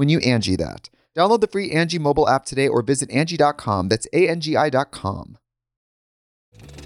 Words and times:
when 0.00 0.08
you 0.08 0.18
Angi 0.20 0.56
that. 0.56 0.88
Download 1.14 1.42
the 1.42 1.46
free 1.46 1.70
Angi 1.70 2.00
mobile 2.00 2.26
app 2.26 2.46
today 2.46 2.66
or 2.66 2.80
visit 2.80 3.10
Angi.com. 3.10 3.90
That's 3.90 4.06
A-N-G-I.com. 4.14 5.36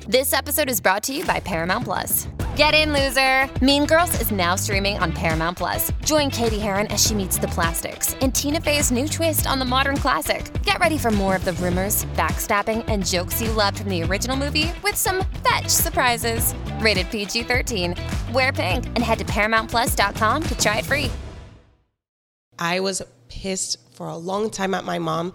This 0.08 0.32
episode 0.32 0.68
is 0.68 0.80
brought 0.80 1.04
to 1.04 1.14
you 1.14 1.24
by 1.24 1.38
Paramount 1.38 1.84
Plus. 1.84 2.26
Get 2.56 2.74
in, 2.74 2.92
loser! 2.92 3.48
Mean 3.64 3.86
Girls 3.86 4.20
is 4.20 4.32
now 4.32 4.56
streaming 4.56 4.98
on 4.98 5.12
Paramount 5.12 5.56
Plus. 5.56 5.92
Join 6.04 6.28
Cady 6.28 6.58
Heron 6.58 6.88
as 6.88 7.06
she 7.06 7.14
meets 7.14 7.38
the 7.38 7.46
plastics 7.48 8.14
in 8.14 8.32
Tina 8.32 8.60
Fey's 8.60 8.90
new 8.90 9.06
twist 9.06 9.46
on 9.46 9.60
the 9.60 9.64
modern 9.64 9.96
classic. 9.96 10.50
Get 10.64 10.80
ready 10.80 10.98
for 10.98 11.12
more 11.12 11.36
of 11.36 11.44
the 11.44 11.52
rumors, 11.54 12.04
backstabbing, 12.16 12.84
and 12.88 13.06
jokes 13.06 13.40
you 13.40 13.52
loved 13.52 13.78
from 13.78 13.90
the 13.90 14.02
original 14.02 14.36
movie 14.36 14.72
with 14.82 14.96
some 14.96 15.24
fetch 15.46 15.68
surprises. 15.68 16.52
Rated 16.80 17.08
PG 17.10 17.44
13. 17.44 17.94
Wear 18.32 18.52
pink 18.52 18.86
and 18.86 18.98
head 18.98 19.18
to 19.18 19.24
ParamountPlus.com 19.24 20.42
to 20.42 20.58
try 20.58 20.78
it 20.78 20.84
free. 20.84 21.10
I 22.58 22.80
was 22.80 23.02
pissed 23.28 23.78
for 23.94 24.08
a 24.08 24.16
long 24.16 24.50
time 24.50 24.74
at 24.74 24.84
my 24.84 24.98
mom. 24.98 25.32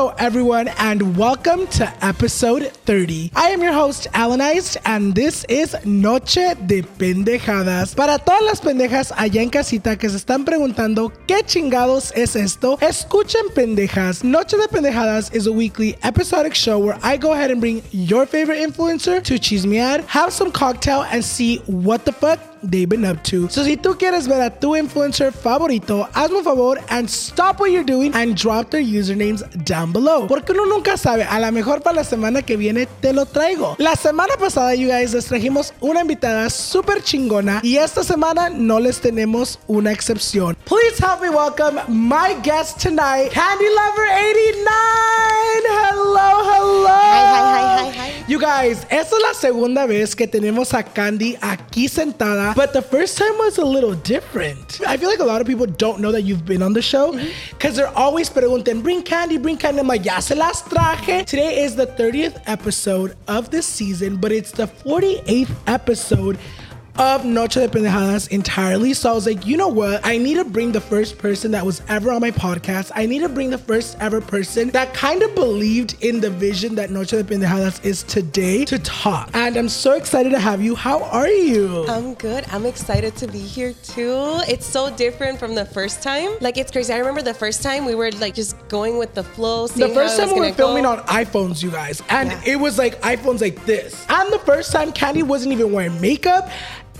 Hello, 0.00 0.14
everyone, 0.16 0.68
and 0.78 1.14
welcome 1.14 1.66
to 1.66 1.86
episode 2.02 2.72
30. 2.86 3.32
I 3.36 3.50
am 3.50 3.62
your 3.62 3.74
host, 3.74 4.06
Alannized, 4.14 4.78
and 4.86 5.14
this 5.14 5.44
is 5.44 5.76
Noche 5.84 6.54
de 6.66 6.80
Pendejadas. 6.80 7.94
Para 7.94 8.18
todas 8.18 8.40
las 8.40 8.62
pendejas 8.62 9.12
allá 9.14 9.42
en 9.42 9.50
casita 9.50 9.98
que 9.98 10.08
se 10.08 10.16
están 10.16 10.46
preguntando 10.46 11.12
qué 11.26 11.42
chingados 11.44 12.14
es 12.16 12.34
esto, 12.34 12.78
escuchen 12.80 13.50
pendejas. 13.54 14.24
Noche 14.24 14.56
de 14.56 14.68
Pendejadas 14.68 15.30
is 15.34 15.46
a 15.46 15.52
weekly 15.52 15.94
episodic 16.02 16.54
show 16.54 16.78
where 16.78 16.98
I 17.02 17.18
go 17.18 17.34
ahead 17.34 17.50
and 17.50 17.60
bring 17.60 17.82
your 17.90 18.24
favorite 18.24 18.66
influencer 18.66 19.22
to 19.22 19.38
chismear, 19.38 20.02
have 20.06 20.32
some 20.32 20.50
cocktail, 20.50 21.02
and 21.12 21.22
see 21.22 21.58
what 21.66 22.06
the 22.06 22.12
fuck 22.12 22.49
they've 22.62 22.88
been 22.88 23.04
up 23.04 23.22
to. 23.24 23.48
So 23.50 23.64
si 23.64 23.76
tú 23.76 23.96
quieres 23.98 24.26
ver 24.28 24.40
a 24.40 24.50
tu 24.50 24.76
influencer 24.76 25.32
favorito, 25.32 26.08
hazme 26.12 26.38
un 26.38 26.44
favor 26.44 26.78
and 26.88 27.08
stop 27.08 27.60
what 27.60 27.70
you're 27.70 27.84
doing 27.84 28.12
and 28.14 28.36
drop 28.36 28.70
their 28.70 28.82
usernames 28.82 29.42
down 29.64 29.92
below. 29.92 30.26
Porque 30.26 30.52
uno 30.52 30.66
nunca 30.66 30.96
sabe, 30.96 31.24
a 31.24 31.38
lo 31.40 31.50
mejor 31.52 31.82
para 31.82 31.96
la 31.96 32.04
semana 32.04 32.42
que 32.42 32.56
viene 32.56 32.86
te 33.00 33.12
lo 33.12 33.26
traigo. 33.26 33.76
La 33.78 33.96
semana 33.96 34.36
pasada, 34.38 34.74
you 34.74 34.88
guys, 34.88 35.12
les 35.14 35.26
trajimos 35.26 35.72
una 35.80 36.00
invitada 36.00 36.50
súper 36.50 37.02
chingona 37.02 37.60
y 37.62 37.76
esta 37.76 38.02
semana 38.04 38.50
no 38.50 38.80
les 38.80 39.00
tenemos 39.00 39.58
una 39.66 39.92
excepción. 39.92 40.56
Please 40.64 40.98
help 40.98 41.20
me 41.20 41.30
welcome 41.30 41.80
my 41.88 42.34
guest 42.42 42.80
tonight, 42.80 43.30
Candy 43.32 43.68
Lover 43.68 44.08
89. 44.10 44.70
Hello, 45.90 46.42
hello. 46.44 46.86
Hi, 46.88 47.22
hi, 47.22 47.40
hi, 47.40 47.90
hi, 47.90 48.06
hi. 48.06 48.09
You 48.30 48.38
guys, 48.38 48.86
esta 48.90 49.16
es 49.16 49.22
la 49.22 49.34
segunda 49.34 49.86
vez 49.86 50.14
que 50.14 50.28
tenemos 50.28 50.72
a 50.72 50.84
Candy 50.84 51.36
aquí 51.40 51.88
sentada, 51.88 52.54
but 52.54 52.72
the 52.72 52.80
first 52.80 53.18
time 53.18 53.36
was 53.36 53.58
a 53.58 53.64
little 53.64 53.96
different. 54.04 54.80
I 54.86 54.96
feel 54.98 55.08
like 55.08 55.18
a 55.18 55.24
lot 55.24 55.40
of 55.40 55.48
people 55.48 55.66
don't 55.66 55.98
know 55.98 56.12
that 56.12 56.22
you've 56.22 56.46
been 56.46 56.62
on 56.62 56.72
the 56.72 56.80
show 56.80 57.10
mm-hmm. 57.10 57.26
because 57.50 57.74
they're 57.74 57.92
always 57.98 58.30
pregunting, 58.30 58.82
bring 58.82 59.02
Candy, 59.02 59.36
bring 59.36 59.56
Candy. 59.56 59.80
I'm 59.80 59.88
like, 59.88 60.04
ya 60.04 60.20
se 60.20 60.36
las 60.36 60.62
traje. 60.62 61.26
Today 61.26 61.64
is 61.64 61.74
the 61.74 61.88
30th 61.88 62.40
episode 62.46 63.16
of 63.26 63.50
this 63.50 63.66
season, 63.66 64.18
but 64.18 64.30
it's 64.30 64.52
the 64.52 64.68
48th 64.68 65.50
episode 65.66 66.38
of 67.00 67.24
Noche 67.24 67.54
de 67.54 67.66
Pendejadas 67.66 68.28
entirely. 68.28 68.92
So 68.92 69.10
I 69.10 69.14
was 69.14 69.24
like, 69.26 69.46
you 69.46 69.56
know 69.56 69.68
what? 69.68 70.04
I 70.04 70.18
need 70.18 70.34
to 70.34 70.44
bring 70.44 70.70
the 70.70 70.82
first 70.82 71.16
person 71.16 71.50
that 71.52 71.64
was 71.64 71.80
ever 71.88 72.10
on 72.12 72.20
my 72.20 72.30
podcast. 72.30 72.92
I 72.94 73.06
need 73.06 73.20
to 73.20 73.28
bring 73.30 73.48
the 73.48 73.56
first 73.56 73.96
ever 74.00 74.20
person 74.20 74.68
that 74.72 74.92
kind 74.92 75.22
of 75.22 75.34
believed 75.34 75.96
in 76.04 76.20
the 76.20 76.28
vision 76.28 76.74
that 76.74 76.90
Noche 76.90 77.08
de 77.12 77.24
Pendejadas 77.24 77.82
is 77.86 78.02
today 78.02 78.66
to 78.66 78.78
talk. 78.80 79.30
And 79.32 79.56
I'm 79.56 79.70
so 79.70 79.94
excited 79.94 80.28
to 80.32 80.38
have 80.38 80.60
you. 80.60 80.74
How 80.74 81.02
are 81.04 81.26
you? 81.26 81.86
I'm 81.88 82.12
good. 82.14 82.44
I'm 82.52 82.66
excited 82.66 83.16
to 83.16 83.26
be 83.26 83.38
here 83.38 83.72
too. 83.82 84.40
It's 84.46 84.66
so 84.66 84.94
different 84.94 85.38
from 85.38 85.54
the 85.54 85.64
first 85.64 86.02
time. 86.02 86.36
Like 86.42 86.58
it's 86.58 86.70
crazy. 86.70 86.92
I 86.92 86.98
remember 86.98 87.22
the 87.22 87.32
first 87.32 87.62
time 87.62 87.86
we 87.86 87.94
were 87.94 88.10
like 88.12 88.34
just 88.34 88.56
going 88.68 88.98
with 88.98 89.14
the 89.14 89.24
flow. 89.24 89.66
the 89.68 89.88
first 89.88 90.18
time 90.18 90.34
we 90.34 90.40
were 90.40 90.52
filming 90.52 90.82
go. 90.82 90.90
on 90.90 90.98
iPhones, 91.06 91.62
you 91.62 91.70
guys, 91.70 92.02
and 92.10 92.30
Yeah. 92.30 92.42
it 92.44 92.56
was 92.56 92.76
like 92.76 93.00
iPhones 93.00 93.40
like 93.40 93.64
this. 93.64 94.04
And 94.10 94.30
the 94.30 94.38
first 94.40 94.70
time 94.70 94.92
Candy 94.92 95.22
wasn't 95.22 95.52
even 95.52 95.72
wearing 95.72 95.98
makeup. 95.98 96.50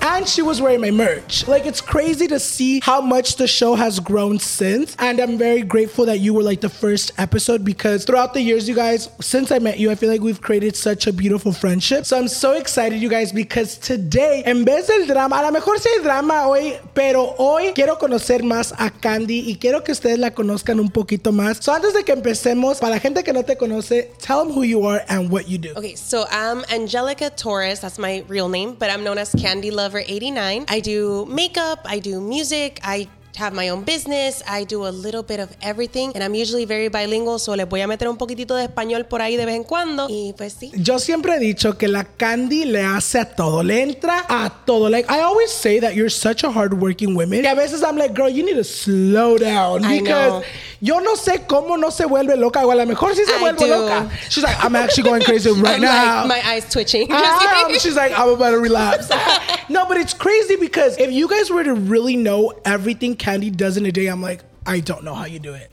And 0.02 0.26
she 0.26 0.42
was 0.42 0.60
wearing 0.60 0.80
my 0.80 0.90
merch. 0.90 1.46
Like, 1.46 1.66
it's 1.66 1.80
crazy 1.80 2.26
to 2.28 2.40
see 2.40 2.80
how 2.82 3.00
much 3.00 3.36
the 3.36 3.46
show 3.46 3.74
has 3.74 4.00
grown 4.00 4.38
since. 4.38 4.96
And 4.98 5.20
I'm 5.20 5.36
very 5.38 5.62
grateful 5.62 6.06
that 6.06 6.20
you 6.20 6.34
were 6.34 6.42
like 6.42 6.60
the 6.60 6.68
first 6.68 7.12
episode 7.18 7.64
because 7.64 8.04
throughout 8.04 8.34
the 8.34 8.40
years, 8.40 8.68
you 8.68 8.74
guys, 8.74 9.08
since 9.20 9.52
I 9.52 9.58
met 9.58 9.78
you, 9.78 9.90
I 9.90 9.94
feel 9.94 10.10
like 10.10 10.20
we've 10.20 10.40
created 10.40 10.74
such 10.74 11.06
a 11.06 11.12
beautiful 11.12 11.52
friendship. 11.52 12.06
So 12.06 12.18
I'm 12.18 12.28
so 12.28 12.52
excited, 12.52 13.00
you 13.00 13.08
guys, 13.08 13.32
because 13.32 13.76
today, 13.78 14.42
en 14.46 14.64
vez 14.64 14.86
del 14.86 15.06
drama, 15.06 15.36
a 15.36 15.42
lo 15.42 15.50
mejor 15.52 15.78
sí 15.78 15.88
hay 15.88 16.02
drama 16.02 16.48
hoy, 16.48 16.78
pero 16.94 17.34
hoy 17.38 17.72
quiero 17.74 17.96
conocer 17.96 18.42
más 18.42 18.72
a 18.78 18.90
Candy 18.90 19.50
y 19.50 19.56
quiero 19.56 19.84
que 19.84 19.92
ustedes 19.92 20.18
la 20.18 20.30
conozcan 20.30 20.80
un 20.80 20.90
poquito 20.90 21.32
más. 21.32 21.62
So 21.62 21.72
antes 21.72 21.92
de 21.92 22.04
que 22.04 22.12
empecemos, 22.12 22.78
para 22.78 22.94
la 22.94 23.00
gente 23.00 23.22
que 23.22 23.32
no 23.32 23.44
te 23.44 23.56
conoce, 23.56 24.10
tell 24.18 24.38
them 24.38 24.50
who 24.50 24.64
you 24.64 24.86
are 24.86 25.04
and 25.08 25.30
what 25.30 25.48
you 25.48 25.58
do. 25.58 25.72
Okay, 25.76 25.94
so 25.94 26.24
I'm 26.30 26.64
Angelica 26.70 27.30
Torres. 27.30 27.80
That's 27.80 27.98
my 27.98 28.24
real 28.28 28.48
name, 28.48 28.76
but 28.78 28.90
I'm 28.90 29.04
known 29.04 29.18
as 29.18 29.34
Candy 29.34 29.70
Lover 29.90 30.06
89. 30.06 30.66
I 30.68 30.78
do 30.78 31.26
makeup, 31.26 31.80
I 31.84 31.98
do 31.98 32.20
music, 32.20 32.78
I 32.84 33.08
have 33.36 33.54
my 33.54 33.68
own 33.70 33.84
business, 33.84 34.42
I 34.46 34.64
do 34.64 34.86
a 34.86 34.90
little 34.90 35.22
bit 35.22 35.40
of 35.40 35.48
everything, 35.62 36.12
and 36.14 36.22
I'm 36.22 36.34
usually 36.34 36.64
very 36.66 36.88
bilingual, 36.88 37.38
so 37.38 37.54
les 37.54 37.66
voy 37.68 37.80
a 37.80 37.86
meter 37.86 38.08
un 38.08 38.16
poquitito 38.18 38.54
de 38.56 38.64
español 38.64 39.06
por 39.06 39.20
ahí 39.22 39.36
de 39.36 39.46
vez 39.46 39.54
en 39.56 39.64
cuando. 39.64 40.08
Y 40.10 40.34
pues 40.36 40.54
sí. 40.58 40.70
Yo 40.74 40.98
siempre 40.98 41.36
he 41.36 41.38
dicho 41.38 41.78
que 41.78 41.88
la 41.88 42.04
Candy 42.04 42.64
le 42.64 42.82
hace 42.82 43.18
a 43.20 43.24
todo, 43.24 43.62
le 43.62 43.82
entra 43.82 44.24
a 44.28 44.50
todo. 44.66 44.88
Like 44.90 45.08
I 45.10 45.20
always 45.20 45.50
say 45.50 45.80
that 45.80 45.94
you're 45.94 46.10
such 46.10 46.44
a 46.44 46.50
hardworking 46.50 47.14
woman. 47.14 47.44
Y 47.44 47.46
a 47.50 47.54
veces 47.54 47.82
I'm 47.82 47.96
like, 47.96 48.14
girl, 48.14 48.28
you 48.28 48.44
need 48.44 48.56
to 48.56 48.64
slow 48.64 49.38
down 49.38 49.84
I 49.84 50.00
because 50.00 50.32
know. 50.32 50.42
yo 50.80 50.98
no 51.00 51.14
sé 51.16 51.46
cómo 51.46 51.78
no 51.78 51.90
se 51.90 52.04
vuelve 52.06 52.36
loca 52.36 52.64
o 52.66 52.70
a 52.70 52.74
lo 52.74 52.84
mejor 52.86 53.14
sí 53.14 53.24
se 53.24 53.36
I 53.36 53.38
vuelve 53.40 53.66
do. 53.66 53.66
loca. 53.68 54.10
She's 54.28 54.42
like, 54.44 54.56
I'm 54.62 54.74
actually 54.76 55.04
going 55.08 55.22
crazy 55.22 55.50
right 55.60 55.76
I'm 55.76 55.80
now. 55.82 56.26
like, 56.26 56.42
my 56.42 56.50
eyes 56.50 56.68
twitching. 56.70 57.08
Ah, 57.10 57.68
she's 57.78 57.96
like, 57.96 58.12
I'm 58.18 58.30
about 58.30 58.50
to 58.50 58.58
relapse. 58.58 59.08
no, 59.68 59.86
but 59.86 59.96
it's 59.96 60.14
crazy 60.14 60.56
because 60.56 60.98
if 60.98 61.10
you 61.12 61.28
guys 61.28 61.50
were 61.50 61.64
to 61.64 61.74
really 61.74 62.16
know 62.16 62.52
everything 62.64 63.16
Candy 63.20 63.50
does 63.50 63.76
in 63.76 63.84
a 63.84 63.92
day, 63.92 64.06
I'm 64.06 64.22
like, 64.22 64.40
I 64.64 64.80
don't 64.80 65.04
know 65.04 65.14
how 65.14 65.26
you 65.26 65.38
do 65.38 65.52
it. 65.52 65.70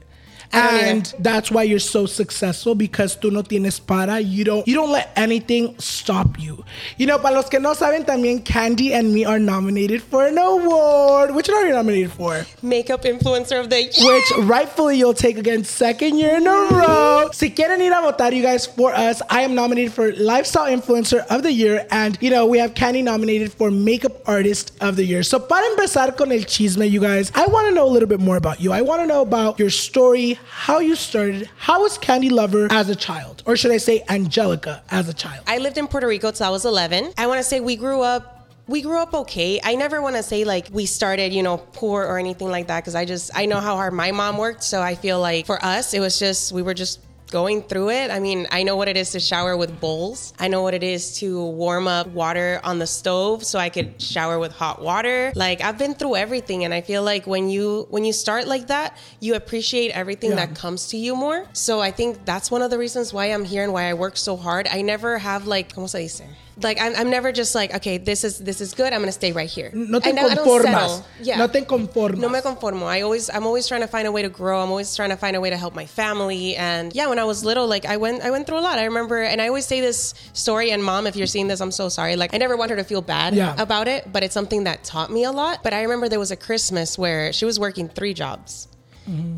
And 0.54 1.14
that's 1.20 1.52
why 1.52 1.64
you're 1.64 1.80
so 1.80 2.06
successful 2.06 2.76
because 2.76 3.16
tú 3.16 3.32
no 3.32 3.42
tienes 3.44 3.80
para. 3.86 4.20
You 4.20 4.44
don't 4.44 4.68
you 4.68 4.76
don't 4.76 4.92
let 4.92 5.12
anything 5.16 5.76
stop 5.80 6.40
you. 6.40 6.64
You 6.98 7.08
know, 7.08 7.20
para 7.20 7.36
los 7.36 7.50
que 7.50 7.60
no 7.60 7.74
saben, 7.74 8.06
también 8.06 8.44
Candy 8.44 8.94
and 8.94 9.14
me 9.14 9.26
are 9.26 9.40
nominated 9.40 10.02
for 10.02 10.26
an 10.26 10.38
award. 10.38 11.36
Which 11.36 11.48
one 11.48 11.58
are 11.58 11.68
you 11.68 11.74
nominated 11.74 12.12
for? 12.12 12.46
Makeup 12.62 13.04
influencer 13.04 13.60
of 13.60 13.70
the 13.70 13.84
year. 13.84 13.92
Which 14.00 14.48
rightfully 14.48 14.98
you'll 14.98 15.14
take 15.14 15.38
again 15.38 15.64
second 15.64 16.18
year 16.18 16.38
in 16.38 16.48
a 16.48 16.52
row. 16.52 17.30
Si 17.34 17.50
quieren 17.50 17.80
ir 17.80 17.92
a 17.92 18.02
votar, 18.02 18.34
you 18.34 18.42
guys, 18.42 18.66
for 18.66 18.94
us, 18.94 19.22
I 19.30 19.42
am 19.42 19.56
nominated 19.56 19.94
for 19.94 20.14
Lifestyle 20.14 20.68
Influencer 20.68 21.26
of 21.28 21.44
the 21.44 21.52
Year. 21.52 21.86
And, 21.92 22.18
you 22.22 22.30
know, 22.30 22.46
we 22.46 22.58
have 22.60 22.74
Candy 22.74 23.02
nominated 23.02 23.54
for 23.54 23.72
Makeup 23.72 24.28
Artist 24.28 24.72
of 24.82 24.96
the 24.96 25.06
Year. 25.06 25.24
So, 25.24 25.40
para 25.40 25.66
empezar 25.70 26.16
con 26.18 26.32
el 26.32 26.40
chisme, 26.40 26.90
you 26.90 27.00
guys, 27.00 27.32
I 27.36 27.46
want 27.48 27.68
to 27.70 27.76
know 27.76 27.86
a 27.86 27.92
little 27.92 28.08
bit 28.08 28.20
more 28.20 28.38
about 28.38 28.62
you. 28.62 28.72
I 28.72 28.82
want 28.82 29.02
to 29.02 29.08
know 29.08 29.22
about 29.22 29.60
your 29.60 29.70
story, 29.70 30.37
how 30.50 30.80
you 30.80 30.95
started, 30.95 31.50
how 31.57 31.81
was 31.81 31.98
Candy 31.98 32.30
Lover 32.30 32.68
as 32.72 32.89
a 32.89 32.95
child? 32.95 33.44
Or 33.45 33.56
should 33.56 33.72
I 33.72 33.78
say 33.78 34.04
Angelica 34.10 34.84
as 34.92 35.07
a 35.07 35.13
child? 35.13 35.44
I 35.48 35.57
lived 35.60 35.78
in 35.78 35.88
Puerto 35.88 36.07
Rico 36.07 36.31
till 36.31 36.45
I 36.45 36.50
was 36.50 36.66
11. 36.66 37.13
I 37.18 37.28
want 37.28 37.39
to 37.39 37.44
say 37.44 37.60
we 37.60 37.75
grew 37.75 38.01
up 38.01 38.34
we 38.68 38.81
grew 38.81 38.98
up 38.98 39.13
okay. 39.13 39.62
I 39.63 39.75
never 39.75 40.01
want 40.01 40.18
to 40.18 40.24
say 40.24 40.44
like 40.44 40.68
we 40.72 40.86
started, 40.86 41.34
you 41.34 41.42
know, 41.42 41.57
poor 41.57 42.04
or 42.04 42.19
anything 42.19 42.50
like 42.50 42.68
that 42.68 42.81
because 42.81 42.95
I 42.95 43.06
just 43.06 43.31
I 43.34 43.45
know 43.45 43.60
how 43.62 43.75
hard 43.75 43.94
my 43.94 44.12
mom 44.12 44.38
worked, 44.38 44.62
so 44.63 44.81
I 44.81 44.95
feel 44.95 45.22
like 45.22 45.45
for 45.45 45.63
us 45.63 45.94
it 45.94 46.01
was 46.01 46.19
just 46.19 46.51
we 46.51 46.62
were 46.62 46.74
just 46.74 47.00
going 47.29 47.62
through 47.62 47.89
it. 47.91 48.09
I 48.12 48.19
mean, 48.19 48.47
I 48.51 48.63
know 48.63 48.75
what 48.75 48.88
it 48.88 48.97
is 48.97 49.12
to 49.12 49.19
shower 49.19 49.56
with 49.57 49.79
bowls. 49.79 50.33
I 50.39 50.47
know 50.47 50.62
what 50.62 50.74
it 50.74 50.83
is 50.83 51.18
to 51.19 51.44
warm 51.45 51.88
up 51.88 52.07
water 52.07 52.59
on 52.63 52.79
the 52.79 52.88
stove 52.88 53.44
so 53.45 53.59
I 53.59 53.69
could 53.69 54.01
shower 54.01 54.39
with 54.39 54.51
hot 54.53 54.81
water. 54.81 55.31
Like 55.35 55.62
I've 55.62 55.77
been 55.77 55.94
through 55.94 56.15
everything 56.15 56.63
and 56.63 56.74
I 56.74 56.81
feel 56.81 57.03
like 57.03 57.27
when 57.27 57.50
you 57.50 57.88
when 57.89 58.06
you 58.06 58.13
start 58.13 58.47
like 58.47 58.68
that, 58.68 58.97
you 59.19 59.35
appreciate 59.35 59.91
everything 59.91 60.31
Yeah. 60.31 60.45
that 60.47 60.56
comes 60.56 60.88
to 60.89 60.97
you 60.97 61.15
more. 61.15 61.45
So 61.53 61.81
I 61.81 61.91
think 61.91 62.24
that's 62.25 62.50
one 62.50 62.62
of 62.62 62.71
the 62.71 62.77
reasons 62.77 63.13
why 63.13 63.25
I'm 63.25 63.44
here 63.45 63.63
and 63.63 63.74
why 63.74 63.83
I 63.89 63.94
work 63.94 64.18
so 64.18 64.38
hard. 64.38 64.68
I 64.71 64.81
never 64.81 65.18
have 65.18 65.47
like 65.47 65.74
¿cómo 65.74 65.89
se 65.89 66.00
dice? 66.00 66.24
Like 66.59 66.81
I'm, 66.81 66.95
I'm 66.95 67.12
never 67.12 67.31
just 67.31 67.53
like, 67.53 67.75
okay, 67.75 68.00
this 68.00 68.24
is 68.24 68.39
this 68.39 68.62
is 68.62 68.74
good. 68.74 68.91
I'm 68.91 69.01
gonna 69.01 69.12
stay 69.12 69.31
right 69.31 69.47
here. 69.50 69.69
No 69.75 70.00
te 70.00 70.09
I, 70.09 70.13
don't- 70.13 70.31
I 70.31 70.35
conformas. 70.38 71.03
Yeah. 71.21 71.38
No 71.38 71.47
te 71.47 71.62
conformas. 71.62 72.18
No 72.18 72.29
me 72.29 72.39
conformo. 72.39 72.83
I 72.88 73.01
always 73.01 73.29
I'm 73.29 73.45
always 73.45 73.68
trying 73.68 73.81
to 73.81 73.88
find 73.88 74.07
a 74.07 74.12
way 74.12 74.24
to 74.24 74.29
grow. 74.29 74.63
I'm 74.63 74.69
always 74.71 74.95
trying 74.95 75.12
to 75.12 75.18
find 75.18 75.35
a 75.35 75.41
way 75.41 75.51
to 75.51 75.57
help 75.57 75.75
my 75.75 75.85
family. 75.85 76.56
And 76.56 76.95
yeah, 76.95 77.07
when 77.09 77.17
I 77.19 77.24
was 77.25 77.44
little, 77.44 77.68
like 77.68 77.86
I 77.86 77.98
went 77.98 78.24
I 78.24 78.31
went 78.31 78.48
through 78.48 78.60
a 78.60 78.62
lot. 78.62 78.80
I 78.80 78.86
remember 78.86 79.22
and 79.22 79.42
I 79.42 79.48
always 79.48 79.66
say 79.66 79.81
this 79.81 80.14
story 80.34 80.72
and 80.72 80.84
mom, 80.84 81.08
if 81.08 81.16
you're 81.16 81.28
seeing 81.28 81.48
this, 81.48 81.60
I'm 81.60 81.72
so 81.72 81.90
sorry. 81.90 82.16
Like 82.16 82.34
I 82.34 82.38
never 82.38 82.56
want 82.58 82.69
her 82.72 82.78
to 82.78 82.84
feel 82.84 83.02
bad 83.02 83.34
Yeah. 83.36 83.56
about 83.58 83.88
it, 83.88 84.12
but 84.12 84.24
it's 84.24 84.34
something 84.34 84.64
that 84.66 84.84
taught 84.84 85.12
me 85.12 85.24
a 85.24 85.31
lot. 85.31 85.64
But 85.64 85.74
I 85.74 85.81
remember 85.84 86.10
there 86.10 86.19
was 86.19 86.31
a 86.31 86.36
Christmas 86.38 86.98
where 86.98 87.31
she 87.34 87.46
was 87.46 87.60
working 87.60 87.90
three 87.90 88.14
jobs. 88.14 88.68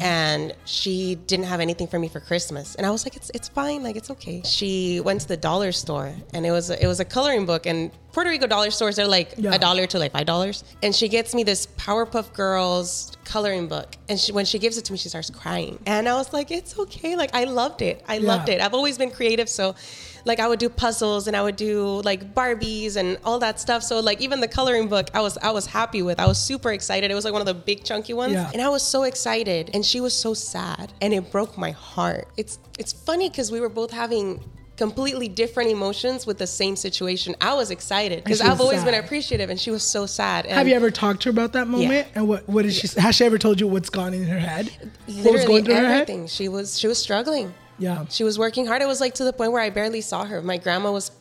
And 0.02 0.54
she 0.66 1.16
didn't 1.28 1.46
have 1.46 1.60
anything 1.60 1.88
for 1.88 2.00
me 2.00 2.08
for 2.08 2.20
Christmas, 2.20 2.76
and 2.76 2.86
I 2.88 2.92
was 2.92 3.06
like, 3.06 3.16
"It's 3.16 3.30
it's 3.36 3.50
fine, 3.50 3.84
like 3.84 3.96
it's 3.96 4.10
okay." 4.10 4.42
She 4.44 5.00
went 5.00 5.22
to 5.22 5.28
the 5.28 5.38
dollar 5.38 5.72
store, 5.72 6.14
and 6.34 6.46
it 6.46 6.52
was 6.52 6.70
a, 6.72 6.84
it 6.84 6.88
was 6.88 7.00
a 7.00 7.06
coloring 7.06 7.46
book, 7.46 7.66
and 7.68 7.92
Puerto 8.12 8.30
Rico 8.32 8.48
dollar 8.48 8.72
stores 8.72 8.98
are 8.98 9.08
like 9.08 9.36
Yeah. 9.38 9.54
a 9.54 9.60
dollar 9.60 9.86
to 9.88 10.00
like 10.00 10.12
five 10.12 10.26
dollars. 10.26 10.64
And 10.82 10.96
she 10.96 11.08
gets 11.08 11.36
me 11.36 11.44
this 11.44 11.68
Powerpuff 11.78 12.34
Girls 12.34 13.12
coloring 13.26 13.68
book, 13.68 13.96
and 14.10 14.20
she, 14.20 14.32
when 14.32 14.46
she 14.46 14.58
gives 14.58 14.78
it 14.80 14.86
to 14.86 14.92
me, 14.92 14.98
she 14.98 15.10
starts 15.10 15.30
crying, 15.30 15.78
and 15.86 16.10
I 16.10 16.16
was 16.16 16.34
like, 16.34 16.50
"It's 16.50 16.78
okay." 16.80 17.16
Like 17.16 17.36
I 17.36 17.44
loved 17.44 17.82
it. 17.84 18.04
I 18.08 18.18
loved 18.18 18.50
it. 18.50 18.62
I've 18.62 18.74
always 18.74 18.98
been 18.98 19.12
creative, 19.12 19.48
so 19.50 19.76
like 20.26 20.40
I 20.40 20.48
would 20.48 20.60
do 20.60 20.70
puzzles 20.70 21.28
and 21.28 21.36
I 21.36 21.42
would 21.42 21.56
do 21.56 22.02
like 22.04 22.34
Barbies 22.34 22.96
and 22.96 23.18
all 23.24 23.40
that 23.40 23.60
stuff. 23.60 23.84
So 23.84 24.00
like 24.00 24.22
even 24.22 24.40
the 24.42 24.48
coloring 24.48 24.88
book, 24.88 25.10
I 25.14 25.22
was 25.22 25.38
I 25.38 25.52
was 25.52 25.66
happy 25.66 26.02
with. 26.02 26.20
I 26.20 26.28
was 26.28 26.38
super 26.38 26.72
excited. 26.72 27.12
It 27.12 27.16
was 27.16 27.26
like 27.26 27.34
one 27.34 27.42
of 27.42 27.48
the 27.48 27.54
big 27.54 27.84
chunky 27.84 28.14
ones, 28.14 28.34
Yeah. 28.34 28.50
and 28.54 28.62
I 28.62 28.70
was 28.70 28.84
so 28.84 29.04
excited, 29.04 29.72
and 29.74 29.86
she 29.86 30.02
was 30.02 30.14
so 30.14 30.34
sad, 30.34 30.94
and 31.02 31.14
it 31.14 31.32
broke 31.32 31.58
my 31.58 31.72
heart. 31.72 32.28
It's 32.38 32.60
it's 32.78 32.94
funny 32.94 33.30
because 33.30 33.52
we 33.52 33.60
were 33.60 33.70
both 33.70 33.92
having 33.92 34.44
completely 34.78 35.28
different 35.28 35.70
emotions 35.70 36.26
with 36.26 36.38
the 36.38 36.48
same 36.48 36.74
situation. 36.74 37.36
I 37.42 37.54
was 37.54 37.70
excited 37.70 38.24
because 38.24 38.40
I've 38.40 38.62
always 38.62 38.82
been 38.84 38.94
appreciative, 38.94 39.50
and 39.50 39.60
she 39.60 39.72
was 39.72 39.84
so 39.84 40.06
sad. 40.06 40.46
And 40.46 40.56
Have 40.56 40.70
you 40.70 40.76
ever 40.76 40.90
talked 40.90 41.24
to 41.24 41.30
her 41.30 41.32
about 41.32 41.52
that 41.54 41.68
moment? 41.68 42.08
And 42.16 42.30
what, 42.30 42.48
what 42.48 42.62
did 42.64 42.74
she? 42.74 42.88
Has 43.00 43.16
she 43.16 43.26
ever 43.26 43.38
told 43.38 43.60
you 43.60 43.68
what's 43.68 43.90
gone 43.90 44.14
in 44.14 44.24
her 44.24 44.40
head? 44.40 44.72
What 45.22 45.34
was 45.34 45.44
going 45.46 45.66
through 45.66 45.76
her 45.76 45.82
head? 45.82 46.02
everything? 46.02 46.28
She 46.28 46.48
was 46.48 46.80
she 46.80 46.88
was 46.88 46.98
struggling. 46.98 47.54
Yeah. 47.80 48.06
She 48.10 48.24
was 48.24 48.38
working 48.38 48.66
hard. 48.68 48.82
It 48.82 48.88
was 48.88 49.00
like 49.02 49.14
to 49.16 49.24
the 49.24 49.34
point 49.34 49.52
where 49.52 49.62
I 49.62 49.70
barely 49.70 50.02
saw 50.02 50.26
her. 50.26 50.42
My 50.42 50.58
grandma 50.58 50.92
was, 50.92 51.12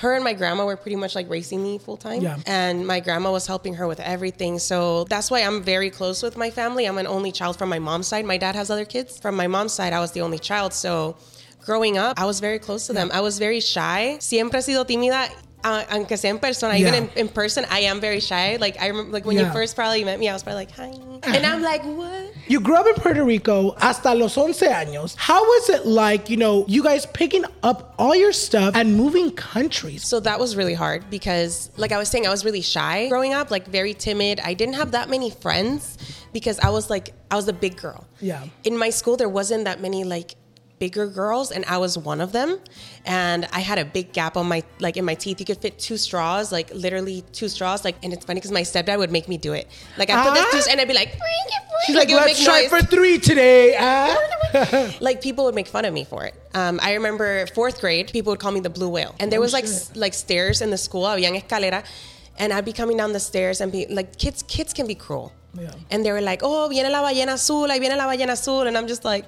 her 0.00 0.14
and 0.14 0.24
my 0.24 0.32
grandma 0.32 0.64
were 0.64 0.76
pretty 0.76 0.96
much 0.96 1.14
like 1.14 1.28
racing 1.30 1.62
me 1.62 1.78
full 1.78 1.96
time. 1.96 2.22
Yeah. 2.22 2.38
And 2.46 2.86
my 2.86 3.00
grandma 3.00 3.30
was 3.32 3.46
helping 3.46 3.74
her 3.74 3.86
with 3.86 4.00
everything. 4.00 4.58
So 4.58 5.04
that's 5.04 5.30
why 5.30 5.40
I'm 5.42 5.62
very 5.62 5.90
close 5.90 6.22
with 6.22 6.36
my 6.36 6.50
family. 6.50 6.86
I'm 6.86 6.98
an 6.98 7.06
only 7.06 7.32
child 7.32 7.56
from 7.58 7.68
my 7.68 7.78
mom's 7.78 8.06
side. 8.08 8.24
My 8.24 8.38
dad 8.38 8.54
has 8.54 8.70
other 8.70 8.84
kids. 8.84 9.18
From 9.20 9.36
my 9.36 9.46
mom's 9.46 9.72
side, 9.74 9.92
I 9.92 10.00
was 10.00 10.12
the 10.12 10.22
only 10.22 10.38
child. 10.38 10.72
So 10.72 11.16
growing 11.64 11.98
up, 11.98 12.18
I 12.18 12.24
was 12.24 12.40
very 12.40 12.58
close 12.58 12.86
to 12.86 12.92
them. 12.92 13.10
I 13.12 13.20
was 13.20 13.38
very 13.38 13.60
shy. 13.60 14.16
Siempre 14.20 14.60
he 14.60 14.72
sido 14.72 14.84
tímida. 14.86 15.28
Uh, 15.64 15.84
aunque 15.90 16.16
sea 16.16 16.28
en 16.28 16.38
persona, 16.38 16.76
even 16.76 16.94
in, 16.94 17.10
in 17.16 17.28
person, 17.28 17.64
I 17.68 17.80
am 17.80 17.98
very 18.00 18.20
shy. 18.20 18.56
Like 18.56 18.80
I 18.80 18.86
remember, 18.86 19.10
like 19.10 19.24
when 19.24 19.36
Yeah. 19.36 19.46
you 19.48 19.52
first 19.52 19.74
probably 19.74 20.04
met 20.04 20.20
me, 20.20 20.28
I 20.28 20.32
was 20.32 20.44
probably 20.44 20.66
like, 20.66 20.70
"Hi," 20.72 20.92
and 21.24 21.44
I'm 21.44 21.60
like, 21.60 21.82
"What?" 21.82 22.25
You 22.48 22.60
grew 22.60 22.76
up 22.76 22.86
in 22.86 22.94
Puerto 22.94 23.24
Rico 23.24 23.74
hasta 23.78 24.14
los 24.14 24.36
11 24.36 24.68
años. 24.68 25.16
How 25.16 25.42
was 25.42 25.70
it 25.70 25.84
like, 25.86 26.30
you 26.30 26.36
know, 26.36 26.64
you 26.68 26.82
guys 26.82 27.04
picking 27.06 27.44
up 27.62 27.94
all 27.98 28.14
your 28.14 28.32
stuff 28.32 28.76
and 28.76 28.96
moving 28.96 29.32
countries? 29.32 30.04
So 30.04 30.20
that 30.20 30.38
was 30.38 30.54
really 30.56 30.74
hard 30.74 31.10
because, 31.10 31.70
like 31.76 31.90
I 31.90 31.98
was 31.98 32.08
saying, 32.08 32.26
I 32.26 32.30
was 32.30 32.44
really 32.44 32.62
shy 32.62 33.08
growing 33.08 33.34
up, 33.34 33.50
like 33.50 33.66
very 33.66 33.94
timid. 33.94 34.40
I 34.40 34.54
didn't 34.54 34.74
have 34.74 34.92
that 34.92 35.10
many 35.10 35.30
friends 35.30 35.98
because 36.32 36.58
I 36.60 36.70
was 36.70 36.88
like, 36.88 37.14
I 37.30 37.34
was 37.34 37.48
a 37.48 37.52
big 37.52 37.76
girl. 37.76 38.06
Yeah. 38.20 38.44
In 38.62 38.76
my 38.78 38.90
school, 38.90 39.16
there 39.16 39.28
wasn't 39.28 39.64
that 39.64 39.80
many 39.80 40.04
like 40.04 40.36
bigger 40.78 41.06
girls, 41.06 41.50
and 41.50 41.64
I 41.66 41.78
was 41.78 41.96
one 41.96 42.20
of 42.20 42.32
them. 42.32 42.58
And 43.04 43.46
I 43.52 43.60
had 43.60 43.78
a 43.78 43.84
big 43.84 44.12
gap 44.12 44.36
on 44.36 44.46
my 44.48 44.62
like 44.80 44.96
in 44.96 45.04
my 45.04 45.14
teeth. 45.14 45.40
You 45.40 45.46
could 45.46 45.58
fit 45.58 45.78
two 45.78 45.96
straws, 45.96 46.52
like 46.52 46.72
literally 46.74 47.24
two 47.32 47.48
straws. 47.48 47.84
Like, 47.84 47.96
and 48.02 48.12
it's 48.12 48.24
funny 48.24 48.38
because 48.40 48.52
my 48.52 48.62
stepdad 48.62 48.98
would 48.98 49.10
make 49.12 49.28
me 49.28 49.36
do 49.38 49.52
it. 49.52 49.68
Like 49.96 50.10
I 50.10 50.22
put 50.22 50.32
Ah. 50.32 50.34
the 50.52 50.58
two, 50.62 50.70
and 50.70 50.80
I'd 50.80 50.88
be 50.88 50.94
like, 50.94 51.10
bring 51.10 51.46
it, 51.56 51.62
bring 51.68 51.82
She's 51.86 51.96
it. 51.96 51.98
like, 51.98 52.10
it 52.10 52.16
let's 52.16 52.44
try 52.44 52.60
noise 52.62 52.70
for 52.70 52.80
three 52.82 53.18
today. 53.18 53.76
ah." 53.78 54.16
like 55.00 55.20
people 55.20 55.44
would 55.44 55.54
make 55.54 55.66
fun 55.66 55.84
of 55.84 55.92
me 55.92 56.04
for 56.04 56.24
it. 56.24 56.34
Um, 56.54 56.78
I 56.82 56.94
remember 56.94 57.46
fourth 57.48 57.80
grade, 57.80 58.10
people 58.12 58.30
would 58.32 58.40
call 58.40 58.52
me 58.52 58.60
the 58.60 58.70
blue 58.70 58.88
whale, 58.88 59.14
and 59.20 59.30
there 59.30 59.40
was 59.40 59.52
like 59.52 59.64
s- 59.64 59.90
like 59.94 60.14
stairs 60.14 60.62
in 60.62 60.70
the 60.70 60.78
school, 60.78 61.02
habían 61.04 61.34
escalera, 61.40 61.84
and 62.38 62.52
I'd 62.52 62.64
be 62.64 62.72
coming 62.72 62.96
down 62.96 63.12
the 63.12 63.20
stairs 63.20 63.60
and 63.60 63.70
be 63.70 63.86
like, 63.86 64.16
kids, 64.18 64.42
kids 64.44 64.72
can 64.72 64.86
be 64.86 64.94
cruel, 64.94 65.32
Yeah. 65.54 65.72
and 65.90 66.04
they 66.04 66.12
were 66.12 66.22
like, 66.22 66.40
oh, 66.42 66.68
viene 66.68 66.90
la 66.90 67.02
ballena 67.02 67.34
azul, 67.34 67.68
ahí 67.68 67.80
viene 67.80 67.96
la 67.96 68.06
ballena 68.06 68.32
azul, 68.32 68.62
and 68.66 68.78
I'm 68.78 68.86
just 68.86 69.04
like, 69.04 69.26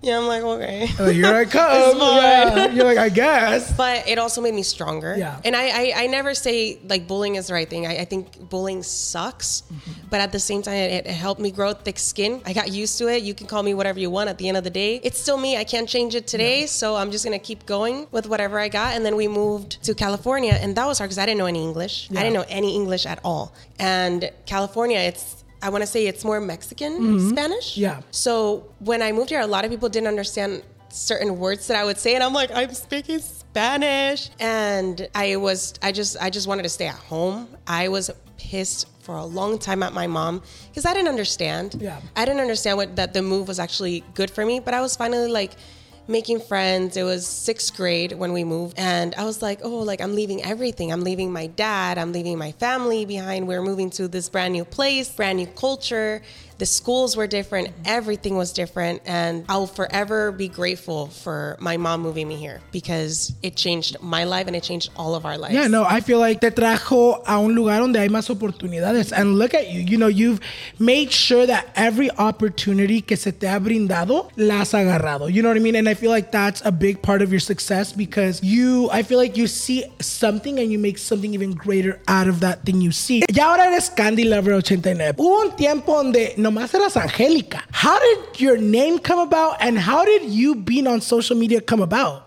yeah, 0.00 0.16
I'm 0.16 0.26
like, 0.26 0.42
okay. 0.42 0.88
Like, 0.98 1.14
Here 1.14 1.34
I 1.34 1.44
come. 1.58 1.98
Yeah. 1.98 2.70
You're 2.70 2.84
like, 2.84 2.98
I 2.98 3.08
guess. 3.08 3.76
But 3.76 4.06
it 4.06 4.18
also 4.18 4.40
made 4.40 4.54
me 4.54 4.62
stronger. 4.62 5.16
Yeah. 5.18 5.40
And 5.44 5.56
I, 5.56 5.68
I, 5.68 5.92
I 6.04 6.06
never 6.06 6.34
say 6.34 6.78
like 6.88 7.08
bullying 7.08 7.34
is 7.34 7.48
the 7.48 7.54
right 7.54 7.68
thing. 7.68 7.86
I, 7.86 7.98
I 7.98 8.04
think 8.04 8.48
bullying 8.48 8.84
sucks. 8.84 9.62
Mm-hmm. 9.62 10.08
But 10.10 10.20
at 10.20 10.30
the 10.30 10.38
same 10.38 10.62
time, 10.62 10.74
it, 10.74 11.06
it 11.06 11.12
helped 11.12 11.40
me 11.40 11.50
grow 11.50 11.72
thick 11.72 11.98
skin. 11.98 12.40
I 12.46 12.52
got 12.52 12.70
used 12.70 12.96
to 12.98 13.08
it. 13.08 13.24
You 13.24 13.34
can 13.34 13.48
call 13.48 13.62
me 13.62 13.74
whatever 13.74 13.98
you 13.98 14.08
want 14.08 14.30
at 14.30 14.38
the 14.38 14.46
end 14.46 14.56
of 14.56 14.64
the 14.64 14.70
day. 14.70 15.00
It's 15.02 15.18
still 15.18 15.36
me. 15.36 15.56
I 15.56 15.64
can't 15.64 15.88
change 15.88 16.14
it 16.14 16.28
today. 16.28 16.66
So 16.66 16.94
I'm 16.94 17.10
just 17.10 17.24
going 17.24 17.38
to 17.38 17.44
keep 17.44 17.66
going 17.66 18.06
with 18.12 18.28
whatever 18.28 18.60
I 18.60 18.68
got. 18.68 18.94
And 18.94 19.04
then 19.04 19.16
we 19.16 19.26
moved 19.26 19.82
to 19.82 19.94
California. 19.94 20.52
And 20.52 20.76
that 20.76 20.86
was 20.86 20.98
hard 20.98 21.08
because 21.08 21.18
I 21.18 21.26
didn't 21.26 21.38
know 21.38 21.46
any 21.46 21.62
English. 21.62 22.08
I 22.12 22.22
didn't 22.22 22.34
know 22.34 22.46
any 22.48 22.74
English 22.74 23.04
at 23.04 23.18
all. 23.24 23.52
And 23.80 24.30
California, 24.46 24.98
it's, 25.00 25.37
I 25.62 25.70
want 25.70 25.82
to 25.82 25.86
say 25.86 26.06
it's 26.06 26.24
more 26.24 26.40
Mexican 26.40 27.18
Spanish. 27.30 27.72
Mm-hmm. 27.72 27.80
Yeah. 27.80 28.00
So 28.10 28.72
when 28.78 29.02
I 29.02 29.12
moved 29.12 29.30
here, 29.30 29.40
a 29.40 29.46
lot 29.46 29.64
of 29.64 29.70
people 29.70 29.88
didn't 29.88 30.08
understand 30.08 30.62
certain 30.90 31.38
words 31.38 31.66
that 31.66 31.76
I 31.76 31.84
would 31.84 31.98
say, 31.98 32.14
and 32.14 32.24
I'm 32.24 32.32
like, 32.32 32.50
I'm 32.54 32.72
speaking 32.72 33.18
Spanish, 33.18 34.30
and 34.40 35.08
I 35.14 35.36
was, 35.36 35.74
I 35.82 35.92
just, 35.92 36.16
I 36.20 36.30
just 36.30 36.46
wanted 36.46 36.62
to 36.62 36.68
stay 36.68 36.86
at 36.86 36.94
home. 36.94 37.48
I 37.66 37.88
was 37.88 38.10
pissed 38.38 38.86
for 39.00 39.16
a 39.16 39.24
long 39.24 39.58
time 39.58 39.82
at 39.82 39.92
my 39.92 40.06
mom 40.06 40.42
because 40.68 40.84
I 40.84 40.92
didn't 40.94 41.08
understand. 41.08 41.76
Yeah. 41.80 42.00
I 42.14 42.24
didn't 42.24 42.40
understand 42.40 42.76
what 42.76 42.96
that 42.96 43.14
the 43.14 43.22
move 43.22 43.48
was 43.48 43.58
actually 43.58 44.04
good 44.14 44.30
for 44.30 44.44
me, 44.46 44.60
but 44.60 44.74
I 44.74 44.80
was 44.80 44.96
finally 44.96 45.30
like 45.30 45.52
making 46.08 46.40
friends. 46.40 46.96
It 46.96 47.02
was 47.02 47.26
sixth 47.26 47.76
grade 47.76 48.12
when 48.12 48.32
we 48.32 48.42
moved, 48.42 48.78
and 48.78 49.14
I 49.14 49.24
was 49.24 49.42
like, 49.42 49.60
oh, 49.62 49.78
like 49.80 50.00
I'm 50.00 50.14
leaving 50.14 50.42
everything. 50.42 50.90
I'm 50.90 51.02
leaving 51.02 51.30
my 51.30 51.46
dad. 51.46 51.98
I'm 51.98 52.12
leaving 52.12 52.38
my 52.38 52.52
family 52.52 53.04
behind. 53.04 53.46
We're 53.46 53.62
moving 53.62 53.90
to 53.90 54.08
this 54.08 54.28
brand 54.28 54.54
new 54.54 54.64
place, 54.64 55.10
brand 55.10 55.38
new 55.38 55.46
culture. 55.46 56.22
The 56.58 56.66
schools 56.66 57.16
were 57.16 57.28
different. 57.28 57.70
Everything 57.84 58.36
was 58.36 58.52
different, 58.52 59.02
and 59.06 59.44
I'll 59.48 59.68
forever 59.68 60.32
be 60.32 60.48
grateful 60.48 61.06
for 61.06 61.56
my 61.60 61.76
mom 61.76 62.02
moving 62.02 62.26
me 62.26 62.34
here 62.34 62.60
because 62.72 63.32
it 63.44 63.54
changed 63.54 63.96
my 64.02 64.24
life 64.24 64.48
and 64.48 64.56
it 64.56 64.64
changed 64.64 64.90
all 64.96 65.14
of 65.14 65.24
our 65.24 65.38
lives. 65.38 65.54
Yeah, 65.54 65.68
no, 65.68 65.84
I 65.84 66.00
feel 66.00 66.18
like 66.18 66.40
te 66.40 66.50
trajo 66.50 67.22
a 67.24 67.38
un 67.38 67.54
lugar 67.54 67.78
donde 67.78 67.96
hay 67.96 68.08
más 68.08 68.28
oportunidades. 68.28 69.12
And 69.12 69.38
look 69.38 69.54
at 69.54 69.70
you. 69.70 69.80
You 69.80 69.98
know, 69.98 70.08
you've 70.08 70.40
made 70.80 71.12
sure 71.12 71.46
that 71.46 71.68
every 71.76 72.10
opportunity 72.10 73.02
que 73.02 73.16
se 73.16 73.30
te 73.30 73.46
ha 73.46 73.60
brindado, 73.60 74.30
la 74.36 74.60
has 74.60 74.72
agarrado. 74.72 75.32
You 75.32 75.42
know 75.42 75.50
what 75.50 75.56
I 75.56 75.60
mean? 75.60 75.76
And 75.76 75.88
I 75.88 75.94
feel 75.94 76.10
like 76.10 76.32
that's 76.32 76.60
a 76.64 76.72
big 76.72 77.00
part 77.02 77.22
of 77.22 77.30
your 77.30 77.40
success 77.40 77.92
because 77.92 78.42
you, 78.42 78.90
I 78.90 79.04
feel 79.04 79.18
like 79.18 79.36
you 79.36 79.46
see 79.46 79.84
something 80.00 80.58
and 80.58 80.72
you 80.72 80.78
make 80.78 80.98
something 80.98 81.32
even 81.34 81.52
greater 81.52 82.00
out 82.08 82.26
of 82.26 82.40
that 82.40 82.64
thing 82.64 82.80
you 82.80 82.90
see. 82.90 83.22
Y 83.32 83.40
ahora 83.40 83.66
eres 83.66 83.90
Candy 83.90 84.24
Lover 84.24 84.54
89. 84.54 85.14
Hubo 85.16 85.42
un 85.42 85.56
tiempo 85.56 86.02
donde 86.02 86.34
nomás 86.50 86.72
eras 86.74 86.96
Angélica. 86.96 87.62
How 87.72 87.98
did 87.98 88.40
your 88.40 88.56
name 88.56 88.98
come 88.98 89.20
about 89.20 89.56
and 89.60 89.78
how 89.78 90.04
did 90.04 90.24
you 90.24 90.54
being 90.54 90.86
on 90.86 91.00
social 91.00 91.36
media 91.36 91.60
come 91.60 91.82
about? 91.82 92.24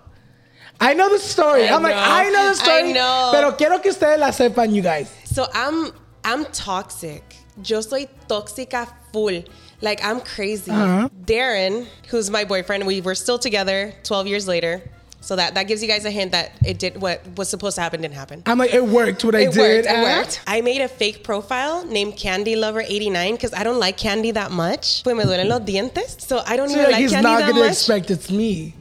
I 0.80 0.94
know 0.94 1.10
the 1.10 1.20
story. 1.20 1.68
I 1.68 1.76
I'm 1.76 1.84
like. 1.84 1.96
I 1.96 2.30
know 2.30 2.50
the 2.50 2.56
story. 2.56 2.90
I 2.90 2.92
know. 2.92 3.30
Pero 3.32 3.52
quiero 3.54 3.80
que 3.80 3.92
ustedes 3.92 4.20
la 4.20 4.32
sepan, 4.32 4.74
you 4.74 4.82
guys. 4.82 5.12
So 5.26 5.46
I'm 5.54 5.92
I'm 6.24 6.46
toxic. 6.46 7.24
Yo 7.64 7.82
soy 7.82 8.08
tóxica 8.28 8.88
full. 9.12 9.44
Like 9.82 10.04
I'm 10.04 10.22
crazy. 10.22 10.72
Uh-huh. 10.72 11.10
Darren, 11.26 11.86
who's 12.10 12.30
my 12.30 12.46
boyfriend, 12.46 12.86
we 12.88 13.02
were 13.02 13.16
still 13.16 13.38
together 13.38 13.94
12 14.04 14.28
years 14.28 14.48
later. 14.48 14.82
So 15.24 15.36
that 15.36 15.54
that 15.54 15.64
gives 15.68 15.82
you 15.84 15.88
guys 15.88 16.04
a 16.04 16.10
hint 16.12 16.32
that 16.32 16.52
it 16.66 16.80
did 16.80 17.00
what 17.02 17.22
was 17.38 17.48
supposed 17.48 17.76
to 17.76 17.82
happen 17.82 18.02
didn't 18.02 18.16
happen. 18.16 18.42
I'm 18.48 18.58
like, 18.58 18.74
it 18.74 18.84
worked 18.84 19.24
what 19.24 19.36
I 19.36 19.42
It 19.42 19.54
did. 19.54 19.60
worked. 19.60 19.86
It 19.88 19.96
Uh, 19.96 20.02
worked. 20.18 20.42
I 20.48 20.62
made 20.62 20.82
a 20.82 20.88
fake 20.88 21.24
profile 21.24 21.86
named 21.86 22.18
Candy 22.18 22.56
Lover 22.56 22.82
89 22.82 23.34
because 23.36 23.54
I 23.54 23.64
don't 23.64 23.80
like 23.80 23.98
candy 23.98 24.32
that 24.32 24.52
much. 24.52 25.04
Pues 25.04 25.16
me 25.16 25.24
duelen 25.24 25.48
los 25.48 25.62
dientes. 25.62 26.20
So 26.20 26.42
I 26.46 26.58
don't 26.58 26.70
So 26.70 26.74
even 26.76 26.86
like, 26.86 26.94
like 26.94 27.02
he's 27.02 27.12
candy 27.12 27.24
not 27.30 27.40
that 27.42 27.50
gonna 27.52 27.62
much. 27.66 27.72
expect 27.74 28.10
it's 28.10 28.32
me. 28.32 28.74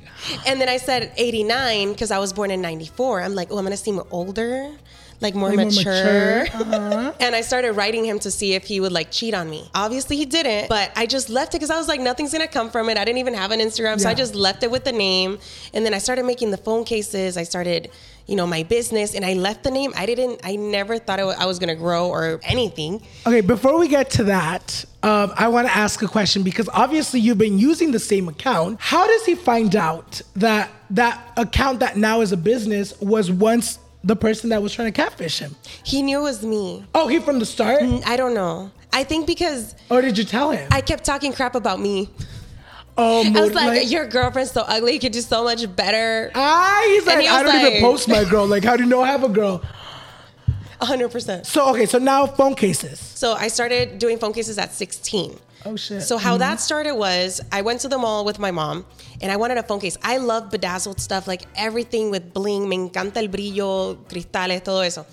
And 0.46 0.60
then 0.60 0.68
I 0.68 0.76
said 0.78 1.12
89 1.16 1.92
because 1.92 2.10
I 2.10 2.18
was 2.18 2.32
born 2.32 2.50
in 2.50 2.60
94. 2.60 3.22
I'm 3.22 3.34
like, 3.34 3.48
oh, 3.50 3.58
I'm 3.58 3.64
gonna 3.64 3.76
seem 3.76 4.00
older, 4.10 4.70
like 5.20 5.34
more 5.34 5.48
Like 5.50 5.56
more 5.58 5.66
mature. 5.66 6.40
mature, 6.44 6.46
uh-huh. 6.54 7.12
and 7.20 7.34
I 7.34 7.42
started 7.42 7.72
writing 7.72 8.04
him 8.04 8.18
to 8.20 8.30
see 8.30 8.54
if 8.54 8.64
he 8.64 8.80
would 8.80 8.92
like 8.92 9.10
cheat 9.10 9.34
on 9.34 9.50
me. 9.50 9.68
Obviously, 9.74 10.16
he 10.16 10.24
didn't, 10.24 10.68
but 10.68 10.90
I 10.96 11.06
just 11.06 11.28
left 11.28 11.54
it 11.54 11.58
because 11.58 11.70
I 11.70 11.76
was 11.78 11.88
like, 11.88 12.00
nothing's 12.00 12.32
gonna 12.32 12.48
come 12.48 12.70
from 12.70 12.88
it. 12.88 12.96
I 12.96 13.04
didn't 13.04 13.18
even 13.18 13.34
have 13.34 13.50
an 13.50 13.60
Instagram, 13.60 14.00
so 14.00 14.08
I 14.08 14.14
just 14.14 14.34
left 14.34 14.62
it 14.62 14.70
with 14.70 14.84
the 14.84 14.92
name. 14.92 15.38
And 15.74 15.84
then 15.84 15.92
I 15.94 15.98
started 15.98 16.24
making 16.24 16.50
the 16.52 16.56
phone 16.56 16.84
cases. 16.84 17.36
I 17.36 17.42
started, 17.42 17.90
you 18.26 18.36
know, 18.36 18.46
my 18.46 18.62
business, 18.62 19.14
and 19.14 19.24
I 19.24 19.34
left 19.34 19.64
the 19.64 19.70
name. 19.70 19.92
I 19.96 20.06
didn't. 20.06 20.40
I 20.42 20.56
never 20.56 20.98
thought 20.98 21.18
it 21.18 21.24
I 21.24 21.46
was 21.46 21.58
gonna 21.58 21.76
grow 21.76 22.08
or 22.08 22.40
anything. 22.42 23.02
Okay, 23.26 23.42
before 23.42 23.78
we 23.78 23.88
get 23.88 24.10
to 24.12 24.24
that, 24.24 24.84
um, 25.02 25.32
I 25.36 25.48
want 25.48 25.66
to 25.66 25.74
ask 25.76 26.00
a 26.02 26.08
question 26.08 26.42
because 26.42 26.68
obviously 26.72 27.20
you've 27.20 27.38
been 27.38 27.58
using 27.58 27.90
the 27.92 27.98
same 27.98 28.28
account. 28.28 28.78
How 28.80 29.06
does 29.06 29.24
he 29.26 29.34
find 29.34 29.74
out 29.76 30.20
that 30.36 30.70
that 30.90 31.32
account 31.36 31.80
that 31.80 31.96
now 31.96 32.20
is 32.20 32.32
a 32.32 32.36
business 32.36 32.98
was 33.00 33.30
once 33.30 33.78
the 34.04 34.16
person 34.16 34.50
that 34.50 34.62
was 34.62 34.72
trying 34.74 34.92
to 34.92 34.96
catfish 34.96 35.38
him? 35.38 35.54
He 35.84 36.02
knew 36.02 36.20
it 36.20 36.22
was 36.22 36.44
me. 36.44 36.84
Oh, 36.94 37.08
he 37.08 37.18
from 37.18 37.38
the 37.38 37.46
start? 37.46 37.82
I 37.82 38.16
don't 38.16 38.34
know. 38.34 38.70
I 38.92 39.04
think 39.04 39.26
because 39.26 39.74
Or 39.90 40.00
did 40.00 40.18
you 40.18 40.24
tell 40.24 40.50
him? 40.50 40.68
I 40.70 40.80
kept 40.80 41.04
talking 41.04 41.32
crap 41.32 41.54
about 41.54 41.80
me. 41.80 42.10
oh, 42.96 43.20
I 43.24 43.30
was 43.30 43.34
mood- 43.34 43.54
like, 43.54 43.90
your 43.90 44.06
girlfriend's 44.06 44.52
so 44.52 44.62
ugly. 44.66 44.94
You 44.94 45.00
could 45.00 45.12
do 45.12 45.20
so 45.20 45.44
much 45.44 45.64
better. 45.76 46.30
Ah, 46.34 46.82
he's 46.86 47.06
like, 47.06 47.20
he 47.20 47.28
I 47.28 47.42
don't 47.42 47.54
even 47.60 47.80
post 47.80 48.08
my 48.08 48.24
girl. 48.24 48.46
Like, 48.46 48.64
how 48.64 48.76
do 48.76 48.82
you 48.82 48.88
know 48.88 49.02
I 49.02 49.08
have 49.08 49.22
a 49.24 49.28
girl? 49.28 49.62
100%. 50.80 51.46
So, 51.46 51.70
okay, 51.70 51.86
so 51.86 51.98
now 51.98 52.26
phone 52.26 52.54
cases. 52.54 52.98
So 52.98 53.34
I 53.34 53.48
started 53.48 53.98
doing 53.98 54.18
phone 54.18 54.32
cases 54.32 54.58
at 54.58 54.72
16. 54.72 55.38
Oh, 55.64 55.76
shit. 55.76 56.02
So 56.02 56.16
how 56.16 56.32
mm-hmm. 56.32 56.40
that 56.40 56.60
started 56.60 56.94
was 56.94 57.40
I 57.52 57.62
went 57.62 57.80
to 57.80 57.88
the 57.88 57.98
mall 57.98 58.24
with 58.24 58.38
my 58.38 58.50
mom 58.50 58.86
and 59.20 59.30
I 59.30 59.36
wanted 59.36 59.58
a 59.58 59.62
phone 59.62 59.80
case. 59.80 59.98
I 60.02 60.16
love 60.16 60.50
bedazzled 60.50 61.00
stuff, 61.00 61.26
like 61.26 61.42
everything 61.54 62.10
with 62.10 62.32
bling. 62.32 62.68
Me 62.68 62.76
encanta 62.76 63.18
el 63.18 63.28
brillo, 63.28 63.96
cristales, 64.08 64.64
todo 64.64 64.80
eso. 64.80 65.06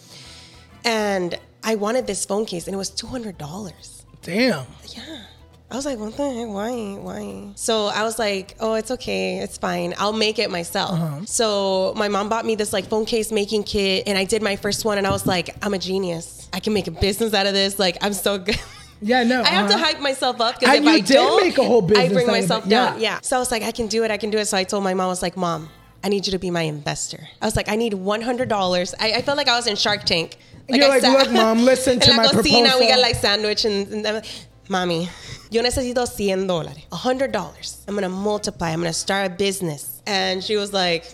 And 0.86 1.38
I 1.64 1.76
wanted 1.76 2.08
this 2.08 2.26
phone 2.26 2.46
case 2.46 2.68
and 2.68 2.74
it 2.74 2.78
was 2.78 2.92
$200. 2.92 4.04
Damn. 4.22 4.66
Yeah. 4.86 5.24
I 5.70 5.76
was 5.76 5.86
like, 5.86 6.00
what 6.00 6.16
the 6.16 6.32
heck? 6.32 6.48
Why? 6.48 6.96
Why? 6.96 7.52
So 7.56 7.88
I 7.88 8.04
was 8.04 8.18
like, 8.18 8.56
oh, 8.62 8.76
it's 8.76 8.90
okay. 8.92 9.40
It's 9.40 9.58
fine. 9.58 9.94
I'll 9.98 10.14
make 10.14 10.40
it 10.40 10.50
myself. 10.50 10.92
Uh-huh. 10.92 11.26
So 11.26 11.94
my 11.98 12.08
mom 12.08 12.30
bought 12.30 12.46
me 12.46 12.56
this 12.56 12.72
like 12.72 12.86
phone 12.86 13.04
case 13.04 13.34
making 13.34 13.64
kit 13.64 14.08
and 14.08 14.18
I 14.18 14.24
did 14.24 14.42
my 14.42 14.56
first 14.56 14.86
one 14.86 14.98
and 14.98 15.06
I 15.06 15.10
was 15.10 15.26
like, 15.26 15.58
I'm 15.62 15.74
a 15.74 15.78
genius. 15.78 16.48
I 16.54 16.62
can 16.62 16.72
make 16.72 16.88
a 16.88 16.92
business 16.92 17.34
out 17.34 17.48
of 17.48 17.54
this. 17.54 17.78
Like, 17.78 17.98
I'm 18.02 18.14
so 18.14 18.38
good. 18.38 18.58
Yeah, 19.02 19.24
no. 19.24 19.42
I 19.42 19.48
have 19.48 19.70
to 19.70 19.76
uh-huh. 19.76 19.86
hype 19.86 20.00
myself 20.00 20.42
up 20.42 20.60
because 20.60 20.76
if 20.76 20.84
you 20.84 20.90
I 20.90 21.00
did 21.00 21.14
don't, 21.14 21.42
make 21.42 21.58
a 21.58 21.64
whole 21.64 21.84
I 21.84 21.88
business 21.88 22.14
bring 22.14 22.30
out 22.30 22.36
of 22.36 22.42
myself 22.42 22.66
it, 22.66 22.70
down. 22.70 23.00
yeah. 23.00 23.14
Yeah. 23.14 23.20
So 23.22 23.36
I 23.36 23.40
was 23.40 23.52
like, 23.52 23.64
I 23.64 23.72
can 23.72 23.88
do 23.88 24.04
it. 24.04 24.12
I 24.12 24.18
can 24.18 24.30
do 24.30 24.38
it. 24.38 24.46
So 24.46 24.58
I 24.58 24.64
told 24.64 24.84
my 24.84 24.94
mom, 24.94 25.06
I 25.06 25.10
was 25.10 25.22
like, 25.22 25.38
Mom, 25.38 25.70
I 26.04 26.10
need 26.10 26.26
you 26.26 26.32
to 26.32 26.40
be 26.40 26.50
my 26.52 26.64
investor. 26.64 27.28
I 27.42 27.46
was 27.46 27.56
like, 27.56 27.70
I 27.70 27.76
need 27.76 27.94
one 27.94 28.22
hundred 28.22 28.50
dollars. 28.50 28.96
I, 29.00 29.14
I 29.14 29.22
felt 29.22 29.38
like 29.38 29.48
I 29.48 29.56
was 29.56 29.68
in 29.68 29.76
Shark 29.76 30.04
Tank. 30.04 30.38
You're 30.70 30.86
I 30.86 30.90
like, 30.90 31.02
sat- 31.02 31.18
"Look, 31.18 31.32
Mom, 31.32 31.64
listen 31.64 31.94
in 31.94 32.00
to 32.02 32.12
la 32.12 32.18
my 32.18 32.28
cocina, 32.28 32.72
We 32.80 32.88
got 32.90 33.00
like 33.00 33.16
sandwich 33.16 33.66
and, 33.66 33.88
and 33.94 34.08
I'm 34.08 34.22
mommy, 34.70 35.10
yo 35.50 35.62
necesito 35.64 36.06
cien 36.08 36.48
dólares, 36.48 36.84
hundred 36.92 37.32
dollars. 37.32 37.84
I'm 37.88 37.96
gonna 37.96 38.10
multiply. 38.10 38.72
I'm 38.72 38.80
gonna 38.80 38.94
start 38.94 39.28
a 39.28 39.30
business. 39.30 40.02
And 40.06 40.44
she 40.44 40.56
was 40.58 40.74
like, 40.74 41.06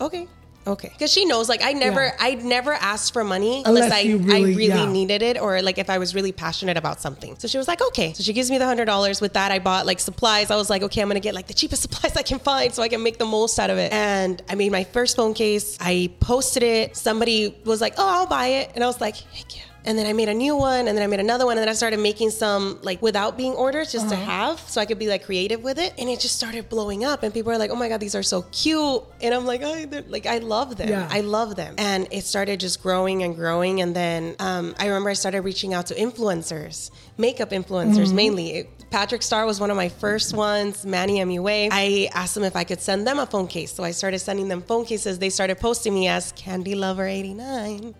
okay. 0.00 0.28
Okay, 0.66 0.90
because 0.92 1.12
she 1.12 1.24
knows, 1.24 1.48
like 1.48 1.62
I 1.62 1.72
never, 1.72 2.04
Yeah. 2.04 2.16
I 2.20 2.34
never 2.36 2.72
asked 2.74 3.12
for 3.12 3.24
money 3.24 3.62
Unless 3.66 3.84
unless 3.84 3.92
I, 3.92 4.02
really- 4.12 4.34
I 4.34 4.40
really 4.56 4.66
yeah. 4.68 4.84
needed 4.92 5.22
it 5.22 5.40
or 5.40 5.60
like 5.60 5.78
if 5.78 5.90
I 5.90 5.98
was 5.98 6.14
really 6.14 6.30
passionate 6.32 6.76
about 6.76 7.00
something. 7.00 7.36
So 7.38 7.48
she 7.48 7.58
was 7.58 7.66
like, 7.66 7.82
okay. 7.82 8.12
So 8.12 8.22
she 8.22 8.32
gives 8.32 8.50
me 8.50 8.58
the 8.58 8.66
hundred 8.66 8.84
dollars. 8.84 9.20
With 9.20 9.32
that, 9.32 9.50
I 9.50 9.58
bought 9.58 9.86
like 9.86 9.98
supplies. 9.98 10.50
I 10.50 10.56
was 10.56 10.70
like, 10.70 10.82
okay, 10.82 11.00
I'm 11.02 11.08
gonna 11.08 11.20
get 11.20 11.34
like 11.34 11.48
the 11.48 11.54
cheapest 11.54 11.82
supplies 11.86 12.16
I 12.16 12.22
can 12.22 12.38
find 12.38 12.72
so 12.72 12.82
I 12.82 12.88
can 12.88 13.02
make 13.02 13.18
the 13.18 13.24
most 13.26 13.58
out 13.58 13.70
of 13.70 13.78
it. 13.78 13.92
And 13.92 14.40
I 14.48 14.54
made 14.54 14.70
my 14.72 14.84
first 14.84 15.16
phone 15.16 15.34
case. 15.34 15.76
I 15.80 16.10
posted 16.20 16.62
it. 16.62 16.96
Somebody 16.96 17.56
was 17.64 17.80
like, 17.80 17.94
oh, 17.98 18.08
I'll 18.08 18.26
buy 18.26 18.46
it, 18.48 18.70
and 18.74 18.84
I 18.84 18.86
was 18.86 19.00
like, 19.00 19.16
heck 19.16 19.56
yeah. 19.56 19.62
And 19.84 19.98
then 19.98 20.06
I 20.06 20.12
made 20.12 20.28
a 20.28 20.34
new 20.34 20.54
one, 20.56 20.86
and 20.86 20.96
then 20.96 21.02
I 21.02 21.06
made 21.08 21.20
another 21.20 21.44
one, 21.44 21.56
and 21.56 21.62
then 21.62 21.68
I 21.68 21.72
started 21.72 21.98
making 21.98 22.30
some 22.30 22.78
like 22.82 23.02
without 23.02 23.36
being 23.36 23.52
ordered 23.54 23.88
just 23.88 24.08
to 24.10 24.16
have, 24.16 24.60
so 24.60 24.80
I 24.80 24.86
could 24.86 24.98
be 24.98 25.08
like 25.08 25.24
creative 25.24 25.62
with 25.62 25.78
it. 25.78 25.92
And 25.98 26.08
it 26.08 26.20
just 26.20 26.36
started 26.36 26.68
blowing 26.68 27.04
up, 27.04 27.22
and 27.24 27.34
people 27.34 27.50
are 27.52 27.58
like, 27.58 27.70
"Oh 27.70 27.74
my 27.76 27.88
god, 27.88 27.98
these 28.00 28.14
are 28.14 28.22
so 28.22 28.42
cute!" 28.52 29.02
And 29.20 29.34
I'm 29.34 29.44
like, 29.44 29.62
"I 29.64 29.86
like 30.08 30.26
I 30.26 30.38
love 30.38 30.76
them. 30.76 30.88
Yeah. 30.88 31.08
I 31.10 31.20
love 31.20 31.56
them." 31.56 31.74
And 31.78 32.06
it 32.12 32.24
started 32.24 32.60
just 32.60 32.82
growing 32.82 33.22
and 33.24 33.34
growing, 33.34 33.80
and 33.80 33.94
then 33.94 34.36
um, 34.38 34.74
I 34.78 34.86
remember 34.86 35.10
I 35.10 35.14
started 35.14 35.40
reaching 35.42 35.74
out 35.74 35.86
to 35.86 35.94
influencers, 35.94 36.90
makeup 37.18 37.50
influencers 37.50 38.12
mainly. 38.12 38.68
Patrick 38.90 39.22
Starr 39.22 39.46
was 39.46 39.58
one 39.58 39.70
of 39.70 39.76
my 39.76 39.88
first 39.88 40.34
ones. 40.34 40.84
Manny 40.84 41.18
MUA. 41.18 41.70
I 41.72 42.10
asked 42.14 42.34
them 42.34 42.44
if 42.44 42.54
I 42.54 42.62
could 42.64 42.80
send 42.80 43.06
them 43.06 43.18
a 43.18 43.26
phone 43.26 43.46
case, 43.48 43.72
so 43.72 43.82
I 43.82 43.90
started 43.90 44.18
sending 44.20 44.48
them 44.48 44.62
phone 44.62 44.84
cases. 44.84 45.18
They 45.18 45.30
started 45.30 45.58
posting 45.58 45.94
me 45.94 46.08
as 46.08 46.30
Candy 46.32 46.74
Lover 46.74 47.06
89. 47.06 47.94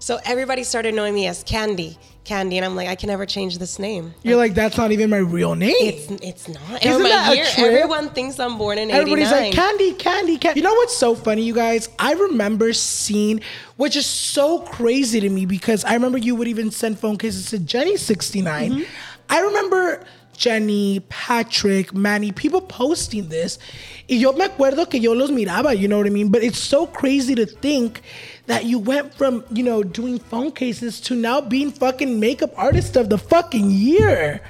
So 0.00 0.18
everybody 0.24 0.64
started 0.64 0.94
knowing 0.94 1.12
me 1.12 1.26
as 1.26 1.42
Candy, 1.44 1.98
Candy, 2.24 2.56
and 2.56 2.64
I'm 2.64 2.74
like, 2.74 2.88
I 2.88 2.94
can 2.94 3.08
never 3.08 3.26
change 3.26 3.58
this 3.58 3.78
name. 3.78 4.14
You're 4.22 4.38
like, 4.38 4.54
that's 4.54 4.78
not 4.78 4.92
even 4.92 5.10
my 5.10 5.18
real 5.18 5.54
name. 5.54 5.74
It's 5.78 6.10
it's 6.22 6.48
not. 6.48 6.82
Isn't 6.82 7.02
that 7.02 7.32
a 7.34 7.54
trip? 7.54 7.66
everyone 7.66 8.08
thinks 8.08 8.40
I'm 8.40 8.56
born 8.56 8.78
in 8.78 8.90
'89. 8.90 8.98
Everybody's 8.98 9.30
like 9.30 9.52
candy, 9.52 9.92
candy, 9.92 10.38
candy. 10.38 10.60
You 10.60 10.64
know 10.64 10.72
what's 10.72 10.96
so 10.96 11.14
funny, 11.14 11.42
you 11.42 11.52
guys? 11.52 11.90
I 11.98 12.14
remember 12.14 12.72
seeing, 12.72 13.42
which 13.76 13.94
is 13.94 14.06
so 14.06 14.60
crazy 14.60 15.20
to 15.20 15.28
me 15.28 15.44
because 15.44 15.84
I 15.84 15.92
remember 15.92 16.16
you 16.16 16.34
would 16.34 16.48
even 16.48 16.70
send 16.70 16.98
phone 16.98 17.18
cases 17.18 17.50
to 17.50 17.58
Jenny 17.58 17.98
69. 17.98 18.70
Mm-hmm. 18.72 18.82
I 19.28 19.40
remember 19.40 20.06
Jenny, 20.40 21.00
Patrick, 21.10 21.92
Manny, 21.92 22.32
people 22.32 22.62
posting 22.62 23.28
this. 23.28 23.58
Y 24.08 24.16
yo 24.16 24.32
me 24.32 24.46
acuerdo 24.46 24.88
que 24.88 24.98
yo 24.98 25.12
los 25.12 25.30
miraba, 25.30 25.78
you 25.78 25.86
know 25.86 25.98
what 25.98 26.06
I 26.06 26.10
mean? 26.10 26.30
But 26.30 26.42
it's 26.42 26.58
so 26.58 26.86
crazy 26.86 27.34
to 27.34 27.44
think 27.44 28.00
that 28.46 28.64
you 28.64 28.78
went 28.78 29.12
from, 29.14 29.44
you 29.52 29.62
know, 29.62 29.82
doing 29.82 30.18
phone 30.18 30.50
cases 30.50 30.98
to 31.02 31.14
now 31.14 31.42
being 31.42 31.70
fucking 31.70 32.18
makeup 32.18 32.54
artist 32.56 32.96
of 32.96 33.10
the 33.10 33.18
fucking 33.18 33.70
year. 33.70 34.40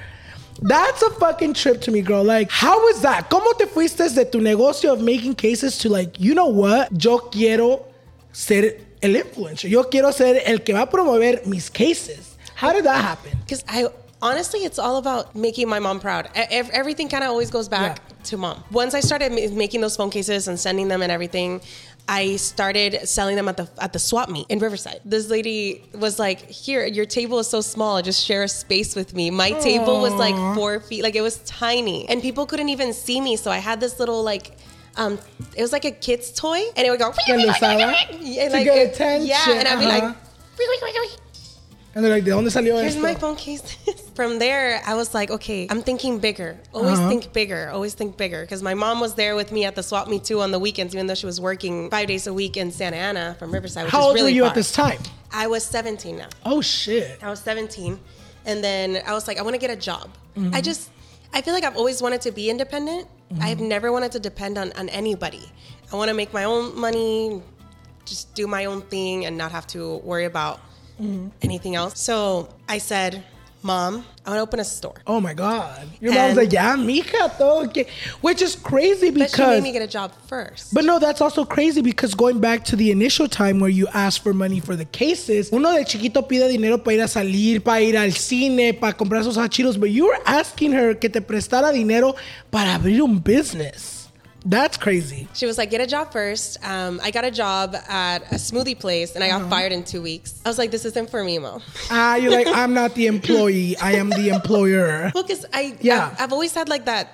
That's 0.61 1.01
a 1.01 1.09
fucking 1.09 1.55
trip 1.55 1.81
to 1.81 1.91
me, 1.91 2.01
girl. 2.01 2.23
Like, 2.23 2.49
how 2.49 2.79
was 2.85 3.01
that? 3.01 3.29
¿Cómo 3.29 3.57
te 3.57 3.65
fuiste 3.65 4.15
de 4.15 4.23
tu 4.23 4.39
negocio 4.39 4.93
of 4.93 5.01
making 5.01 5.35
cases 5.35 5.77
to 5.79 5.89
like, 5.89 6.17
you 6.21 6.33
know 6.33 6.47
what? 6.47 6.89
Yo 7.03 7.17
quiero 7.17 7.85
ser 8.31 8.77
el 9.01 9.15
influencer. 9.17 9.69
Yo 9.69 9.83
quiero 9.83 10.11
ser 10.11 10.41
el 10.45 10.59
que 10.59 10.73
va 10.73 10.83
a 10.83 10.87
promover 10.89 11.45
mis 11.45 11.69
cases. 11.69 12.37
How 12.55 12.71
did 12.71 12.85
that 12.85 13.03
happen? 13.03 13.41
because 13.51 13.65
I 13.67 13.87
honestly, 14.21 14.61
it's 14.61 14.79
all 14.79 14.97
about 14.97 15.35
making 15.35 15.67
my 15.69 15.79
mom 15.79 15.99
proud. 15.99 16.29
Everything 16.35 17.09
kind 17.09 17.23
of 17.23 17.29
always 17.29 17.49
goes 17.49 17.67
back 17.67 17.97
Yeah. 17.99 18.23
to 18.25 18.37
mom. 18.37 18.63
Once 18.71 18.93
I 18.93 18.99
started 18.99 19.31
making 19.31 19.81
those 19.81 19.95
phone 19.95 20.09
cases 20.09 20.47
and 20.47 20.59
sending 20.59 20.87
them 20.87 21.01
and 21.01 21.11
everything. 21.11 21.61
I 22.07 22.37
started 22.37 23.07
selling 23.07 23.35
them 23.35 23.47
at 23.47 23.57
the 23.57 23.69
at 23.77 23.93
the 23.93 23.99
swap 23.99 24.27
meet 24.27 24.47
in 24.49 24.57
Riverside. 24.57 25.01
This 25.05 25.29
lady 25.29 25.83
was 25.93 26.17
like, 26.17 26.49
"Here, 26.49 26.83
your 26.85 27.05
table 27.05 27.37
is 27.37 27.47
so 27.47 27.61
small. 27.61 28.01
Just 28.01 28.25
share 28.25 28.41
a 28.43 28.47
space 28.49 28.95
with 28.95 29.13
me." 29.13 29.29
My 29.29 29.51
table 29.51 30.01
was 30.01 30.11
like 30.13 30.35
four 30.55 30.79
feet, 30.79 31.03
like 31.03 31.15
it 31.15 31.21
was 31.21 31.37
tiny, 31.45 32.09
and 32.09 32.19
people 32.19 32.47
couldn't 32.47 32.69
even 32.69 32.91
see 32.93 33.21
me. 33.21 33.37
So 33.37 33.51
I 33.51 33.59
had 33.59 33.79
this 33.79 33.99
little 33.99 34.23
like, 34.23 34.57
um, 34.97 35.19
it 35.55 35.61
was 35.61 35.71
like 35.71 35.85
a 35.85 35.91
kid's 35.91 36.31
toy, 36.31 36.61
and 36.75 36.85
it 36.87 36.89
would 36.89 36.99
go. 36.99 37.11
Usaba 37.11 37.93
Yeah, 38.19 38.47
to 38.49 38.53
like, 38.55 38.65
get 38.65 38.93
attention, 38.93 39.27
Yeah, 39.27 39.51
and 39.59 39.67
I'd 39.67 39.79
be 39.79 39.85
uh-huh. 39.85 40.07
like. 40.07 40.15
And 41.93 42.05
they're 42.05 42.13
like, 42.13 42.23
¿de 42.23 42.31
dónde 42.31 42.49
salió 42.49 42.79
Here's 42.79 42.95
esto? 42.95 43.01
my 43.01 43.15
phone 43.15 43.35
case. 43.35 43.61
From 44.15 44.39
there, 44.39 44.81
I 44.85 44.93
was 44.93 45.13
like, 45.13 45.29
okay, 45.29 45.67
I'm 45.69 45.81
thinking 45.81 46.19
bigger. 46.19 46.57
Always 46.73 46.97
Uh-huh. 46.99 47.09
think 47.09 47.33
bigger. 47.33 47.69
Always 47.69 47.93
think 47.95 48.15
bigger. 48.15 48.41
Because 48.41 48.63
my 48.63 48.73
mom 48.73 48.99
was 49.01 49.15
there 49.15 49.35
with 49.35 49.51
me 49.51 49.65
at 49.65 49.75
the 49.75 49.83
swap 49.83 50.07
meet 50.07 50.23
too 50.23 50.39
on 50.41 50.51
the 50.51 50.59
weekends, 50.59 50.93
even 50.95 51.07
though 51.07 51.15
she 51.15 51.25
was 51.25 51.41
working 51.41 51.89
five 51.89 52.07
days 52.07 52.27
a 52.27 52.33
week 52.33 52.55
in 52.55 52.71
Santa 52.71 52.95
Ana 52.97 53.35
from 53.39 53.51
Riverside, 53.51 53.89
How 53.89 54.03
old 54.03 54.15
really 54.15 54.31
were 54.31 54.35
you 54.37 54.41
far. 54.43 54.49
at 54.51 54.55
this 54.55 54.71
time? 54.71 54.99
I 55.33 55.47
was 55.47 55.63
17 55.65 56.17
now. 56.17 56.27
Oh 56.45 56.61
shit. 56.61 57.19
I 57.21 57.29
was 57.29 57.41
17. 57.41 57.99
And 58.45 58.63
then 58.63 59.01
I 59.05 59.13
was 59.13 59.27
like, 59.27 59.37
I 59.37 59.41
want 59.41 59.55
to 59.55 59.59
get 59.59 59.69
a 59.71 59.75
job. 59.75 60.09
Mm-hmm. 60.37 60.55
I 60.55 60.61
just, 60.61 60.89
I 61.33 61.41
feel 61.41 61.53
like 61.53 61.63
I've 61.65 61.77
always 61.77 62.01
wanted 62.01 62.21
to 62.21 62.31
be 62.31 62.49
independent. 62.49 63.07
I've 63.39 63.59
never 63.61 63.91
wanted 63.93 64.11
to 64.13 64.19
depend 64.19 64.57
on, 64.57 64.71
on 64.73 64.89
anybody. 64.89 65.49
I 65.91 65.95
want 65.95 66.09
to 66.09 66.13
make 66.13 66.33
my 66.33 66.43
own 66.45 66.77
money, 66.77 67.41
just 68.05 68.33
do 68.35 68.45
my 68.47 68.65
own 68.65 68.81
thing 68.81 69.25
and 69.25 69.37
not 69.37 69.51
have 69.53 69.67
to 69.67 69.97
worry 70.03 70.25
about 70.25 70.59
anything 71.41 71.75
else. 71.75 71.99
So 71.99 72.49
I 72.69 72.77
said, 72.77 73.23
Mom, 73.63 74.03
I 74.25 74.31
want 74.31 74.37
to 74.39 74.41
open 74.41 74.59
a 74.59 74.63
store. 74.63 74.95
Oh 75.05 75.21
my 75.21 75.35
God. 75.35 75.87
Your 75.99 76.13
mom's 76.13 76.29
And- 76.29 76.37
like, 76.37 76.51
yeah, 76.51 76.75
mija, 76.75 77.37
todo 77.37 77.67
que. 77.67 77.85
Which 78.21 78.41
is 78.41 78.55
crazy 78.55 79.11
But 79.11 79.29
she 79.29 79.35
because. 79.37 79.61
made 79.61 79.63
me 79.63 79.71
get 79.71 79.83
a 79.83 79.87
job 79.87 80.11
first. 80.25 80.73
But 80.73 80.83
no, 80.83 80.97
that's 80.97 81.21
also 81.21 81.45
crazy 81.45 81.83
because 81.83 82.15
going 82.15 82.39
back 82.39 82.63
to 82.65 82.75
the 82.75 82.89
initial 82.89 83.27
time 83.27 83.59
where 83.59 83.69
you 83.69 83.87
asked 83.93 84.23
for 84.23 84.33
money 84.33 84.59
for 84.59 84.75
the 84.75 84.85
cases, 84.85 85.51
uno 85.53 85.73
de 85.77 85.85
chiquito 85.85 86.23
pide 86.27 86.49
dinero 86.49 86.79
para 86.79 86.95
ir 86.95 87.01
a 87.01 87.07
salir, 87.07 87.63
para 87.63 87.81
ir 87.81 87.95
al 87.97 88.09
cine, 88.13 88.73
para 88.79 88.93
comprar 88.93 89.23
sus 89.23 89.37
hachiros, 89.37 89.79
but 89.79 89.91
you 89.91 90.07
were 90.07 90.19
asking 90.25 90.71
her 90.71 90.95
que 90.95 91.09
te 91.09 91.19
prestara 91.21 91.71
dinero 91.71 92.15
para 92.49 92.73
abrir 92.79 93.03
un 93.03 93.19
business. 93.19 94.00
That's 94.43 94.75
crazy. 94.77 95.27
She 95.33 95.45
was 95.45 95.57
like, 95.57 95.69
get 95.69 95.81
a 95.81 95.87
job 95.87 96.11
first. 96.11 96.57
Um, 96.67 96.99
I 97.03 97.11
got 97.11 97.25
a 97.25 97.31
job 97.31 97.75
at 97.87 98.23
a 98.31 98.35
smoothie 98.35 98.79
place 98.79 99.13
and 99.15 99.23
I 99.23 99.27
got 99.29 99.49
fired 99.49 99.71
in 99.71 99.83
two 99.83 100.01
weeks. 100.01 100.41
I 100.43 100.49
was 100.49 100.57
like, 100.57 100.71
this 100.71 100.83
isn't 100.85 101.09
for 101.11 101.23
me, 101.23 101.37
Mo. 101.37 101.61
Ah, 101.91 102.15
you're 102.15 102.31
like, 102.31 102.47
I'm 102.47 102.73
not 102.73 102.95
the 102.95 103.05
employee, 103.07 103.77
I 103.77 103.93
am 103.93 104.09
the 104.09 104.29
employer. 104.29 105.11
Well, 105.15 105.23
because 105.23 105.45
I, 105.53 105.77
Yeah. 105.81 106.09
I've, 106.13 106.21
I've 106.21 106.33
always 106.33 106.53
had 106.55 106.69
like 106.69 106.85
that, 106.85 107.13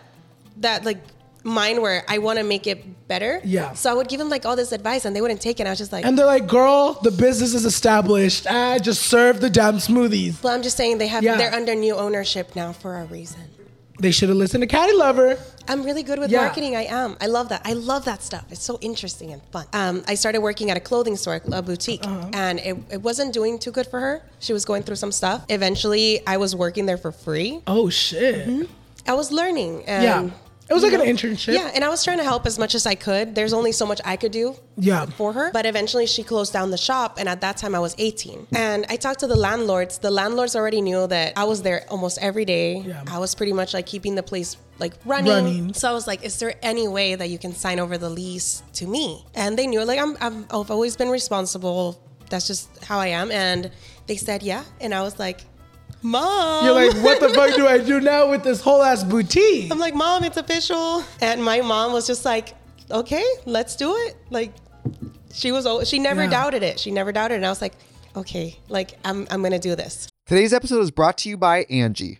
that 0.58 0.86
like 0.86 1.00
mind 1.44 1.82
where 1.82 2.04
I 2.08 2.18
want 2.20 2.40
to 2.40 2.44
make 2.46 2.66
it 2.68 3.08
better. 3.08 3.42
Yeah. 3.44 3.74
So 3.74 3.90
I 3.90 3.94
would 3.94 4.08
give 4.08 4.20
them 4.20 4.30
like 4.30 4.46
all 4.46 4.56
this 4.56 4.72
advice 4.72 5.04
and 5.06 5.16
they 5.16 5.22
wouldn't 5.22 5.42
take 5.42 5.60
it. 5.60 5.68
I 5.68 5.70
was 5.70 5.80
just 5.80 5.92
like, 5.92 6.06
And 6.06 6.18
they're 6.18 6.26
like, 6.26 6.48
girl, 6.48 6.94
the 7.04 7.12
business 7.12 7.54
is 7.54 7.66
established. 7.66 8.48
I 8.50 8.80
just 8.80 9.04
serve 9.04 9.42
the 9.42 9.50
damn 9.50 9.76
smoothies. 9.78 10.42
well, 10.44 10.54
I'm 10.54 10.62
just 10.64 10.78
saying 10.78 10.98
they 10.98 11.08
have, 11.08 11.24
Yeah. 11.24 11.36
they're 11.38 11.54
under 11.54 11.76
new 11.76 11.96
ownership 11.96 12.56
now 12.56 12.72
for 12.74 12.98
a 12.98 13.06
reason. 13.06 13.42
They 14.00 14.12
should 14.12 14.30
have 14.30 14.38
listened 14.38 14.62
to 14.62 14.68
Candy 14.68 14.94
Lover. 14.96 15.38
I'm 15.68 15.84
really 15.84 16.04
good 16.04 16.20
with 16.20 16.30
Yeah. 16.30 16.42
marketing. 16.42 16.76
I 16.76 16.84
am. 16.86 17.18
I 17.20 17.26
love 17.26 17.50
that. 17.50 17.62
I 17.66 17.74
love 17.74 18.06
that 18.06 18.22
stuff. 18.24 18.46
It's 18.52 18.64
so 18.64 18.78
interesting 18.80 19.34
and 19.34 19.42
fun. 19.52 19.66
Um, 19.74 20.04
I 20.08 20.14
started 20.16 20.40
working 20.42 20.70
at 20.70 20.78
a 20.78 20.80
clothing 20.80 21.16
store, 21.18 21.42
a 21.52 21.62
boutique, 21.64 22.06
Uh-huh. 22.06 22.30
and 22.34 22.60
it, 22.60 22.78
it 22.92 23.02
wasn't 23.02 23.34
doing 23.34 23.58
too 23.58 23.72
good 23.72 23.88
for 23.88 24.00
her. 24.00 24.22
She 24.40 24.54
was 24.54 24.66
going 24.66 24.84
through 24.84 24.98
some 24.98 25.12
stuff. 25.12 25.42
Eventually, 25.50 26.22
I 26.28 26.38
was 26.38 26.56
working 26.56 26.86
there 26.86 26.98
for 26.98 27.12
free. 27.12 27.62
Oh, 27.66 27.90
shit. 27.90 28.70
I 29.08 29.14
was 29.14 29.32
learning. 29.32 29.84
And, 29.88 30.04
Yeah. 30.04 30.30
It 30.70 30.74
was 30.74 30.84
like 30.84 30.92
you 30.92 31.02
an 31.02 31.08
internship. 31.08 31.54
Yeah, 31.54 31.72
and 31.74 31.84
I 31.84 31.90
was 31.90 32.04
trying 32.04 32.18
to 32.18 32.24
help 32.24 32.46
as 32.46 32.60
much 32.60 32.76
as 32.76 32.86
I 32.86 32.96
could. 32.96 33.36
There's 33.36 33.54
only 33.54 33.72
so 33.72 33.86
much 33.86 34.02
I 34.04 34.18
could 34.18 34.32
do 34.34 34.56
Yeah. 34.78 35.06
for 35.06 35.32
her. 35.34 35.50
But 35.52 35.66
eventually 35.66 36.06
she 36.06 36.24
closed 36.24 36.52
down 36.54 36.72
the 36.72 36.78
shop 36.78 37.18
and 37.20 37.30
at 37.30 37.40
that 37.42 37.56
time 37.58 37.74
I 37.74 37.80
was 37.80 37.96
18. 37.98 38.48
And 38.54 38.86
I 38.90 38.98
talked 38.98 39.22
to 39.22 39.28
the 39.28 39.36
landlords. 39.38 40.00
The 40.00 40.12
landlords 40.12 40.56
already 40.56 40.82
knew 40.82 41.08
that 41.08 41.34
I 41.38 41.46
was 41.46 41.62
there 41.62 41.86
almost 41.90 42.18
every 42.22 42.44
day. 42.46 42.80
Yeah. 42.86 43.04
I 43.10 43.18
was 43.20 43.34
pretty 43.36 43.54
much 43.54 43.74
like 43.74 43.86
keeping 43.86 44.16
the 44.16 44.24
place 44.24 44.58
like 44.80 44.94
running. 45.06 45.32
Running. 45.32 45.74
So 45.74 45.90
I 45.90 45.94
was 45.94 46.06
like, 46.06 46.24
is 46.24 46.38
there 46.40 46.54
any 46.62 46.88
way 46.88 47.16
that 47.16 47.30
you 47.30 47.38
can 47.40 47.54
sign 47.54 47.80
over 47.80 47.98
the 47.98 48.10
lease 48.10 48.62
to 48.74 48.86
me? 48.88 49.26
And 49.36 49.58
they 49.58 49.68
knew 49.68 49.84
like 49.86 50.00
I'm, 50.00 50.18
I'm 50.20 50.46
I've 50.52 50.70
always 50.70 50.96
been 50.98 51.10
responsible. 51.10 52.00
That's 52.30 52.46
just 52.46 52.84
how 52.84 53.00
I 53.00 53.08
am. 53.08 53.32
And 53.32 53.72
they 54.08 54.18
said, 54.18 54.44
yeah. 54.44 54.64
And 54.82 54.94
I 54.94 55.02
was 55.02 55.18
like, 55.18 55.42
Mom. 56.02 56.66
You're 56.66 56.74
like, 56.74 56.96
what 57.04 57.20
the 57.20 57.30
fuck 57.30 57.56
do 57.56 57.68
I 57.68 57.80
do 57.80 58.00
now 58.00 58.30
with 58.30 58.44
this 58.44 58.62
whole 58.62 58.82
ass 58.84 59.04
boutique? 59.04 59.72
I'm 59.72 59.80
like, 59.80 59.96
Mom, 59.96 60.24
it's 60.24 60.38
official. 60.38 61.04
And 61.22 61.44
my 61.44 61.62
mom 61.62 61.92
was 61.94 62.06
just 62.08 62.24
like, 62.26 62.56
okay, 62.92 63.24
let's 63.46 63.76
do 63.76 63.96
it. 63.96 64.16
Like, 64.30 64.54
she 65.34 65.52
was, 65.52 65.66
al- 65.66 65.84
she 65.84 66.00
never 66.00 66.24
Yeah. 66.24 66.30
doubted 66.30 66.64
it. 66.64 66.80
She 66.80 66.92
never 66.92 67.12
doubted 67.12 67.36
it. 67.36 67.38
And 67.38 67.46
I 67.46 67.50
was 67.50 67.62
like, 67.62 67.74
okay, 68.16 68.58
like, 68.70 68.98
I'm, 69.04 69.28
I'm 69.32 69.42
going 69.42 69.52
to 69.54 69.60
do 69.60 69.76
this. 69.76 70.08
Today's 70.26 70.54
episode 70.54 70.82
is 70.82 70.92
brought 70.92 71.18
to 71.20 71.30
you 71.30 71.38
by 71.38 71.66
Angi. 71.66 72.20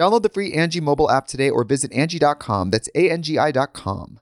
Download 0.00 0.22
the 0.22 0.30
free 0.30 0.52
Angi 0.54 0.80
mobile 0.80 1.10
app 1.10 1.26
today 1.26 1.50
or 1.50 1.62
visit 1.62 1.90
Angi.com. 1.90 2.70
That's 2.70 2.88
A-N-G-I.com. 2.94 4.18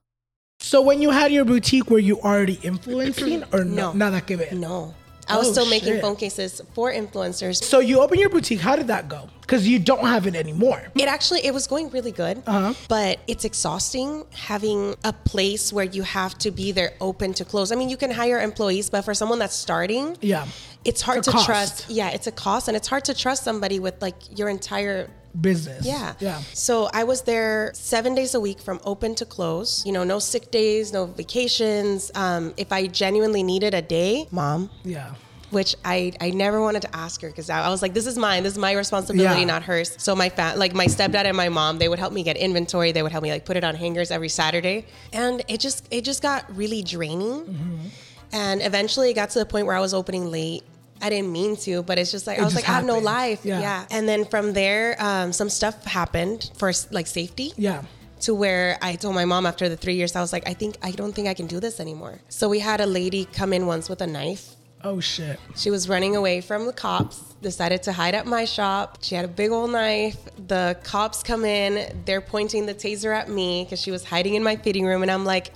So 0.59 0.83
when 0.83 1.01
you 1.01 1.11
had 1.11 1.31
your 1.31 1.45
boutique, 1.45 1.89
were 1.89 2.01
you 2.01 2.19
already 2.21 2.59
influencing 2.65 3.45
or 3.53 3.63
no? 3.63 3.93
No. 3.93 4.11
Nada 4.11 4.21
que 4.21 4.37
ver. 4.37 4.49
No. 4.55 4.93
I 5.29 5.37
was 5.37 5.49
Oh, 5.49 5.53
still 5.53 5.67
making 5.71 5.93
shit. 5.93 6.01
phone 6.01 6.17
cases 6.17 6.61
for 6.75 6.91
influencers. 6.91 7.63
So 7.63 7.79
you 7.79 8.01
open 8.01 8.19
your 8.19 8.29
boutique. 8.31 8.59
How 8.61 8.75
did 8.75 8.89
that 8.89 9.09
go? 9.09 9.29
Because 9.43 9.69
you 9.69 9.79
don't 9.79 10.05
have 10.07 10.27
it 10.27 10.35
anymore. 10.35 10.83
It 10.97 11.07
actually 11.07 11.45
it 11.47 11.53
was 11.55 11.67
going 11.69 11.91
really 11.91 12.11
good, 12.13 12.43
Uh-huh. 12.47 12.73
but 12.89 13.21
it's 13.29 13.45
exhausting 13.45 14.25
having 14.35 14.97
a 15.05 15.13
place 15.13 15.71
where 15.73 15.85
you 15.85 16.03
have 16.03 16.37
to 16.39 16.51
be 16.51 16.73
there 16.73 16.95
open 17.01 17.35
to 17.35 17.45
close. 17.45 17.71
I 17.71 17.77
mean, 17.77 17.89
you 17.91 17.97
can 17.99 18.11
hire 18.11 18.41
employees, 18.41 18.89
but 18.91 19.03
for 19.03 19.13
someone 19.15 19.39
that's 19.39 19.55
starting, 19.55 20.17
Yeah. 20.23 20.47
it's 20.85 21.03
hard 21.03 21.19
It's 21.19 21.27
to 21.29 21.33
cost. 21.33 21.47
trust. 21.47 21.85
Yeah, 21.91 22.09
it's 22.09 22.27
a 22.27 22.33
cost, 22.33 22.67
and 22.67 22.77
it's 22.77 22.89
hard 22.89 23.05
to 23.05 23.15
trust 23.15 23.45
somebody 23.45 23.79
with 23.79 24.01
like 24.01 24.17
your 24.37 24.49
entire 24.49 25.09
Business. 25.41 25.85
yeah. 25.87 26.15
Yeah. 26.21 26.41
So 26.53 26.89
I 26.93 27.05
was 27.05 27.23
there 27.23 27.71
seven 27.75 28.15
days 28.15 28.35
a 28.35 28.41
week 28.41 28.61
from 28.61 28.81
open 28.85 29.15
to 29.17 29.25
close. 29.25 29.85
You 29.87 29.93
know, 29.93 30.05
no 30.05 30.19
sick 30.19 30.51
days, 30.51 30.93
no 30.93 31.07
vacations. 31.07 32.11
Um, 32.15 32.55
if 32.57 32.73
I 32.73 32.87
genuinely 32.87 33.43
needed 33.43 33.75
a 33.75 33.83
day, 33.83 34.27
mom, 34.31 34.71
Yeah. 34.85 35.15
which 35.51 35.77
I, 35.85 36.13
I 36.21 36.31
never 36.31 36.61
wanted 36.61 36.83
to 36.83 36.97
ask 36.97 37.21
her 37.23 37.29
because 37.29 37.51
I, 37.51 37.63
I 37.65 37.69
was 37.71 37.83
like, 37.83 37.95
this 37.95 38.07
is 38.07 38.19
mine. 38.19 38.43
This 38.43 38.53
is 38.55 38.59
my 38.59 38.73
responsibility, 38.73 39.41
Yeah. 39.41 39.47
not 39.47 39.63
hers. 39.63 39.95
So 39.99 40.15
my 40.17 40.29
fa- 40.29 40.55
like 40.57 40.75
my 40.75 40.87
stepdad 40.87 41.25
and 41.25 41.37
my 41.37 41.49
mom, 41.49 41.79
they 41.79 41.89
would 41.89 41.99
help 41.99 42.13
me 42.13 42.23
get 42.23 42.37
inventory. 42.37 42.93
They 42.93 43.03
would 43.03 43.13
help 43.13 43.23
me 43.23 43.31
like 43.31 43.45
put 43.45 43.57
it 43.57 43.65
on 43.65 43.75
hangers 43.77 44.11
every 44.11 44.29
Saturday, 44.29 44.87
and 45.13 45.43
it 45.49 45.61
just 45.61 45.87
it 45.91 46.03
just 46.05 46.21
got 46.23 46.45
really 46.57 46.83
draining. 46.83 47.45
Mm-hmm. 47.45 47.87
And 48.33 48.61
eventually, 48.63 49.11
it 49.11 49.15
got 49.15 49.31
to 49.31 49.39
the 49.39 49.47
point 49.47 49.67
where 49.67 49.77
I 49.77 49.81
was 49.81 49.95
opening 49.95 50.31
late. 50.31 50.63
I 51.01 51.11
didn't 51.11 51.33
mean 51.33 51.57
to, 51.59 51.83
but 51.83 51.99
it's 51.99 52.11
just 52.11 52.27
like 52.27 52.39
It 52.39 52.43
I 52.43 52.45
was 52.45 52.55
like, 52.55 52.69
I 52.69 52.73
have 52.73 52.85
no 52.85 52.99
life. 52.99 53.45
Yeah. 53.45 53.61
Yeah. 53.61 53.85
And 53.91 54.09
then 54.09 54.25
from 54.25 54.53
there, 54.53 54.97
um, 54.99 55.33
some 55.33 55.49
stuff 55.49 55.85
happened 55.85 56.51
for 56.57 56.73
like 56.91 57.07
safety 57.07 57.53
Yeah. 57.57 57.83
to 58.21 58.35
where 58.35 58.79
I 58.83 58.97
told 58.97 59.15
my 59.15 59.25
mom 59.25 59.47
after 59.47 59.69
the 59.69 59.77
three 59.77 59.95
years, 59.95 60.17
I 60.17 60.21
was 60.21 60.33
like, 60.33 60.49
I 60.49 60.55
think 60.55 60.77
I 60.83 60.91
don't 60.93 61.15
think 61.15 61.29
I 61.29 61.35
can 61.35 61.47
do 61.47 61.61
this 61.61 61.79
anymore. 61.81 62.21
So 62.29 62.49
we 62.49 62.59
had 62.61 62.81
a 62.81 62.87
lady 62.87 63.25
come 63.27 63.53
in 63.53 63.67
once 63.67 63.89
with 63.89 64.01
a 64.03 64.07
knife. 64.07 64.55
Oh 64.85 65.01
shit. 65.01 65.41
She 65.57 65.71
was 65.71 65.89
running 65.89 66.15
away 66.15 66.41
from 66.41 66.67
the 66.67 66.73
cops, 66.73 67.19
decided 67.43 67.83
to 67.85 67.93
hide 67.93 68.15
at 68.15 68.27
my 68.27 68.45
shop. 68.45 68.99
She 69.03 69.17
had 69.17 69.25
a 69.25 69.29
big 69.29 69.51
old 69.51 69.73
knife. 69.73 70.17
The 70.47 70.77
cops 70.85 71.23
come 71.25 71.45
in, 71.45 72.03
they're 72.05 72.21
pointing 72.21 72.67
the 72.67 72.75
taser 72.75 73.13
at 73.13 73.29
me 73.29 73.65
because 73.65 73.81
she 73.81 73.91
was 73.91 74.05
hiding 74.05 74.35
in 74.35 74.43
my 74.45 74.55
fitting 74.55 74.87
room. 74.87 75.03
And 75.03 75.11
I'm 75.11 75.25
like, 75.25 75.51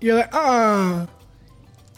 You're 0.00 0.16
like, 0.16 0.34
ah, 0.34 1.06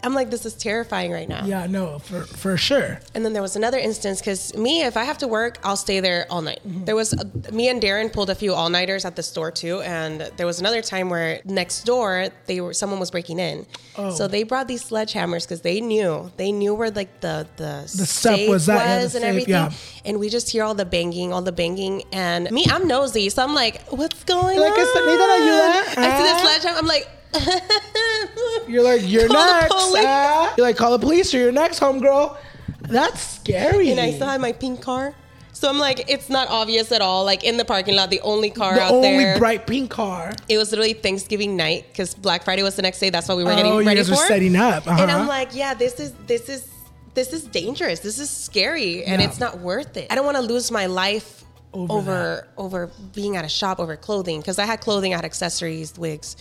I'm 0.03 0.13
like, 0.13 0.29
this 0.31 0.45
is 0.45 0.53
terrifying 0.53 1.11
right 1.11 1.27
now. 1.27 1.43
yeah, 1.45 1.67
no, 1.67 1.99
for 1.99 2.21
for 2.23 2.55
sure. 2.57 2.99
And 3.13 3.25
then 3.25 3.33
there 3.33 3.41
was 3.41 3.55
another 3.55 3.77
instance 3.77 4.19
because 4.21 4.55
me, 4.55 4.83
if 4.83 4.95
I 4.95 5.03
have 5.03 5.17
to 5.19 5.27
work, 5.27 5.59
I'll 5.63 5.75
stay 5.75 5.99
there 5.99 6.25
all 6.29 6.41
night. 6.41 6.61
Mm-hmm. 6.65 6.85
There 6.85 6.95
was 6.95 7.13
me 7.51 7.67
and 7.69 7.81
Darren 7.81 8.11
pulled 8.11 8.29
a 8.29 8.35
few 8.35 8.53
all 8.53 8.69
nighters 8.69 9.03
at 9.03 9.15
the 9.15 9.23
store 9.23 9.51
too, 9.51 9.81
and 9.81 10.21
there 10.37 10.45
was 10.47 10.59
another 10.59 10.81
time 10.81 11.09
where 11.09 11.41
next 11.43 11.83
door 11.83 12.29
they 12.45 12.61
were 12.61 12.73
someone 12.73 12.99
was 12.99 13.11
breaking 13.11 13.39
in, 13.39 13.65
Oh. 13.97 14.11
so 14.15 14.27
they 14.27 14.43
brought 14.43 14.67
these 14.69 14.83
sledgehammers 14.89 15.43
because 15.43 15.61
they 15.61 15.81
knew 15.81 16.31
they 16.37 16.51
knew 16.51 16.73
where 16.73 16.91
like 16.91 17.19
the 17.19 17.45
the, 17.57 17.83
The 17.83 18.05
stuff 18.05 18.39
was 18.47 18.69
at, 18.69 18.75
yeah, 18.77 19.01
and 19.01 19.11
safe, 19.11 19.23
everything, 19.23 19.51
yeah. 19.53 19.71
and 20.05 20.17
we 20.19 20.29
just 20.29 20.49
hear 20.49 20.63
all 20.63 20.75
the 20.75 20.85
banging, 20.85 21.33
all 21.33 21.41
the 21.41 21.51
banging, 21.51 22.03
and 22.13 22.49
me, 22.51 22.63
I'm 22.71 22.87
nosy, 22.87 23.27
so 23.29 23.43
I'm 23.43 23.53
like, 23.53 23.81
what's 23.91 24.23
going 24.23 24.57
Like, 24.59 24.71
on? 24.71 24.79
"¿Necesitan 24.79 25.29
ayuda?" 25.37 25.97
I 25.97 26.07
see 26.17 26.23
the 26.31 26.35
sledgehammer, 26.39 26.77
I'm 26.79 26.87
like. 26.87 27.07
You're 28.67 28.83
like, 28.83 29.01
you're 29.03 29.27
Call 29.27 29.45
the 29.45 29.61
next. 29.61 29.73
police. 29.73 30.03
ah. 30.07 30.53
You're 30.57 30.67
like, 30.67 30.77
call 30.77 30.91
the 30.91 30.99
police 30.99 31.33
or 31.33 31.37
you're 31.39 31.51
next, 31.51 31.79
homegirl. 31.79 32.37
That's 32.81 33.19
scary. 33.21 33.89
and 33.91 33.99
I 33.99 34.11
still 34.11 34.27
had 34.27 34.41
my 34.41 34.51
pink 34.51 34.81
car. 34.81 35.13
So 35.53 35.67
I'm 35.67 35.77
like, 35.79 36.09
it's 36.09 36.29
not 36.29 36.47
obvious 36.49 36.91
at 36.91 37.01
all. 37.01 37.25
Like 37.25 37.43
in 37.43 37.57
the 37.57 37.65
parking 37.65 37.95
lot, 37.95 38.09
the 38.09 38.21
only 38.21 38.49
car 38.49 38.75
the 38.75 38.81
out 38.81 38.91
only 38.93 39.17
there. 39.17 39.37
bright 39.37 39.67
pink 39.67 39.89
car. 39.91 40.31
it 40.47 40.57
was 40.57 40.71
literally 40.71 40.93
Thanksgiving 40.93 41.57
night 41.57 41.85
because 41.91 42.13
Black 42.13 42.43
Friday 42.43 42.63
was 42.63 42.75
the 42.75 42.81
next 42.81 42.99
day. 42.99 43.09
That's 43.09 43.27
what 43.27 43.37
we 43.37 43.43
were 43.43 43.51
Oh, 43.51 43.55
getting 43.55 43.73
you 43.73 43.79
ready 43.79 43.95
guys 43.97 44.07
for. 44.07 44.15
were 44.15 44.25
setting 44.27 44.55
up. 44.55 44.87
And 44.87 44.99
Uh-huh. 45.01 45.19
I'm 45.19 45.27
like, 45.27 45.53
yeah, 45.55 45.73
this 45.73 45.99
is 45.99 46.13
this 46.27 46.47
is 46.47 46.67
this 47.15 47.33
is 47.33 47.43
dangerous. 47.43 47.99
This 47.99 48.19
is 48.19 48.29
scary, 48.29 49.03
and 49.03 49.21
Yeah. 49.21 49.27
it's 49.27 49.39
not 49.39 49.59
worth 49.59 49.97
it. 49.97 50.07
I 50.11 50.15
don't 50.15 50.25
want 50.25 50.37
to 50.37 50.43
lose 50.43 50.71
my 50.71 50.85
life 50.85 51.43
Over 51.73 51.89
over 51.89 52.47
over, 52.57 52.91
being 53.13 53.35
at 53.35 53.43
a 53.43 53.49
shop 53.49 53.79
over 53.79 53.95
clothing 53.97 54.39
because 54.39 54.59
I 54.59 54.65
had 54.65 54.79
clothing, 54.79 55.13
I 55.13 55.17
had 55.17 55.25
accessories, 55.25 55.97
wigs, 55.97 56.37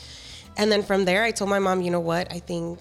and 0.59 0.71
then 0.71 0.83
from 0.83 1.05
there, 1.07 1.23
I 1.25 1.31
told 1.31 1.49
my 1.49 1.59
mom, 1.59 1.81
you 1.81 1.90
know 1.90 2.01
what? 2.01 2.31
I 2.33 2.38
think 2.40 2.81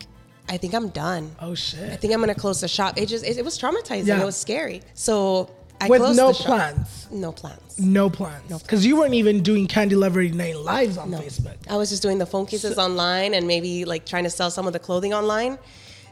I 0.50 0.58
think 0.58 0.74
I'm 0.74 0.90
done. 0.90 1.36
Oh 1.40 1.56
shit. 1.56 1.92
I 1.92 1.96
think 1.96 2.14
I'm 2.14 2.20
gonna 2.20 2.36
close 2.36 2.62
the 2.62 2.68
shop. 2.68 2.98
It 2.98 3.08
just 3.08 3.26
it, 3.26 3.38
it 3.38 3.46
was 3.46 3.58
traumatizing. 3.60 4.08
Yeah. 4.08 4.22
It 4.22 4.26
was 4.26 4.36
scary. 4.38 4.82
So 4.94 5.50
I 5.80 5.88
With 5.88 6.02
closed 6.02 6.18
no 6.18 6.30
the 6.30 6.34
shop. 6.34 6.46
plans. 6.48 7.08
No 7.12 7.32
plans. 7.32 7.80
No 7.80 8.10
plans. 8.10 8.62
Because 8.64 8.86
you 8.86 8.98
weren't 8.98 9.14
even 9.14 9.44
doing 9.44 9.68
Candy 9.68 9.96
Lover 9.96 10.22
89 10.22 10.64
lives 10.64 10.98
on 10.98 11.12
Facebook. 11.12 11.56
I 11.70 11.78
was 11.78 11.90
just 11.90 12.02
doing 12.02 12.18
the 12.18 12.26
phone 12.26 12.46
cases 12.48 12.78
online 12.80 13.34
and 13.36 13.46
maybe 13.46 13.86
like 13.86 14.06
trying 14.06 14.24
to 14.24 14.30
sell 14.32 14.50
some 14.50 14.66
of 14.68 14.74
the 14.74 14.80
clothing 14.80 15.14
online. 15.14 15.60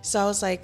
So 0.04 0.19
I 0.19 0.25
was 0.25 0.43
like, 0.43 0.62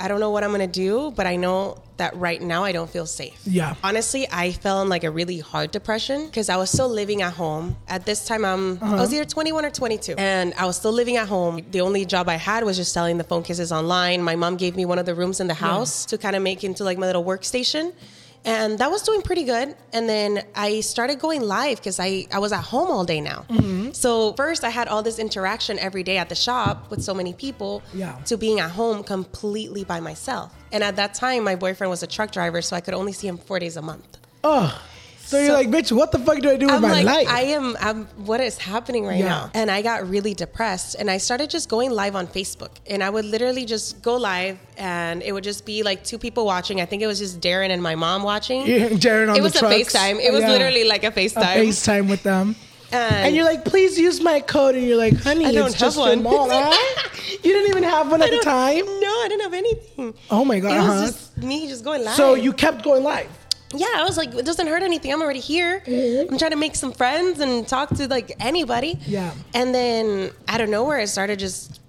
I 0.00 0.08
don't 0.08 0.18
know 0.18 0.30
what 0.30 0.42
I'm 0.42 0.50
gonna 0.50 0.66
do, 0.66 1.12
but 1.14 1.26
I 1.26 1.36
know 1.36 1.76
that 2.00 2.16
right 2.16 2.40
now 2.42 2.64
I 2.64 2.72
don't 2.72 2.90
feel 2.90 3.06
safe. 3.06 3.40
Yeah. 3.44 3.74
Honestly, 3.84 4.26
I 4.32 4.52
fell 4.52 4.82
in 4.82 4.88
like 4.88 5.04
a 5.04 5.10
really 5.10 5.38
hard 5.38 5.70
depression 5.70 6.26
because 6.26 6.48
I 6.48 6.56
was 6.56 6.70
still 6.70 6.88
living 6.88 7.22
at 7.22 7.32
home. 7.34 7.76
At 7.88 8.04
this 8.04 8.26
time, 8.26 8.44
I'm 8.44 8.78
I 8.82 8.86
uh-huh. 8.86 8.96
was 8.96 9.14
either 9.14 9.24
21 9.24 9.64
or 9.64 9.70
22, 9.70 10.14
and 10.18 10.52
I 10.54 10.64
was 10.66 10.76
still 10.76 10.92
living 10.92 11.16
at 11.16 11.28
home. 11.28 11.62
The 11.70 11.82
only 11.82 12.04
job 12.04 12.28
I 12.28 12.34
had 12.36 12.64
was 12.64 12.76
just 12.76 12.92
selling 12.92 13.18
the 13.18 13.24
phone 13.24 13.42
cases 13.42 13.70
online. 13.70 14.22
My 14.22 14.34
mom 14.34 14.56
gave 14.56 14.76
me 14.76 14.84
one 14.84 14.98
of 14.98 15.06
the 15.06 15.14
rooms 15.14 15.40
in 15.40 15.46
the 15.46 15.54
house 15.54 16.04
to 16.06 16.18
kind 16.18 16.34
of 16.34 16.42
make 16.42 16.64
into 16.64 16.82
like 16.84 16.98
my 16.98 17.06
little 17.06 17.24
workstation. 17.24 17.92
And 18.44 18.78
that 18.78 18.90
was 18.90 19.02
doing 19.02 19.20
pretty 19.20 19.44
good. 19.44 19.76
And 19.92 20.08
then 20.08 20.42
I 20.54 20.80
started 20.80 21.18
going 21.18 21.42
live 21.42 21.76
because 21.78 22.00
I, 22.00 22.26
I 22.32 22.38
was 22.38 22.52
at 22.52 22.62
home 22.64 22.90
all 22.90 23.04
day 23.04 23.20
now. 23.20 23.44
Mm-hmm. 23.50 23.92
So 23.92 24.32
first 24.32 24.64
I 24.64 24.70
had 24.70 24.88
all 24.88 25.02
this 25.02 25.18
interaction 25.18 25.78
every 25.78 26.02
day 26.02 26.16
at 26.16 26.28
the 26.30 26.34
shop 26.34 26.90
with 26.90 27.02
so 27.02 27.12
many 27.12 27.34
people 27.34 27.82
Yeah. 27.92 28.14
to 28.26 28.38
being 28.38 28.58
at 28.60 28.70
home 28.70 29.04
completely 29.04 29.84
by 29.84 30.00
myself. 30.00 30.54
And 30.72 30.82
at 30.82 30.96
that 30.96 31.12
time, 31.14 31.44
my 31.44 31.54
boyfriend 31.56 31.90
was 31.90 32.02
a 32.02 32.06
truck 32.06 32.30
driver, 32.32 32.62
so 32.62 32.76
I 32.76 32.80
could 32.80 32.94
only 32.94 33.12
see 33.12 33.26
him 33.28 33.36
four 33.36 33.58
days 33.58 33.76
a 33.76 33.82
month. 33.82 34.16
Oh. 34.42 34.80
So, 35.30 35.38
you're 35.40 35.52
like, 35.52 35.68
bitch, 35.68 35.92
what 35.92 36.10
the 36.10 36.18
fuck 36.18 36.40
do 36.40 36.50
I 36.50 36.56
do 36.56 36.66
with 36.66 36.74
I'm 36.74 36.82
my 36.82 36.90
like, 36.90 37.06
life? 37.06 37.28
I 37.28 37.42
am, 37.42 37.76
I'm, 37.80 38.06
what 38.26 38.40
is 38.40 38.58
happening 38.58 39.06
right 39.06 39.20
Yeah. 39.20 39.28
now? 39.28 39.50
And 39.54 39.70
I 39.70 39.80
got 39.80 40.08
really 40.08 40.34
depressed 40.34 40.96
and 40.98 41.08
I 41.08 41.18
started 41.18 41.50
just 41.50 41.68
going 41.68 41.92
live 41.92 42.16
on 42.16 42.26
Facebook. 42.26 42.70
And 42.88 43.00
I 43.00 43.10
would 43.10 43.24
literally 43.24 43.64
just 43.64 44.02
go 44.02 44.16
live 44.16 44.58
and 44.76 45.22
it 45.22 45.30
would 45.30 45.44
just 45.44 45.64
be 45.64 45.84
like 45.84 46.02
two 46.02 46.18
people 46.18 46.44
watching. 46.46 46.80
I 46.80 46.84
think 46.84 47.02
it 47.02 47.06
was 47.06 47.20
just 47.20 47.40
Darren 47.40 47.70
and 47.70 47.80
my 47.80 47.94
mom 47.94 48.24
watching. 48.24 48.66
Yeah, 48.66 48.88
Darren 49.06 49.28
on 49.30 49.36
it 49.36 49.38
the 49.38 49.42
was 49.44 49.54
a 49.54 49.60
trucks. 49.60 49.74
FaceTime. 49.76 50.18
It 50.20 50.32
was 50.32 50.40
Yeah. 50.40 50.50
literally 50.50 50.82
like 50.82 51.04
a 51.04 51.12
FaceTime. 51.12 51.56
a 51.56 51.66
FaceTime. 51.68 52.10
With 52.10 52.24
them. 52.24 52.56
And, 52.90 53.26
And 53.26 53.36
you're 53.36 53.44
like, 53.44 53.64
please 53.64 53.96
use 53.96 54.20
my 54.20 54.40
code. 54.40 54.74
And 54.74 54.84
you're 54.84 54.98
like, 54.98 55.14
honey, 55.16 55.46
I 55.46 55.52
don't 55.52 55.66
it's 55.66 55.74
have 55.74 55.94
just 55.94 55.98
one. 55.98 56.24
huh? 56.28 57.08
You 57.44 57.52
didn't 57.52 57.70
even 57.70 57.84
have 57.84 58.10
one 58.10 58.20
at 58.20 58.30
the 58.30 58.38
time? 58.38 58.84
No, 58.84 59.12
I 59.22 59.26
didn't 59.28 59.42
have 59.42 59.54
anything. 59.54 60.14
Oh 60.28 60.44
my 60.44 60.58
God. 60.58 60.72
It 60.72 60.78
was 60.80 60.88
uh-huh. 60.88 61.06
just 61.06 61.38
me 61.38 61.68
just 61.68 61.84
going 61.84 62.04
live. 62.04 62.16
So 62.16 62.34
you 62.34 62.52
kept 62.52 62.82
going 62.82 63.04
live. 63.04 63.28
Yeah, 63.72 63.86
I 63.94 64.04
was 64.04 64.16
like, 64.16 64.34
it 64.34 64.44
doesn't 64.44 64.66
hurt 64.66 64.82
anything. 64.82 65.12
I'm 65.12 65.22
already 65.22 65.40
here. 65.40 65.80
Mm-hmm. 65.80 66.32
I'm 66.32 66.38
trying 66.38 66.50
to 66.50 66.56
make 66.56 66.74
some 66.74 66.92
friends 66.92 67.38
and 67.40 67.66
talk 67.66 67.90
to 67.90 68.08
like 68.08 68.34
anybody. 68.40 68.98
Yeah. 69.06 69.32
And 69.54 69.74
then 69.74 70.32
out 70.48 70.60
of 70.60 70.68
nowhere, 70.68 70.98
it 70.98 71.08
started 71.08 71.38
just 71.38 71.80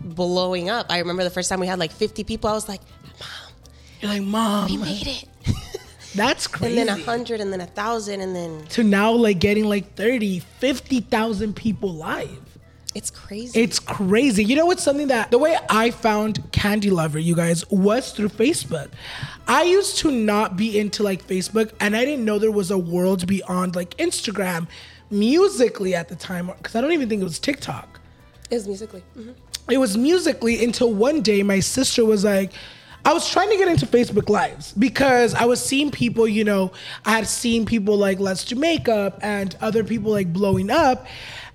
blowing 0.00 0.70
up. 0.70 0.86
I 0.88 0.98
remember 0.98 1.24
the 1.24 1.30
first 1.30 1.48
time 1.48 1.60
we 1.60 1.66
had 1.66 1.78
like 1.78 1.90
50 1.90 2.24
people. 2.24 2.48
I 2.48 2.52
was 2.52 2.68
like, 2.68 2.80
Mom. 3.18 3.52
You're 4.00 4.10
like, 4.12 4.22
mom, 4.22 4.70
we 4.70 4.76
made 4.76 5.06
it. 5.06 5.24
that's 6.14 6.46
crazy. 6.46 6.78
And 6.78 6.88
then 6.88 6.98
a 6.98 7.02
hundred, 7.02 7.40
and 7.40 7.52
then 7.52 7.60
a 7.60 7.66
thousand, 7.66 8.20
and 8.20 8.34
then 8.34 8.64
to 8.68 8.82
now 8.82 9.12
like 9.12 9.38
getting 9.40 9.64
like 9.64 9.94
30, 9.94 10.38
50,000 10.38 11.54
people 11.54 11.92
live. 11.92 12.49
It's 12.94 13.10
crazy. 13.10 13.60
It's 13.60 13.78
crazy. 13.78 14.44
You 14.44 14.56
know 14.56 14.66
what's 14.66 14.82
something 14.82 15.08
that 15.08 15.30
the 15.30 15.38
way 15.38 15.56
I 15.68 15.90
found 15.92 16.50
Candy 16.52 16.90
Lover, 16.90 17.18
you 17.20 17.36
guys, 17.36 17.68
was 17.70 18.12
through 18.12 18.30
Facebook. 18.30 18.88
I 19.46 19.62
used 19.62 19.98
to 19.98 20.10
not 20.10 20.56
be 20.56 20.78
into 20.78 21.02
like 21.02 21.26
Facebook 21.26 21.72
and 21.78 21.96
I 21.96 22.04
didn't 22.04 22.24
know 22.24 22.38
there 22.38 22.50
was 22.50 22.70
a 22.70 22.78
world 22.78 23.26
beyond 23.26 23.76
like 23.76 23.96
Instagram 23.98 24.66
Musical.ly 25.10 25.90
at 25.92 26.08
the 26.08 26.16
time 26.16 26.48
because 26.48 26.74
I 26.74 26.80
don't 26.80 26.92
even 26.92 27.08
think 27.08 27.20
it 27.20 27.24
was 27.24 27.38
TikTok. 27.38 28.00
It's 28.50 28.66
Musical.ly. 28.66 29.02
Mhm. 29.16 29.34
It 29.68 29.78
was 29.78 29.96
Musical.ly 29.96 30.54
until 30.62 30.92
one 30.92 31.20
day 31.20 31.42
my 31.42 31.60
sister 31.60 32.04
was 32.04 32.24
like, 32.24 32.52
I 33.04 33.12
was 33.14 33.30
trying 33.30 33.50
to 33.50 33.56
get 33.56 33.66
into 33.66 33.86
Facebook 33.86 34.28
Lives 34.28 34.72
because 34.74 35.34
I 35.34 35.46
was 35.46 35.64
seeing 35.64 35.90
people, 35.90 36.28
you 36.28 36.44
know, 36.44 36.70
I 37.06 37.12
had 37.12 37.26
seen 37.26 37.64
people 37.64 37.96
like 37.96 38.20
Let's 38.20 38.44
Do 38.44 38.56
Makeup 38.56 39.18
and 39.22 39.56
other 39.60 39.82
people 39.84 40.12
like 40.12 40.32
blowing 40.32 40.70
up. 40.70 41.06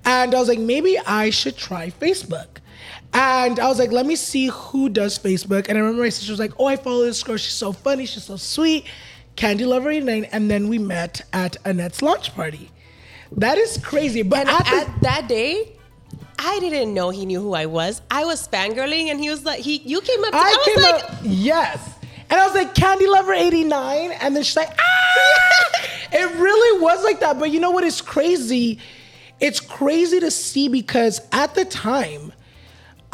And 0.06 0.34
I 0.36 0.40
was 0.40 0.48
like, 0.48 0.60
maybe 0.60 0.98
I 1.00 1.30
should 1.30 1.58
try 1.58 1.90
Facebook. 1.90 2.48
And 3.14 3.60
I 3.60 3.68
was 3.68 3.80
like, 3.80 3.92
let 3.92 4.06
me 4.06 4.16
see 4.16 4.48
who 4.48 4.90
does 4.90 5.18
Facebook. 5.18 5.68
And 5.68 5.78
I 5.78 5.82
remember 5.82 6.04
my 6.04 6.10
sister 6.10 6.32
was 6.32 6.40
like, 6.40 6.54
oh, 6.60 6.66
I 6.66 6.76
follow 6.76 7.04
this 7.04 7.24
girl. 7.24 7.38
She's 7.38 7.54
so 7.54 7.72
funny. 7.72 8.06
She's 8.06 8.26
so 8.26 8.36
sweet. 8.36 8.86
Candy 9.36 9.66
Lover 9.66 9.90
89. 9.90 10.26
And 10.26 10.52
then 10.52 10.68
we 10.68 10.78
met 10.78 11.22
at 11.34 11.58
Annette's 11.66 12.02
launch 12.02 12.36
party. 12.36 12.70
That 13.32 13.58
is 13.58 13.78
crazy. 13.78 14.22
But 14.22 14.48
at 14.48 14.66
the- 14.66 14.76
at 14.76 15.02
that 15.02 15.28
day, 15.28 15.72
I 16.38 16.60
didn't 16.60 16.94
know 16.94 17.10
he 17.10 17.26
knew 17.26 17.42
who 17.42 17.54
I 17.54 17.66
was. 17.66 18.02
I 18.12 18.26
was 18.26 18.48
fangirling, 18.48 19.10
and 19.10 19.20
he 19.20 19.30
was 19.30 19.46
like, 19.46 19.62
"He, 19.62 19.78
you 19.78 20.02
came 20.02 20.24
up." 20.26 20.32
To, 20.32 20.38
I, 20.38 20.42
I, 20.42 20.66
came 20.66 20.84
like, 20.84 21.04
up, 21.04 21.18
yes. 21.24 21.96
And 22.30 22.40
I 22.40 22.46
was 22.46 22.56
like, 22.56 22.74
Candy 22.74 23.08
Lover 23.08 23.34
89. 23.34 24.12
And 24.12 24.36
then 24.36 24.44
she's 24.44 24.58
like, 24.58 24.72
ah! 24.80 25.82
it 26.12 26.40
really 26.40 26.82
was 26.82 27.04
like 27.04 27.20
that. 27.20 27.40
But 27.40 27.52
you 27.52 27.60
know 27.60 27.72
what 27.72 27.84
is 27.84 28.02
crazy? 28.02 28.80
It's 29.40 29.60
crazy 29.60 30.20
to 30.20 30.32
see 30.32 30.68
because 30.70 31.22
at 31.32 31.56
the 31.56 31.66
time, 31.66 32.32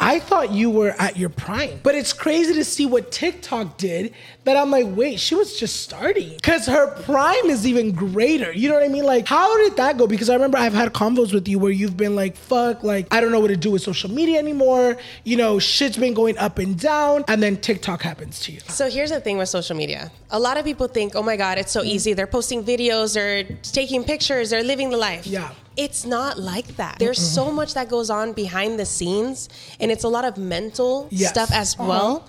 I 0.02 0.18
thought 0.18 0.50
you 0.50 0.68
were 0.68 0.96
at 0.98 1.16
your 1.16 1.28
prime. 1.28 1.78
But 1.84 1.94
it's 1.94 2.12
crazy 2.12 2.54
to 2.54 2.64
see 2.64 2.86
what 2.86 3.12
TikTok 3.12 3.78
did 3.78 4.12
that 4.42 4.56
I'm 4.56 4.68
like, 4.68 4.86
wait, 4.96 5.20
she 5.20 5.36
was 5.36 5.56
just 5.60 5.80
starting. 5.80 6.34
Because 6.34 6.66
her 6.66 6.90
prime 7.02 7.46
is 7.46 7.68
even 7.68 7.92
greater. 7.92 8.52
You 8.52 8.68
know 8.68 8.74
what 8.74 8.82
I 8.82 8.88
mean? 8.88 9.04
Like, 9.04 9.28
how 9.28 9.56
did 9.58 9.76
that 9.76 9.98
go? 9.98 10.08
Because 10.08 10.28
I 10.28 10.34
remember 10.34 10.58
I've 10.58 10.72
had 10.72 10.92
convos 10.92 11.32
with 11.32 11.46
you 11.46 11.60
where 11.60 11.70
you've 11.70 11.96
been 11.96 12.16
like, 12.16 12.34
fuck, 12.34 12.82
like, 12.82 13.06
I 13.12 13.20
don't 13.20 13.30
know 13.30 13.38
what 13.38 13.48
to 13.48 13.56
do 13.56 13.70
with 13.70 13.82
social 13.82 14.10
media 14.10 14.40
anymore. 14.40 14.96
You 15.22 15.36
know, 15.36 15.60
shit's 15.60 15.96
been 15.96 16.14
going 16.14 16.36
up 16.36 16.58
and 16.58 16.76
down. 16.76 17.24
And 17.28 17.40
then 17.40 17.58
TikTok 17.58 18.02
happens 18.02 18.40
to 18.40 18.52
you. 18.52 18.58
So 18.66 18.90
here's 18.90 19.10
the 19.10 19.20
thing 19.20 19.38
with 19.38 19.50
social 19.50 19.76
media. 19.76 20.10
A 20.32 20.38
lot 20.40 20.56
of 20.56 20.64
people 20.64 20.88
think, 20.88 21.14
oh 21.14 21.22
my 21.22 21.36
God, 21.36 21.58
it's 21.58 21.70
so 21.70 21.80
mm. 21.80 21.86
easy. 21.86 22.12
They're 22.12 22.26
posting 22.26 22.64
videos, 22.64 23.14
they're 23.14 23.44
taking 23.62 24.02
pictures, 24.02 24.50
they're 24.50 24.64
living 24.64 24.90
the 24.90 24.96
life. 24.96 25.28
Yeah. 25.28 25.52
It's 25.76 26.04
not 26.04 26.38
like 26.38 26.76
that. 26.76 26.98
There's 26.98 27.18
so 27.18 27.50
much 27.50 27.74
that 27.74 27.88
goes 27.88 28.10
on 28.10 28.32
behind 28.32 28.78
the 28.78 28.86
scenes, 28.86 29.48
and 29.80 29.90
it's 29.90 30.04
a 30.04 30.08
lot 30.08 30.24
of 30.24 30.36
mental 30.36 31.08
Yes. 31.10 31.30
stuff 31.30 31.50
as 31.52 31.74
Uh-huh. 31.74 31.88
well. 31.88 32.24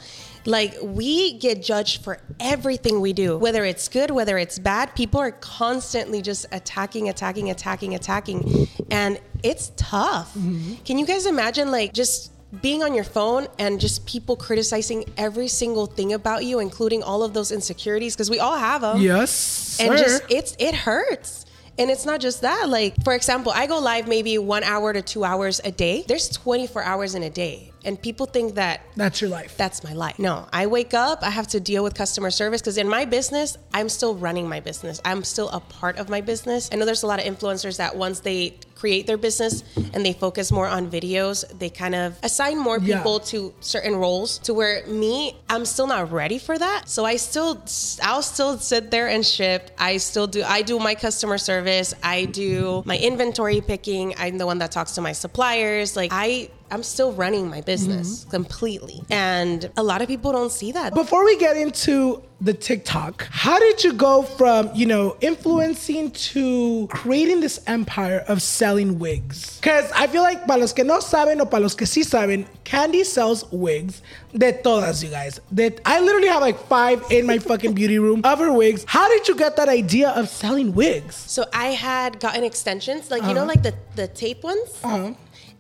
Like, 0.45 0.75
we 0.82 1.34
get 1.39 1.63
judged 1.63 2.03
for 2.03 2.19
everything 2.39 2.99
we 2.99 3.13
do, 3.13 3.38
whether 3.38 3.63
it's 3.63 3.88
good, 3.88 4.12
whether 4.12 4.38
it's 4.38 4.60
bad. 4.60 4.93
People 4.93 5.21
are 5.21 5.32
constantly 5.32 6.21
just 6.21 6.45
attacking, 6.51 7.08
attacking, 7.08 7.49
attacking, 7.49 7.95
attacking. 7.95 8.67
And 8.91 9.19
it's 9.41 9.71
tough. 9.77 10.34
Mm-hmm. 10.38 10.73
Can 10.84 10.97
you 10.99 11.06
guys 11.06 11.25
imagine, 11.25 11.71
like, 11.71 11.93
just 11.93 12.32
being 12.62 12.84
on 12.84 12.93
your 12.93 13.06
phone 13.06 13.47
and 13.58 13.79
just 13.79 14.06
people 14.06 14.36
criticizing 14.36 15.06
every 15.17 15.47
single 15.47 15.86
thing 15.86 16.12
about 16.13 16.43
you, 16.45 16.60
including 16.60 17.01
all 17.01 17.23
of 17.23 17.34
those 17.34 17.51
insecurities, 17.51 18.13
because 18.13 18.29
we 18.29 18.39
all 18.39 18.58
have 18.58 18.82
them. 18.82 18.99
Yes. 19.01 19.77
And 19.79 19.97
sir. 19.97 20.03
just 20.03 20.23
it's 20.29 20.56
it 20.60 20.75
hurts. 20.75 21.42
And 21.77 21.89
it's 21.89 22.05
not 22.05 22.19
just 22.19 22.41
that. 22.41 22.69
Like, 22.69 22.93
for 23.03 23.13
example, 23.13 23.51
I 23.51 23.65
go 23.65 23.79
live 23.79 24.07
maybe 24.07 24.38
one 24.38 24.63
hour 24.63 24.93
to 24.93 25.01
two 25.01 25.23
hours 25.23 25.59
a 25.63 25.71
day. 25.71 26.05
There's 26.07 26.29
24 26.29 26.83
hours 26.83 27.15
in 27.15 27.23
a 27.23 27.29
day. 27.29 27.72
And 27.86 28.02
people 28.02 28.26
think 28.26 28.56
that 28.56 28.82
That's 28.96 29.22
your 29.22 29.30
life. 29.30 29.56
that's 29.58 29.84
my 29.84 29.93
life. 29.93 30.17
No, 30.19 30.48
I 30.54 30.67
wake 30.67 30.93
up, 30.93 31.19
I 31.22 31.30
have 31.30 31.48
to 31.50 31.60
deal 31.60 31.84
with 31.84 31.96
customer 31.96 32.32
service 32.32 32.62
because 32.62 32.78
in 32.78 32.88
my 32.88 33.06
business, 33.06 33.58
I'm 33.74 33.89
still 33.89 34.15
running 34.15 34.48
my 34.48 34.60
business. 34.60 35.02
I'm 35.04 35.24
still 35.24 35.50
a 35.50 35.60
part 35.60 35.98
of 35.98 36.10
my 36.10 36.22
business. 36.22 36.69
I 36.72 36.76
know 36.78 36.86
there's 36.86 37.04
a 37.04 37.08
lot 37.08 37.19
of 37.19 37.26
influencers 37.26 37.78
that 37.78 37.96
once 37.96 38.22
they 38.22 38.58
create 38.76 39.08
their 39.08 39.17
business 39.17 39.63
and 39.93 40.06
they 40.06 40.12
focus 40.12 40.52
more 40.52 40.67
on 40.67 40.91
videos, 40.91 41.46
they 41.58 41.69
kind 41.69 41.96
of 41.96 42.17
assign 42.24 42.58
more 42.58 42.78
Yeah. 42.80 42.98
people 42.98 43.19
to 43.32 43.54
certain 43.62 43.96
roles 43.96 44.39
to 44.39 44.54
where 44.54 44.86
me, 44.88 45.38
I'm 45.50 45.63
still 45.65 45.88
not 45.88 46.12
ready 46.12 46.38
for 46.38 46.58
that. 46.58 46.89
So 46.89 47.06
I 47.06 47.15
still 47.15 47.62
I'll 48.02 48.22
still 48.22 48.58
sit 48.58 48.91
there 48.91 49.08
and 49.08 49.26
ship. 49.26 49.72
I 49.78 49.98
still 49.98 50.28
do 50.28 50.43
I 50.43 50.63
do 50.63 50.80
my 50.80 50.96
customer 50.96 51.38
service, 51.38 51.93
I 52.04 52.26
do 52.26 52.84
my 52.86 52.98
inventory 52.98 53.62
picking, 53.62 54.15
I'm 54.17 54.38
the 54.38 54.46
one 54.46 54.58
that 54.60 54.72
talks 54.72 54.91
to 54.93 55.02
my 55.02 55.13
suppliers. 55.13 55.96
Like 55.96 56.12
I 56.13 56.50
I'm 56.73 56.81
still 56.81 57.13
running 57.13 57.51
my 57.51 57.62
business 57.62 58.25
completely. 58.31 59.03
And 59.12 59.69
a 59.77 59.83
lot 59.83 60.01
of 60.01 60.07
people 60.07 60.31
don't 60.31 60.51
see 60.51 60.71
that. 60.71 60.95
Before 60.95 61.23
we 61.23 61.38
get 61.38 61.55
into 61.55 62.23
the 62.41 62.53
TikTok. 62.53 63.27
How 63.31 63.57
did 63.57 63.83
you 63.83 63.93
go 63.93 64.23
from, 64.23 64.69
you 64.73 64.86
know, 64.86 65.15
influencing 65.21 66.12
to 66.12 66.88
creating 66.91 67.39
this 67.39 67.62
empire 67.67 68.25
of 68.27 68.41
selling 68.41 68.99
wigs? 68.99 69.59
Because 69.59 69.89
I 69.93 70.07
feel 70.07 70.23
like 70.23 70.45
para 70.45 70.59
los 70.59 70.73
que 70.73 70.83
no 70.83 70.99
saben 70.99 71.39
o 71.39 71.45
para 71.45 71.62
los 71.62 71.73
que 71.75 71.88
sí 71.88 72.03
saben, 72.03 72.45
Candy 72.65 73.03
sells 73.05 73.49
wigs 73.51 74.01
de 74.36 74.51
todas, 74.51 75.03
you 75.03 75.09
guys. 75.09 75.39
That 75.51 75.79
I 75.86 76.01
literally 76.01 76.27
have 76.27 76.41
like 76.41 76.59
five 76.67 77.03
in 77.12 77.25
my 77.25 77.38
fucking 77.38 77.73
beauty 77.73 77.99
room 77.99 78.21
of 78.23 78.39
her 78.39 78.51
wigs. 78.51 78.83
How 78.88 79.07
did 79.07 79.27
you 79.27 79.36
get 79.36 79.55
that 79.55 79.69
idea 79.69 80.09
of 80.09 80.27
selling 80.27 80.73
wigs? 80.73 81.15
So 81.15 81.45
I 81.53 81.67
had 81.67 82.19
gotten 82.19 82.43
extensions, 82.43 83.09
like 83.09 83.23
you 83.23 83.33
know, 83.33 83.45
like 83.45 83.63
the 83.63 83.73
the 83.95 84.07
tape 84.07 84.43
ones. 84.43 84.79
Uh-huh. 84.83 85.13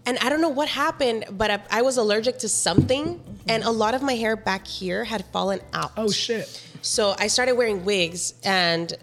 And 0.05 0.17
I 0.19 0.29
don't 0.29 0.41
know 0.41 0.49
what 0.49 0.67
happened, 0.67 1.25
but 1.31 1.49
I, 1.49 1.59
I 1.71 1.81
was 1.81 1.95
allergic 1.97 2.39
to 2.39 2.49
something, 2.49 3.21
and 3.47 3.63
a 3.63 3.71
lot 3.71 3.93
of 3.95 4.01
my 4.01 4.15
hair 4.15 4.35
back 4.35 4.67
here 4.67 5.03
had 5.05 5.23
fallen 5.31 5.61
out. 5.73 5.93
Oh 5.95 6.11
shit. 6.11 6.61
So 6.81 7.15
I 7.17 7.27
started 7.27 7.53
wearing 7.55 7.85
wigs, 7.85 8.33
and 8.43 8.93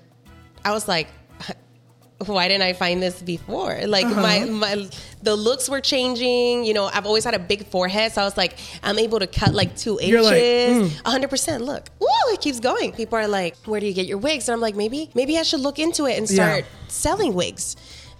I 0.63 0.73
was 0.73 0.87
like, 0.89 1.09
why 2.27 2.49
didn't 2.49 2.65
I 2.65 2.75
find 2.75 3.03
this 3.03 3.23
before? 3.23 3.81
Like 3.87 4.05
Uh-huh. 4.05 4.21
my 4.21 4.45
my 4.45 4.89
the 5.23 5.35
looks 5.35 5.71
were 5.71 5.81
changing. 5.81 6.65
You 6.67 6.75
know, 6.75 6.85
I've 6.93 7.07
always 7.07 7.25
had 7.25 7.33
a 7.33 7.39
big 7.39 7.67
forehead, 7.69 8.13
so 8.13 8.21
I 8.21 8.25
was 8.27 8.37
like, 8.37 8.59
I'm 8.83 8.99
able 8.99 9.21
to 9.21 9.27
cut 9.27 9.55
like 9.55 9.75
2 9.77 10.01
You're 10.03 10.21
mm. 10.23 10.33
inches, 10.33 11.01
a 11.07 11.11
hundred 11.11 11.31
percent. 11.31 11.65
Look, 11.65 11.89
woo, 11.99 12.07
it 12.35 12.43
keeps 12.43 12.61
going. 12.61 12.93
People 12.93 13.17
are 13.19 13.27
like, 13.29 13.57
where 13.65 13.81
do 13.81 13.87
you 13.87 13.95
get 13.95 14.05
your 14.07 14.19
wigs? 14.19 14.49
And 14.51 14.55
I'm 14.55 14.61
like, 14.61 14.77
maybe 14.77 15.09
maybe 15.15 15.39
I 15.39 15.45
should 15.45 15.61
look 15.61 15.79
into 15.79 16.05
it 16.05 16.19
and 16.19 16.29
Yeah. 16.31 16.35
start 16.45 16.65
selling 16.89 17.33
wigs. 17.33 17.77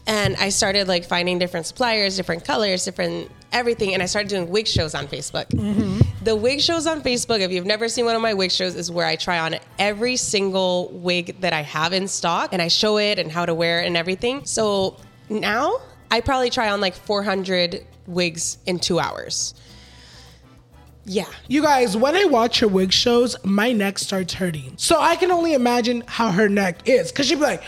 And 0.07 0.37
I 0.37 0.49
started 0.49 0.89
like 0.89 1.05
finding 1.05 1.39
different 1.39 1.67
suppliers, 1.67 2.17
different 2.17 2.45
colors, 2.45 2.85
different 2.85 3.31
everything, 3.53 3.95
and 3.95 4.03
I 4.03 4.07
started 4.07 4.29
doing 4.29 4.49
wig 4.49 4.67
shows 4.67 4.95
on 4.95 5.07
Facebook. 5.07 5.47
Mm-hmm. 5.49 6.01
The 6.25 6.37
wig 6.37 6.61
shows 6.61 6.87
on 6.87 7.03
Facebook, 7.03 7.41
if 7.41 7.51
you've 7.51 7.67
never 7.67 7.89
seen 7.89 8.05
one 8.05 8.15
of 8.15 8.23
my 8.23 8.35
wig 8.35 8.51
shows, 8.51 8.75
is 8.75 8.91
where 8.91 9.07
I 9.07 9.17
try 9.17 9.39
on 9.39 9.57
every 9.79 10.17
single 10.17 10.91
wig 10.93 11.41
that 11.41 11.53
I 11.53 11.63
have 11.63 11.93
in 11.93 12.09
stock 12.09 12.53
and 12.53 12.63
I 12.63 12.69
show 12.69 12.99
it 12.99 13.19
and 13.19 13.31
how 13.31 13.47
to 13.47 13.55
wear 13.55 13.83
it 13.83 13.87
and 13.87 13.97
everything. 13.97 14.45
So 14.45 14.97
now 15.29 15.81
I 16.11 16.21
probably 16.21 16.51
try 16.51 16.71
on 16.71 16.81
like 16.81 16.95
400 16.95 17.85
wigs 18.07 18.59
in 18.67 18.79
two 18.79 18.99
hours. 18.99 19.55
Yeah. 21.05 21.27
You 21.49 21.63
guys, 21.63 21.97
when 21.97 22.15
I 22.15 22.25
watch 22.25 22.61
her 22.61 22.69
wig 22.69 22.93
shows, 22.93 23.37
my 23.45 23.73
neck 23.73 23.99
starts 23.99 24.35
hurting. 24.35 24.75
So 24.77 25.01
I 25.01 25.17
can 25.17 25.31
only 25.31 25.55
imagine 25.55 26.05
how 26.07 26.31
her 26.31 26.49
neck 26.49 26.89
is. 26.89 27.11
Cause 27.11 27.27
she'd 27.27 27.37
be 27.37 27.43
like, 27.43 27.63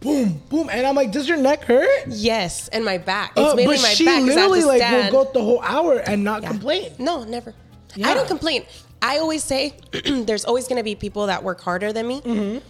boom, 0.00 0.40
boom. 0.48 0.68
And 0.70 0.86
I'm 0.86 0.94
like, 0.94 1.10
does 1.12 1.28
your 1.28 1.36
neck 1.38 1.64
hurt? 1.64 1.88
Yes, 2.08 2.68
and 2.68 2.84
my 2.84 2.98
back. 2.98 3.32
It's 3.36 3.52
Uh, 3.52 3.54
mainly 3.56 3.76
but 3.76 3.82
my 3.82 3.88
she 3.88 4.04
back 4.04 4.20
'cause 4.20 4.36
I 4.36 4.40
have 4.40 4.50
literally 4.50 4.64
like 4.64 4.78
stand. 4.80 5.12
will 5.14 5.24
go 5.24 5.30
the 5.32 5.42
whole 5.42 5.60
hour 5.62 5.98
and 5.98 6.22
not 6.24 6.42
complain. 6.42 6.92
No, 6.98 7.24
never. 7.24 7.54
Yeah. 7.94 8.08
I 8.10 8.14
don't 8.14 8.28
complain. 8.28 8.64
I 9.02 9.18
always 9.18 9.42
say 9.44 9.74
there's 10.04 10.44
always 10.44 10.68
going 10.68 10.78
to 10.78 10.82
be 10.84 10.94
people 10.94 11.26
that 11.26 11.42
work 11.42 11.60
harder 11.60 11.92
than 11.92 12.06
me, 12.08 12.60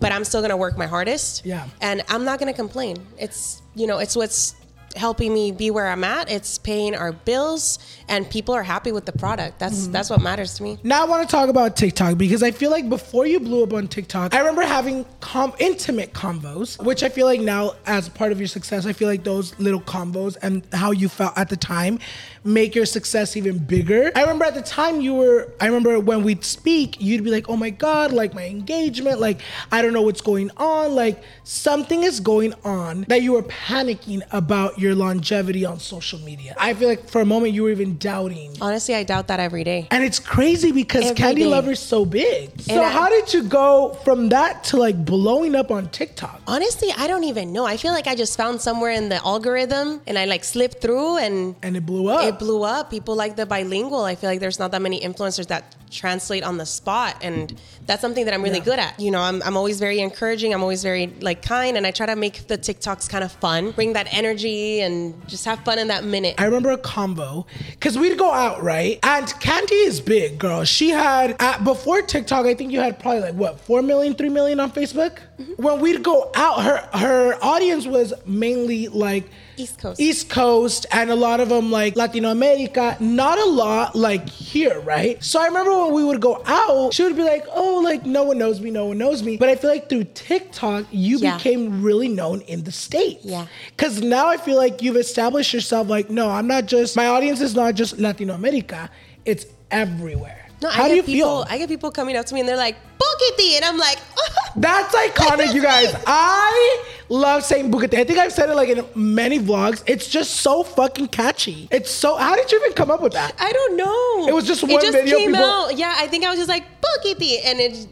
but 0.00 0.12
I'm 0.12 0.24
still 0.24 0.40
going 0.40 0.50
to 0.50 0.56
work 0.56 0.76
my 0.76 0.86
hardest. 0.86 1.40
Mm-hmm. 1.40 1.48
Yeah. 1.50 1.66
And 1.80 2.02
I'm 2.08 2.24
not 2.24 2.38
going 2.38 2.52
to 2.52 2.56
complain. 2.56 2.96
It's, 3.18 3.62
you 3.74 3.86
know, 3.86 3.98
it's 3.98 4.16
what's 4.16 4.54
helping 4.96 5.32
me 5.34 5.52
be 5.52 5.70
where 5.70 5.88
I'm 5.88 6.04
at. 6.04 6.30
It's 6.30 6.58
paying 6.58 6.94
our 6.94 7.12
bills 7.12 7.78
and 8.08 8.28
people 8.28 8.54
are 8.54 8.62
happy 8.62 8.92
with 8.92 9.04
the 9.06 9.12
product. 9.12 9.58
That's 9.58 9.76
Mm-hmm. 9.76 9.92
that's 9.92 10.10
what 10.10 10.22
matters 10.22 10.54
to 10.54 10.62
me. 10.62 10.78
Now 10.82 11.02
I 11.02 11.06
want 11.06 11.28
to 11.28 11.30
talk 11.36 11.48
about 11.48 11.76
TikTok 11.76 12.16
because 12.16 12.42
I 12.42 12.50
feel 12.50 12.70
like 12.70 12.88
before 12.88 13.26
you 13.26 13.38
blew 13.40 13.62
up 13.62 13.72
on 13.72 13.88
TikTok, 13.88 14.34
I 14.34 14.38
remember 14.38 14.62
having 14.62 15.04
com- 15.20 15.52
intimate 15.58 16.12
convos, 16.14 16.82
which 16.82 17.02
I 17.02 17.08
feel 17.08 17.26
like 17.26 17.40
now 17.40 17.72
as 17.86 18.08
part 18.08 18.32
of 18.32 18.38
your 18.40 18.48
success, 18.48 18.86
I 18.86 18.92
feel 18.92 19.08
like 19.08 19.24
those 19.24 19.58
little 19.58 19.80
convos 19.80 20.36
and 20.42 20.62
how 20.72 20.92
you 20.92 21.08
felt 21.08 21.36
at 21.36 21.48
the 21.48 21.56
time 21.56 21.98
make 22.44 22.74
your 22.76 22.86
success 22.86 23.36
even 23.36 23.58
bigger. 23.58 24.12
I 24.14 24.20
remember 24.20 24.44
at 24.44 24.54
the 24.54 24.62
time 24.62 25.00
you 25.00 25.14
were, 25.14 25.52
I 25.60 25.66
remember 25.66 25.98
when 25.98 26.22
we'd 26.22 26.44
speak, 26.44 27.00
you'd 27.00 27.24
be 27.24 27.30
like, 27.30 27.48
oh 27.48 27.56
my 27.56 27.70
God, 27.70 28.12
like 28.12 28.34
my 28.34 28.46
engagement, 28.46 29.20
like 29.20 29.40
I 29.72 29.82
don't 29.82 29.92
know 29.92 30.02
what's 30.02 30.20
going 30.20 30.50
on, 30.56 30.94
like 30.94 31.22
something 31.42 32.04
is 32.04 32.20
going 32.20 32.54
on 32.64 33.02
that 33.08 33.22
you 33.22 33.32
were 33.32 33.42
panicking 33.42 34.22
about 34.32 34.78
your 34.78 34.85
longevity 34.94 35.64
on 35.64 35.80
social 35.80 36.18
media. 36.20 36.54
I 36.58 36.74
feel 36.74 36.88
like 36.88 37.08
for 37.08 37.20
a 37.20 37.24
moment 37.26 37.52
you 37.54 37.62
were 37.64 37.70
even 37.70 37.98
doubting. 37.98 38.56
Honestly, 38.60 38.94
I 38.94 39.02
doubt 39.02 39.28
that 39.28 39.40
every 39.40 39.64
day. 39.64 39.88
And 39.90 40.04
it's 40.04 40.18
crazy 40.18 40.72
because 40.72 41.04
Every 41.04 41.16
Candy 41.16 41.42
day. 41.42 41.48
Lover's 41.48 41.80
so 41.80 42.04
big. 42.04 42.60
So 42.60 42.80
I- 42.82 42.88
how 42.90 43.08
did 43.08 43.32
you 43.34 43.42
go 43.42 43.98
from 44.04 44.28
that 44.30 44.64
to 44.64 44.76
like 44.76 45.04
blowing 45.04 45.54
up 45.54 45.70
on 45.70 45.88
TikTok? 45.90 46.40
Honestly, 46.46 46.92
I 46.96 47.06
don't 47.06 47.24
even 47.24 47.52
know. 47.52 47.64
I 47.66 47.76
feel 47.76 47.92
like 47.92 48.06
I 48.06 48.14
just 48.14 48.36
found 48.36 48.60
somewhere 48.60 48.90
in 48.92 49.08
the 49.08 49.16
algorithm 49.24 50.00
and 50.06 50.18
I 50.18 50.24
like 50.26 50.44
slipped 50.44 50.80
through 50.80 51.18
and 51.18 51.54
And 51.62 51.76
it 51.76 51.84
blew 51.86 52.08
up. 52.08 52.24
it 52.24 52.38
blew 52.38 52.62
up. 52.62 52.90
People 52.90 53.14
like 53.16 53.36
the 53.36 53.46
bilingual. 53.46 54.02
I 54.04 54.14
feel 54.14 54.30
like 54.30 54.40
there's 54.40 54.58
not 54.58 54.70
that 54.72 54.82
many 54.82 55.00
influencers 55.00 55.46
that 55.48 55.74
translate 55.90 56.42
on 56.42 56.58
the 56.58 56.66
spot, 56.66 57.16
and 57.22 57.54
that's 57.86 58.00
something 58.02 58.24
that 58.24 58.34
I'm 58.34 58.42
really 58.42 58.58
Yeah. 58.58 58.64
good 58.64 58.78
at. 58.80 58.98
You 58.98 59.12
know, 59.12 59.20
I'm, 59.20 59.40
I'm 59.44 59.56
always 59.56 59.78
very 59.78 60.00
encouraging. 60.00 60.52
I'm 60.52 60.60
always 60.62 60.82
very 60.82 61.12
like 61.20 61.42
kind, 61.42 61.76
and 61.76 61.86
I 61.86 61.92
try 61.92 62.06
to 62.06 62.16
make 62.16 62.48
the 62.48 62.58
TikToks 62.58 63.08
kind 63.08 63.22
of 63.22 63.30
fun, 63.30 63.70
bring 63.70 63.92
that 63.92 64.08
energy, 64.12 64.75
and 64.80 65.26
just 65.28 65.44
have 65.44 65.60
fun 65.60 65.78
in 65.78 65.88
that 65.88 66.04
minute. 66.04 66.34
I 66.38 66.44
remember 66.44 66.70
a 66.70 66.78
combo 66.78 67.46
because 67.70 67.98
we'd 67.98 68.18
go 68.18 68.32
out, 68.32 68.62
right? 68.62 68.98
And 69.02 69.28
Candy 69.40 69.74
is 69.74 70.00
big, 70.00 70.38
girl. 70.38 70.64
She 70.64 70.90
had, 70.90 71.36
at, 71.40 71.64
before 71.64 72.02
TikTok, 72.02 72.46
I 72.46 72.54
think 72.54 72.72
you 72.72 72.80
had 72.80 72.98
probably 72.98 73.20
like 73.20 73.34
what, 73.34 73.60
4 73.60 73.82
million, 73.82 74.14
3 74.14 74.28
million 74.28 74.60
on 74.60 74.70
Facebook? 74.70 75.18
Mm-hmm. 75.40 75.62
When 75.62 75.80
we'd 75.80 76.02
go 76.02 76.30
out, 76.34 76.62
her, 76.62 76.88
her 76.98 77.38
audience 77.42 77.86
was 77.86 78.12
mainly 78.26 78.88
like, 78.88 79.28
East 79.56 79.78
Coast. 79.78 80.00
East 80.00 80.28
Coast, 80.30 80.86
and 80.92 81.10
a 81.10 81.14
lot 81.14 81.40
of 81.40 81.48
them 81.48 81.70
like 81.70 81.96
Latino 81.96 82.30
America, 82.30 82.96
not 83.00 83.38
a 83.38 83.44
lot 83.46 83.94
like 83.96 84.28
here, 84.28 84.80
right? 84.80 85.22
So 85.24 85.40
I 85.40 85.46
remember 85.46 85.84
when 85.84 85.94
we 85.94 86.04
would 86.04 86.20
go 86.20 86.42
out, 86.46 86.92
she 86.94 87.02
would 87.02 87.16
be 87.16 87.22
like, 87.22 87.44
oh, 87.54 87.80
like 87.82 88.04
no 88.04 88.24
one 88.24 88.38
knows 88.38 88.60
me, 88.60 88.70
no 88.70 88.86
one 88.86 88.98
knows 88.98 89.22
me. 89.22 89.36
But 89.36 89.48
I 89.48 89.56
feel 89.56 89.70
like 89.70 89.88
through 89.88 90.04
TikTok, 90.14 90.86
you 90.90 91.18
Yeah. 91.18 91.36
became 91.36 91.82
really 91.82 92.08
known 92.08 92.40
in 92.42 92.64
the 92.64 92.72
States. 92.72 93.24
Yeah. 93.24 93.46
Cause 93.76 94.00
now 94.02 94.26
I 94.28 94.36
feel 94.36 94.56
like 94.56 94.82
you've 94.82 94.96
established 94.96 95.52
yourself 95.54 95.88
like, 95.88 96.10
no, 96.10 96.30
I'm 96.30 96.46
not 96.46 96.66
just, 96.66 96.96
my 96.96 97.06
audience 97.06 97.40
is 97.40 97.54
not 97.54 97.74
just 97.74 97.98
Latino 97.98 98.34
America, 98.34 98.90
it's 99.24 99.46
everywhere. 99.70 100.42
no, 100.62 100.68
How 100.70 100.84
I 100.84 100.88
do 100.88 100.94
you 100.96 101.02
get 101.02 101.06
people. 101.06 101.44
feel? 101.44 101.46
I 101.54 101.58
get 101.58 101.68
people 101.68 101.90
coming 101.90 102.16
up 102.16 102.26
to 102.26 102.34
me 102.34 102.40
and 102.40 102.48
they're 102.48 102.56
like, 102.56 102.76
"Bukiti," 102.98 103.56
and 103.56 103.64
I'm 103.64 103.76
like, 103.78 103.98
oh, 104.18 104.28
That's 104.56 104.94
iconic, 104.94 105.52
you 105.54 105.62
guys. 105.62 105.94
I 106.06 106.84
love 107.08 107.44
saying 107.44 107.70
Bukate. 107.70 107.94
I 107.98 108.04
think 108.04 108.18
I've 108.18 108.32
said 108.32 108.48
it 108.48 108.54
like 108.54 108.68
in 108.70 108.84
many 108.94 109.38
vlogs. 109.38 109.82
It's 109.86 110.08
just 110.08 110.36
so 110.36 110.62
fucking 110.62 111.08
catchy. 111.08 111.68
It's 111.70 111.90
so. 111.90 112.16
How 112.16 112.34
did 112.36 112.50
you 112.50 112.58
even 112.60 112.72
come 112.72 112.90
up 112.90 113.02
with 113.02 113.12
that? 113.12 113.34
I 113.38 113.52
don't 113.52 113.76
know. 113.76 114.28
It 114.28 114.34
was 114.34 114.46
just 114.46 114.62
one 114.62 114.72
It 114.72 114.80
just 114.80 114.92
video, 114.92 115.18
came 115.18 115.32
people- 115.32 115.44
out. 115.44 115.76
Yeah, 115.76 115.94
I 115.98 116.06
think 116.06 116.24
I 116.24 116.30
was 116.30 116.38
just 116.38 116.48
like 116.48 116.64
Bukiti, 116.80 117.38
and 117.44 117.60
it. 117.60 117.86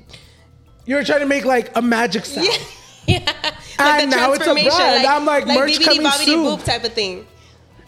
You 0.87 0.97
were 0.97 1.05
trying 1.05 1.21
to 1.21 1.27
make 1.27 1.45
like 1.45 1.77
a 1.77 1.83
magic 1.83 2.25
sound. 2.25 2.47
Yeah. 3.07 3.31
Like 3.77 4.03
And 4.03 4.11
now 4.13 4.33
it's 4.33 4.47
a 4.47 4.55
brand. 4.55 5.05
I'm 5.07 5.27
like, 5.27 5.47
merch 5.49 5.73
BBD, 5.79 5.85
coming 5.85 6.03
bobbity 6.03 6.25
soon. 6.27 6.47
boop 6.47 6.65
type 6.65 6.85
of 6.85 6.93
thing. 6.93 7.27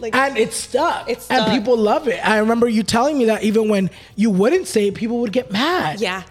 Like, 0.00 0.16
And 0.16 0.36
it's 0.36 0.56
stuck. 0.56 1.08
It's 1.08 1.26
stuck. 1.26 1.46
And 1.48 1.56
people 1.58 1.76
love 1.78 2.08
it. 2.08 2.18
I 2.26 2.38
remember 2.38 2.68
you 2.68 2.82
telling 2.82 3.16
me 3.16 3.26
that 3.26 3.44
even 3.44 3.68
when 3.68 3.90
you 4.16 4.30
wouldn't 4.30 4.66
say 4.66 4.88
it, 4.88 4.94
people 4.96 5.20
would 5.20 5.32
get 5.32 5.52
mad. 5.52 6.00
yeah. 6.00 6.24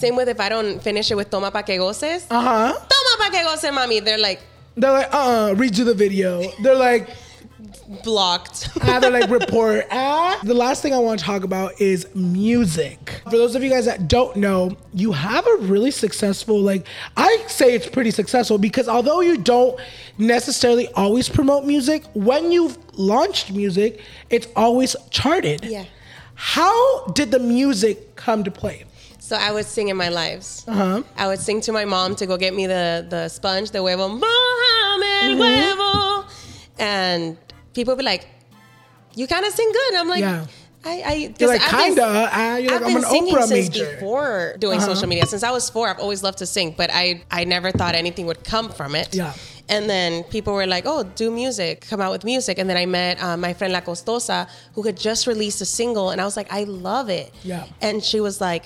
Same 0.00 0.16
with 0.16 0.28
if 0.28 0.40
I 0.40 0.48
don't 0.48 0.82
finish 0.82 1.10
it 1.10 1.14
with 1.14 1.30
toma 1.30 1.50
pa 1.50 1.62
que 1.62 1.76
goces. 1.76 2.26
Uh 2.30 2.40
huh. 2.40 2.72
Toma 2.72 3.14
pa 3.18 3.30
que 3.30 3.44
goces, 3.44 3.72
mommy. 3.72 4.00
They're 4.00 4.18
like 4.18 4.40
They're 4.76 4.92
like, 4.92 5.12
uh, 5.12 5.18
uh 5.18 5.54
redo 5.54 5.84
the 5.84 5.94
video. 5.94 6.42
They're 6.62 6.74
like, 6.74 7.10
blocked. 8.02 8.70
ah, 8.82 8.98
they're 9.00 9.10
like 9.10 9.28
report. 9.40 9.86
Ah. 9.90 10.38
The 10.42 10.54
last 10.54 10.80
thing 10.82 10.94
I 10.94 10.98
want 10.98 11.20
to 11.20 11.26
talk 11.26 11.44
about 11.44 11.78
is 11.80 12.06
music. 12.14 13.20
For 13.24 13.36
those 13.36 13.54
of 13.54 13.62
you 13.62 13.70
guys 13.70 13.84
that 13.84 14.08
don't 14.08 14.36
know, 14.36 14.76
you 14.94 15.12
have 15.12 15.46
a 15.46 15.56
really 15.60 15.90
successful, 15.90 16.60
like 16.60 16.86
I 17.16 17.44
say 17.48 17.74
it's 17.74 17.88
pretty 17.88 18.10
successful 18.10 18.58
because 18.58 18.88
although 18.88 19.20
you 19.20 19.36
don't 19.36 19.78
necessarily 20.18 20.88
always 20.94 21.28
promote 21.28 21.64
music, 21.66 22.04
when 22.14 22.52
you've 22.52 22.78
launched 22.98 23.52
music, 23.52 24.00
it's 24.30 24.46
always 24.56 24.96
charted. 25.10 25.64
Yeah. 25.64 25.84
How 26.34 27.04
did 27.08 27.30
the 27.32 27.38
music 27.38 28.16
come 28.16 28.44
to 28.44 28.50
play? 28.50 28.84
So 29.30 29.36
I 29.36 29.50
would 29.54 29.66
sing 29.76 29.86
in 29.92 29.96
my 30.04 30.08
lives. 30.22 30.64
Uh-huh. 30.66 31.02
I 31.22 31.24
would 31.30 31.38
sing 31.38 31.58
to 31.66 31.72
my 31.72 31.84
mom 31.94 32.16
to 32.20 32.24
go 32.30 32.34
get 32.44 32.52
me 32.60 32.64
the 32.76 33.06
the 33.14 33.22
sponge, 33.28 33.70
the 33.70 33.78
huevo, 33.86 34.06
Mohamed 34.24 35.30
Mm-hmm. 35.38 35.42
huevo, 35.42 36.24
and 36.78 37.22
people 37.76 37.90
would 37.92 38.02
be 38.04 38.08
like, 38.14 38.22
"You 39.14 39.26
kind 39.34 39.44
of 39.48 39.52
sing 39.52 39.70
good." 39.78 39.92
I'm 40.00 40.08
like, 40.08 40.20
Yeah. 40.28 40.46
I, 40.92 40.94
I, 41.12 41.14
You're 41.38 41.48
like, 41.56 41.60
I've 41.62 41.70
been- 41.70 41.80
kinda. 42.04 42.30
Ah, 42.32 42.56
you're 42.56 42.72
like, 42.72 42.80
I've 42.82 42.86
I'm 42.88 42.94
been 43.02 43.10
singing 43.16 43.34
Oprah 43.36 43.44
since 43.54 43.68
major. 43.70 43.86
before 43.94 44.56
doing 44.64 44.78
Uh-huh. 44.78 44.94
social 44.94 45.08
media. 45.12 45.26
Since 45.26 45.42
I 45.50 45.52
was 45.58 45.64
four, 45.74 45.84
I've 45.90 46.00
always 46.06 46.22
loved 46.26 46.38
to 46.38 46.46
sing, 46.56 46.68
but 46.80 46.88
I, 47.02 47.04
I 47.30 47.44
never 47.44 47.68
thought 47.78 47.94
anything 48.04 48.24
would 48.30 48.42
come 48.54 48.68
from 48.78 48.90
it. 49.02 49.08
Yeah. 49.14 49.34
And 49.74 49.82
then 49.92 50.24
people 50.34 50.52
were 50.58 50.66
like, 50.76 50.84
"Oh, 50.92 51.00
do 51.22 51.26
music, 51.42 51.74
come 51.90 52.00
out 52.04 52.10
with 52.16 52.24
music." 52.24 52.54
And 52.58 52.66
then 52.68 52.78
I 52.84 52.86
met 53.00 53.14
uh, 53.22 53.36
my 53.46 53.52
friend 53.58 53.70
La 53.76 53.82
Costosa, 53.88 54.38
who 54.74 54.82
had 54.88 54.96
just 55.08 55.22
released 55.32 55.60
a 55.66 55.68
single, 55.80 56.06
and 56.12 56.18
I 56.22 56.24
was 56.30 56.36
like, 56.40 56.50
"I 56.60 56.62
love 56.90 57.08
it." 57.22 57.28
Yeah. 57.52 57.64
And 57.86 58.02
she 58.10 58.18
was 58.28 58.40
like, 58.40 58.64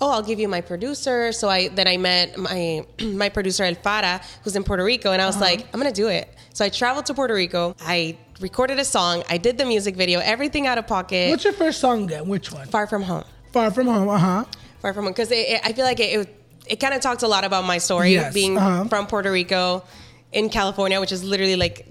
"Oh, 0.00 0.10
I'll 0.10 0.22
give 0.22 0.38
you 0.40 0.48
my 0.48 0.60
producer." 0.60 1.32
So 1.32 1.48
I 1.48 1.68
then 1.68 1.86
I 1.88 1.96
met 1.96 2.36
my 2.38 2.84
my 3.02 3.28
producer 3.28 3.64
El 3.64 3.74
Fara, 3.74 4.20
who's 4.42 4.56
in 4.56 4.64
Puerto 4.64 4.84
Rico, 4.84 5.12
and 5.12 5.20
I 5.22 5.26
was 5.26 5.40
like, 5.40 5.66
"I'm 5.72 5.80
gonna 5.80 5.92
do 5.92 6.08
it." 6.08 6.28
So 6.52 6.64
I 6.64 6.68
traveled 6.68 7.06
to 7.06 7.14
Puerto 7.14 7.34
Rico. 7.34 7.74
I 7.80 8.16
recorded 8.40 8.78
a 8.78 8.84
song. 8.84 9.22
I 9.28 9.38
did 9.38 9.58
the 9.58 9.64
music 9.64 9.96
video, 9.96 10.20
everything 10.20 10.66
out 10.66 10.78
of 10.78 10.86
pocket. 10.86 11.30
What's 11.30 11.44
your 11.44 11.52
first 11.52 11.80
song 11.80 12.04
again? 12.04 12.28
Which 12.28 12.52
one? 12.52 12.66
Far 12.68 12.86
from 12.86 13.02
home. 13.02 13.24
Far 13.52 13.70
from 13.70 13.86
home. 13.86 14.08
Uh 14.08 14.18
huh. 14.18 14.44
Far 14.80 14.92
from 14.92 15.04
home. 15.04 15.12
because 15.12 15.32
I 15.32 15.72
feel 15.72 15.84
like 15.84 16.00
it 16.00 16.20
it, 16.20 16.40
it 16.66 16.76
kind 16.80 16.94
of 16.94 17.00
talked 17.00 17.22
a 17.22 17.28
lot 17.28 17.44
about 17.44 17.64
my 17.64 17.78
story 17.78 18.12
Yes, 18.12 18.34
being 18.34 18.56
uh-huh. 18.58 18.84
from 18.88 19.06
Puerto 19.06 19.30
Rico 19.32 19.84
in 20.32 20.48
California, 20.48 21.00
which 21.00 21.12
is 21.12 21.22
literally 21.24 21.56
like 21.56 21.86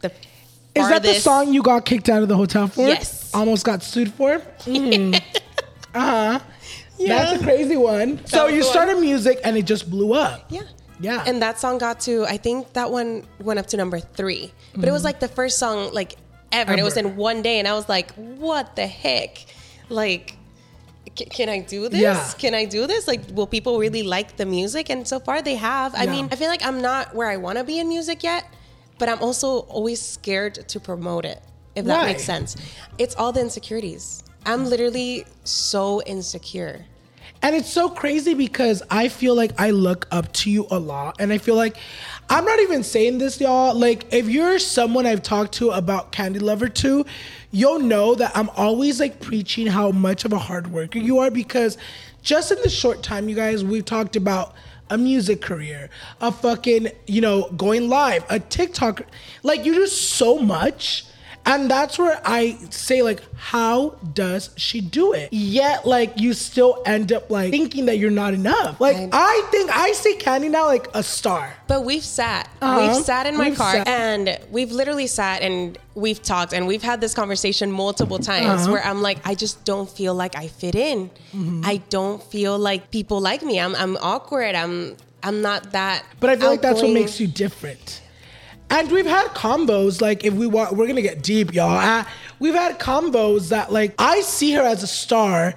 the 0.00 0.12
Is 0.74 0.88
that 0.88 1.02
the 1.02 1.14
song 1.14 1.52
you 1.52 1.62
got 1.62 1.84
kicked 1.84 2.08
out 2.08 2.22
of 2.22 2.28
the 2.28 2.36
hotel 2.36 2.68
for? 2.68 2.86
Yes. 2.86 3.34
Almost 3.34 3.64
got 3.64 3.82
sued 3.82 4.12
for? 4.12 4.40
Mm. 4.66 5.14
uh-huh. 5.94 6.38
That's 6.98 7.40
a 7.40 7.44
crazy 7.44 7.76
one. 7.76 8.24
So 8.26 8.46
you 8.46 8.60
one. 8.62 8.70
started 8.70 8.98
music 8.98 9.40
and 9.44 9.56
it 9.56 9.64
just 9.66 9.90
blew 9.90 10.12
up. 10.14 10.46
Yeah. 10.50 10.62
Yeah. 10.98 11.22
And 11.26 11.42
that 11.42 11.58
song 11.58 11.78
got 11.78 12.00
to, 12.00 12.24
I 12.24 12.36
think 12.38 12.72
that 12.72 12.90
one 12.90 13.24
went 13.40 13.58
up 13.58 13.66
to 13.68 13.76
number 13.76 14.00
three. 14.00 14.52
But 14.74 14.88
it 14.88 14.92
was 14.92 15.04
like 15.04 15.20
the 15.20 15.28
first 15.28 15.58
song 15.58 15.92
like 15.92 16.16
ever. 16.52 16.70
And 16.70 16.80
it 16.80 16.84
was 16.84 16.94
Mm-hmm. 16.94 17.08
In 17.08 17.16
one 17.16 17.42
day. 17.42 17.58
And 17.58 17.68
I 17.68 17.74
was 17.74 17.88
like, 17.88 18.12
what 18.14 18.76
the 18.76 18.86
heck? 18.86 19.44
Like, 19.90 20.36
can 21.14 21.48
I 21.48 21.60
do 21.60 21.88
this? 21.88 22.00
Yeah. 22.00 22.30
Can 22.38 22.54
I 22.54 22.64
do 22.64 22.86
this? 22.86 23.06
Like, 23.06 23.20
will 23.32 23.46
people 23.46 23.78
really 23.78 24.02
like 24.02 24.36
the 24.36 24.46
music? 24.46 24.88
And 24.90 25.06
so 25.06 25.20
far 25.20 25.42
they 25.42 25.54
have. 25.56 25.94
I 25.94 26.04
Yeah. 26.04 26.10
mean, 26.12 26.28
I 26.32 26.36
feel 26.36 26.48
like 26.48 26.64
I'm 26.64 26.80
not 26.80 27.14
where 27.14 27.28
I 27.28 27.36
want 27.36 27.58
to 27.58 27.64
be 27.64 27.78
in 27.78 27.88
music 27.88 28.22
yet, 28.22 28.44
but 28.98 29.08
I'm 29.08 29.20
also 29.22 29.60
always 29.68 30.00
scared 30.00 30.66
to 30.68 30.80
promote 30.80 31.24
it, 31.26 31.42
if 31.74 31.84
that 31.84 32.06
makes 32.06 32.24
sense. 32.24 32.56
It's 32.98 33.14
all 33.14 33.32
the 33.32 33.40
insecurities. 33.40 34.22
I'm 34.46 34.64
literally 34.64 35.26
so 35.42 36.00
insecure. 36.02 36.84
And 37.42 37.54
it's 37.54 37.68
so 37.68 37.88
crazy 37.90 38.32
because 38.32 38.82
I 38.90 39.08
feel 39.08 39.34
like 39.34 39.52
I 39.60 39.70
look 39.70 40.06
up 40.10 40.32
to 40.34 40.50
you 40.50 40.66
a 40.70 40.78
lot. 40.78 41.16
And 41.18 41.32
I 41.32 41.38
feel 41.38 41.56
like 41.56 41.76
I'm 42.30 42.44
not 42.44 42.60
even 42.60 42.82
saying 42.82 43.18
this, 43.18 43.40
y'all. 43.40 43.74
Like, 43.74 44.12
if 44.12 44.28
you're 44.28 44.58
someone 44.58 45.04
I've 45.04 45.22
talked 45.22 45.52
to 45.54 45.70
about 45.70 46.12
Candy 46.12 46.38
Lover 46.38 46.68
2, 46.68 47.04
you'll 47.50 47.80
know 47.80 48.14
that 48.14 48.32
I'm 48.36 48.48
always 48.50 49.00
like 49.00 49.20
preaching 49.20 49.66
how 49.66 49.90
much 49.90 50.24
of 50.24 50.32
a 50.32 50.38
hard 50.38 50.68
worker 50.68 50.98
you 50.98 51.18
are 51.18 51.30
because 51.30 51.76
just 52.22 52.52
in 52.52 52.58
the 52.62 52.70
short 52.70 53.02
time, 53.02 53.28
you 53.28 53.34
guys, 53.34 53.64
we've 53.64 53.84
talked 53.84 54.16
about 54.16 54.54
a 54.90 54.96
music 54.96 55.40
career, 55.40 55.90
a 56.20 56.30
fucking, 56.30 56.88
you 57.06 57.20
know, 57.20 57.50
going 57.50 57.88
live, 57.88 58.24
a 58.30 58.38
TikTok. 58.38 59.02
Like, 59.42 59.64
you 59.64 59.74
do 59.74 59.86
so 59.88 60.38
much. 60.38 61.04
And 61.46 61.70
that's 61.70 61.96
where 61.98 62.20
I 62.24 62.58
say, 62.70 63.02
like, 63.02 63.22
how 63.36 63.90
does 64.14 64.50
she 64.56 64.80
do 64.80 65.12
it? 65.12 65.32
Yet, 65.32 65.86
like, 65.86 66.18
you 66.20 66.32
still 66.32 66.82
end 66.84 67.12
up 67.12 67.30
like 67.30 67.52
thinking 67.52 67.86
that 67.86 67.98
you're 67.98 68.10
not 68.10 68.34
enough. 68.34 68.80
Like, 68.80 68.96
I- 68.96 69.08
I 69.12 69.48
think 69.52 69.70
I 69.74 69.92
see 69.92 70.14
Candy 70.16 70.48
now 70.48 70.66
like 70.66 70.88
a 70.92 71.02
star. 71.04 71.54
But 71.68 71.84
we've 71.84 72.02
sat. 72.04 72.48
Uh-huh. 72.60 72.92
We've 72.94 73.04
sat 73.04 73.26
in 73.26 73.36
my 73.36 73.50
We've 73.50 73.56
car 73.58 73.72
sat. 73.74 73.86
and 73.88 74.38
we've 74.50 74.72
literally 74.72 75.06
sat 75.06 75.40
and 75.42 75.78
we've 75.94 76.20
talked 76.22 76.52
and 76.52 76.66
we've 76.66 76.82
had 76.82 77.00
this 77.00 77.14
conversation 77.14 77.70
multiple 77.70 78.18
times 78.18 78.62
Uh-huh. 78.62 78.72
where 78.72 78.84
I'm 78.84 79.00
like, 79.00 79.18
I 79.24 79.34
just 79.36 79.64
don't 79.64 79.88
feel 79.88 80.14
like 80.14 80.34
I 80.36 80.48
fit 80.48 80.74
in. 80.74 81.10
Mm-hmm. 81.32 81.62
I 81.64 81.76
don't 81.90 82.20
feel 82.24 82.58
like 82.58 82.90
people 82.90 83.20
like 83.20 83.42
me. 83.42 83.60
I'm 83.60 83.74
I'm 83.76 83.96
awkward. 83.98 84.54
I'm 84.56 84.96
I'm 85.22 85.42
not 85.42 85.72
that. 85.72 86.04
But 86.20 86.30
I 86.30 86.36
feel 86.36 86.50
like 86.50 86.62
that's 86.62 86.82
what 86.82 86.90
makes 86.90 87.20
you 87.20 87.26
different. 87.28 88.02
And 88.68 88.90
we've 88.90 89.06
had 89.06 89.28
combos 89.28 90.00
like 90.00 90.24
if 90.24 90.34
we 90.34 90.46
want, 90.46 90.76
we're 90.76 90.86
gonna 90.86 91.02
get 91.02 91.22
deep, 91.22 91.54
y'all. 91.54 91.78
Uh, 91.78 92.04
we've 92.38 92.54
had 92.54 92.78
combos 92.78 93.50
that 93.50 93.72
like 93.72 93.94
I 93.98 94.20
see 94.22 94.52
her 94.52 94.62
as 94.62 94.82
a 94.82 94.86
star, 94.86 95.54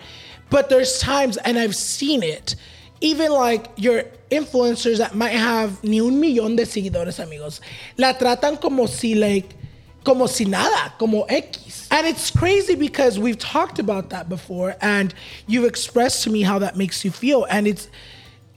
but 0.50 0.70
there's 0.70 1.00
times 1.00 1.38
and 1.38 1.58
I've 1.58 1.76
seen 1.76 2.24
it. 2.24 2.56
Even 3.02 3.32
like 3.32 3.68
your 3.78 4.04
influencers 4.30 4.98
that 4.98 5.16
might 5.16 5.30
have 5.30 5.84
ni 5.84 6.02
un 6.02 6.22
millón 6.22 6.56
de 6.56 6.64
seguidores, 6.64 7.24
amigos, 7.24 7.62
la 7.98 8.14
tratan 8.14 8.60
como 8.60 8.86
si 8.86 9.16
like 9.16 9.56
como 10.04 10.28
si 10.28 10.46
nada, 10.46 10.94
como 10.98 11.24
X. 11.24 11.88
And 11.92 12.06
it's 12.06 12.32
crazy 12.32 12.76
because 12.76 13.18
we've 13.18 13.38
talked 13.38 13.80
about 13.80 14.10
that 14.12 14.30
before 14.30 14.76
and 14.82 15.14
you've 15.48 15.66
expressed 15.66 16.24
to 16.24 16.30
me 16.30 16.42
how 16.42 16.60
that 16.60 16.78
makes 16.78 17.04
you 17.04 17.12
feel. 17.12 17.46
And 17.46 17.68
it's 17.68 17.90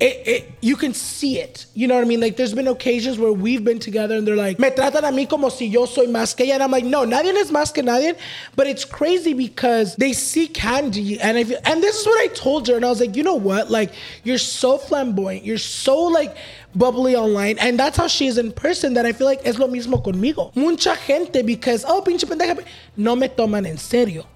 it, 0.02 0.26
it, 0.26 0.52
you 0.60 0.74
can 0.74 0.94
see 0.94 1.38
it. 1.38 1.66
You 1.74 1.86
know 1.86 1.94
what 1.94 2.02
I 2.02 2.08
mean? 2.08 2.20
Like, 2.20 2.36
there's 2.36 2.52
been 2.52 2.66
occasions 2.66 3.20
where 3.20 3.32
we've 3.32 3.62
been 3.62 3.78
together 3.78 4.16
and 4.16 4.26
they're 4.26 4.34
like, 4.34 4.58
me 4.58 4.68
tratan 4.70 5.04
a 5.04 5.12
mí 5.12 5.28
como 5.28 5.48
si 5.48 5.66
yo 5.66 5.86
soy 5.86 6.06
más 6.06 6.36
que 6.36 6.44
ella. 6.44 6.54
And 6.54 6.62
I'm 6.64 6.72
like, 6.72 6.84
no, 6.84 7.04
nadie 7.04 7.32
es 7.36 7.52
más 7.52 7.72
que 7.72 7.84
nadie. 7.84 8.18
But 8.56 8.66
it's 8.66 8.84
crazy 8.84 9.32
because 9.32 9.94
they 9.94 10.12
see 10.12 10.48
Candy. 10.48 11.20
And 11.20 11.38
if, 11.38 11.52
and 11.64 11.80
this 11.80 12.00
is 12.00 12.06
what 12.06 12.18
I 12.18 12.26
told 12.34 12.66
her. 12.66 12.74
And 12.74 12.84
I 12.84 12.88
was 12.88 12.98
like, 12.98 13.14
you 13.14 13.22
know 13.22 13.36
what? 13.36 13.70
Like, 13.70 13.92
you're 14.24 14.38
so 14.38 14.76
flamboyant. 14.76 15.44
You're 15.44 15.58
so, 15.58 15.96
like, 16.00 16.36
bubbly 16.74 17.14
online. 17.14 17.58
And 17.58 17.78
that's 17.78 17.96
how 17.96 18.08
she 18.08 18.26
is 18.26 18.38
in 18.38 18.50
person 18.50 18.94
that 18.94 19.06
I 19.06 19.12
feel 19.12 19.28
like 19.28 19.42
es 19.44 19.60
lo 19.60 19.68
mismo 19.68 20.02
conmigo. 20.02 20.54
Mucha 20.56 20.96
gente 20.96 21.42
because, 21.42 21.84
oh, 21.86 22.02
pinche 22.04 22.24
pendeja, 22.24 22.64
no 22.96 23.14
me 23.14 23.28
toman 23.28 23.66
en 23.68 23.78
serio. 23.78 24.26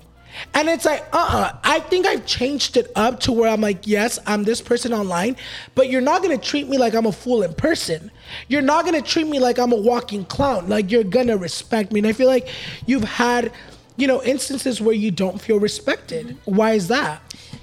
And 0.55 0.69
it's 0.69 0.85
like, 0.85 1.03
uh 1.13 1.17
uh 1.19 1.57
I 1.65 1.81
think 1.81 2.07
I've 2.07 2.27
changed 2.27 2.77
it 2.77 2.91
up 2.95 3.21
to 3.21 3.33
where 3.33 3.49
I'm 3.51 3.61
like, 3.61 3.87
yes, 3.87 4.19
I'm 4.27 4.45
this 4.45 4.61
person 4.61 4.93
online, 4.93 5.37
but 5.75 5.89
you're 5.91 6.01
not 6.01 6.23
gonna 6.23 6.39
treat 6.39 6.69
me 6.69 6.79
like 6.79 6.95
I'm 6.95 7.07
a 7.07 7.13
fool 7.13 7.43
in 7.43 7.55
person. 7.55 8.11
You're 8.49 8.63
not 8.63 8.85
gonna 8.85 9.03
treat 9.03 9.27
me 9.27 9.39
like 9.39 9.59
I'm 9.59 9.73
a 9.73 9.77
walking 9.77 10.25
clown. 10.25 10.69
Like, 10.69 10.91
you're 10.91 11.05
gonna 11.05 11.37
respect 11.37 11.93
me. 11.93 12.01
And 12.01 12.07
I 12.07 12.13
feel 12.13 12.27
like 12.29 12.49
you've 12.87 13.05
had, 13.05 13.53
you 13.97 14.07
know, 14.07 14.23
instances 14.23 14.81
where 14.81 14.95
you 14.95 15.11
don't 15.11 15.41
feel 15.41 15.59
respected. 15.59 16.37
Why 16.45 16.73
is 16.73 16.89
that? 16.89 17.23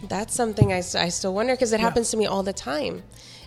That's 0.09 0.33
something 0.33 0.73
I, 0.73 0.77
I 0.77 1.09
still 1.09 1.33
wonder 1.33 1.53
because 1.53 1.73
it 1.73 1.79
happens 1.79 2.09
to 2.11 2.17
me 2.17 2.25
all 2.25 2.43
the 2.43 2.53
time. 2.53 3.03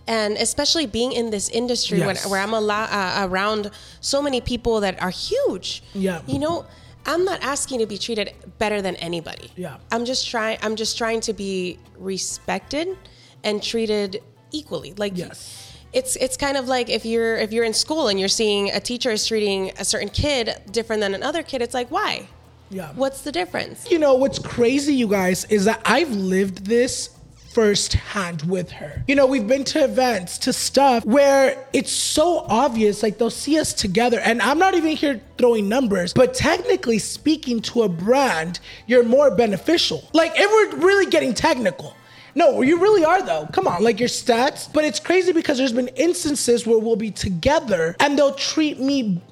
And 0.08 0.36
especially 0.36 0.86
being 0.86 1.10
in 1.12 1.30
this 1.30 1.48
industry 1.48 1.98
Yes. 1.98 2.06
when, 2.24 2.30
where 2.30 2.40
I'm 2.40 2.54
allo- 2.54 2.72
uh, 2.88 3.26
around 3.28 3.72
so 4.00 4.22
many 4.22 4.40
people 4.40 4.80
that 4.80 5.02
are 5.02 5.10
huge. 5.10 5.82
Yeah. 5.94 6.22
You 6.28 6.38
know, 6.38 6.64
I'm 7.06 7.24
not 7.24 7.40
asking 7.42 7.78
to 7.80 7.86
be 7.86 7.98
treated 7.98 8.32
better 8.58 8.82
than 8.82 8.96
anybody. 8.96 9.50
Yeah. 9.56 9.76
I'm 9.92 10.04
just 10.04 10.28
trying. 10.28 10.58
I'm 10.62 10.76
just 10.76 10.98
trying 10.98 11.20
to 11.22 11.32
be 11.32 11.78
respected 11.98 12.96
and 13.44 13.62
treated 13.62 14.22
equally. 14.52 14.92
Like 14.96 15.16
Yes. 15.16 15.72
it's 15.92 16.16
it's 16.16 16.36
kind 16.36 16.56
of 16.56 16.66
like 16.68 16.88
if 16.90 17.04
you're 17.06 17.36
if 17.36 17.52
you're 17.52 17.64
in 17.64 17.74
school 17.74 18.08
and 18.08 18.18
you're 18.18 18.28
seeing 18.28 18.70
a 18.70 18.80
teacher 18.80 19.10
is 19.10 19.26
treating 19.26 19.70
a 19.78 19.84
certain 19.84 20.08
kid 20.08 20.54
different 20.70 21.00
than 21.00 21.14
another 21.14 21.42
kid. 21.42 21.62
It's 21.62 21.74
like 21.74 21.90
why? 21.90 22.28
Yeah. 22.70 22.90
What's 22.96 23.22
the 23.22 23.30
difference? 23.30 23.88
You 23.90 23.98
know, 24.00 24.14
what's 24.16 24.40
crazy, 24.40 24.94
you 24.94 25.06
guys, 25.06 25.44
is 25.44 25.64
that 25.66 25.80
I've 25.84 26.10
lived 26.10 26.66
this 26.66 27.10
firsthand 27.56 28.42
with 28.42 28.70
her. 28.70 29.02
You 29.08 29.14
know, 29.14 29.24
we've 29.26 29.48
been 29.48 29.64
to 29.64 29.82
events, 29.82 30.36
to 30.40 30.52
stuff 30.52 31.06
where 31.06 31.66
it's 31.72 31.90
so 31.90 32.40
obvious, 32.50 33.02
like 33.02 33.16
they'll 33.16 33.30
see 33.30 33.58
us 33.58 33.72
together. 33.72 34.20
And 34.20 34.42
I'm 34.42 34.58
not 34.58 34.74
even 34.74 34.94
here 34.94 35.22
throwing 35.38 35.66
numbers, 35.66 36.12
but 36.12 36.34
technically 36.34 36.98
speaking 36.98 37.62
to 37.62 37.84
a 37.84 37.88
brand, 37.88 38.60
you're 38.86 39.04
more 39.04 39.34
beneficial. 39.34 40.06
Like, 40.12 40.32
if 40.36 40.50
we're 40.50 40.84
really 40.86 41.06
getting 41.06 41.32
technical. 41.32 41.96
No, 42.34 42.60
you 42.60 42.78
really 42.78 43.06
are 43.06 43.22
though. 43.22 43.48
Come 43.54 43.66
on, 43.66 43.82
like 43.82 43.98
your 44.00 44.10
stats. 44.10 44.70
But 44.70 44.84
it's 44.84 45.00
crazy 45.00 45.32
because 45.32 45.56
there's 45.56 45.72
been 45.72 45.88
instances 45.96 46.66
where 46.66 46.78
we'll 46.78 46.94
be 46.94 47.10
together 47.10 47.96
and 48.00 48.18
they'll 48.18 48.34
treat 48.34 48.78
me 48.78 49.22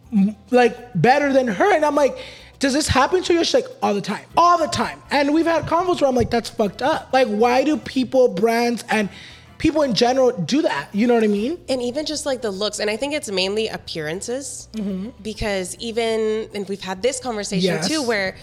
like 0.50 0.74
better 0.94 1.30
than 1.30 1.46
her. 1.46 1.74
And 1.74 1.84
I'm 1.84 1.94
like, 1.94 2.16
does 2.64 2.72
this 2.72 2.88
happen 2.88 3.22
to 3.22 3.34
you? 3.34 3.44
She's 3.44 3.52
like, 3.52 3.66
all 3.82 3.92
the 3.92 4.00
time, 4.00 4.24
all 4.38 4.56
the 4.56 4.68
time. 4.68 4.98
And 5.10 5.34
we've 5.34 5.44
had 5.44 5.64
convos 5.66 6.00
where 6.00 6.08
I'm 6.08 6.14
like, 6.16 6.30
that's 6.30 6.48
fucked 6.48 6.80
up. 6.80 7.10
Like, 7.12 7.28
why 7.28 7.62
do 7.62 7.76
people, 7.76 8.28
brands, 8.28 8.82
and 8.88 9.10
people 9.58 9.82
in 9.82 9.92
general 9.92 10.32
do 10.32 10.62
that? 10.62 10.88
You 10.94 11.06
know 11.06 11.12
what 11.12 11.24
I 11.24 11.26
mean? 11.26 11.58
and 11.68 11.82
even 11.82 12.06
just 12.06 12.24
like 12.24 12.40
the 12.40 12.50
looks 12.50 12.78
and 12.78 12.88
i 12.88 12.96
think 12.96 13.12
it's 13.12 13.30
mainly 13.30 13.68
appearances 13.68 14.68
mm-hmm. 14.72 15.10
because 15.22 15.76
even 15.76 16.48
and 16.54 16.66
we've 16.70 16.80
had 16.80 17.02
this 17.02 17.20
conversation 17.20 17.74
Yes. 17.74 17.86
too 17.88 18.02
where 18.02 18.36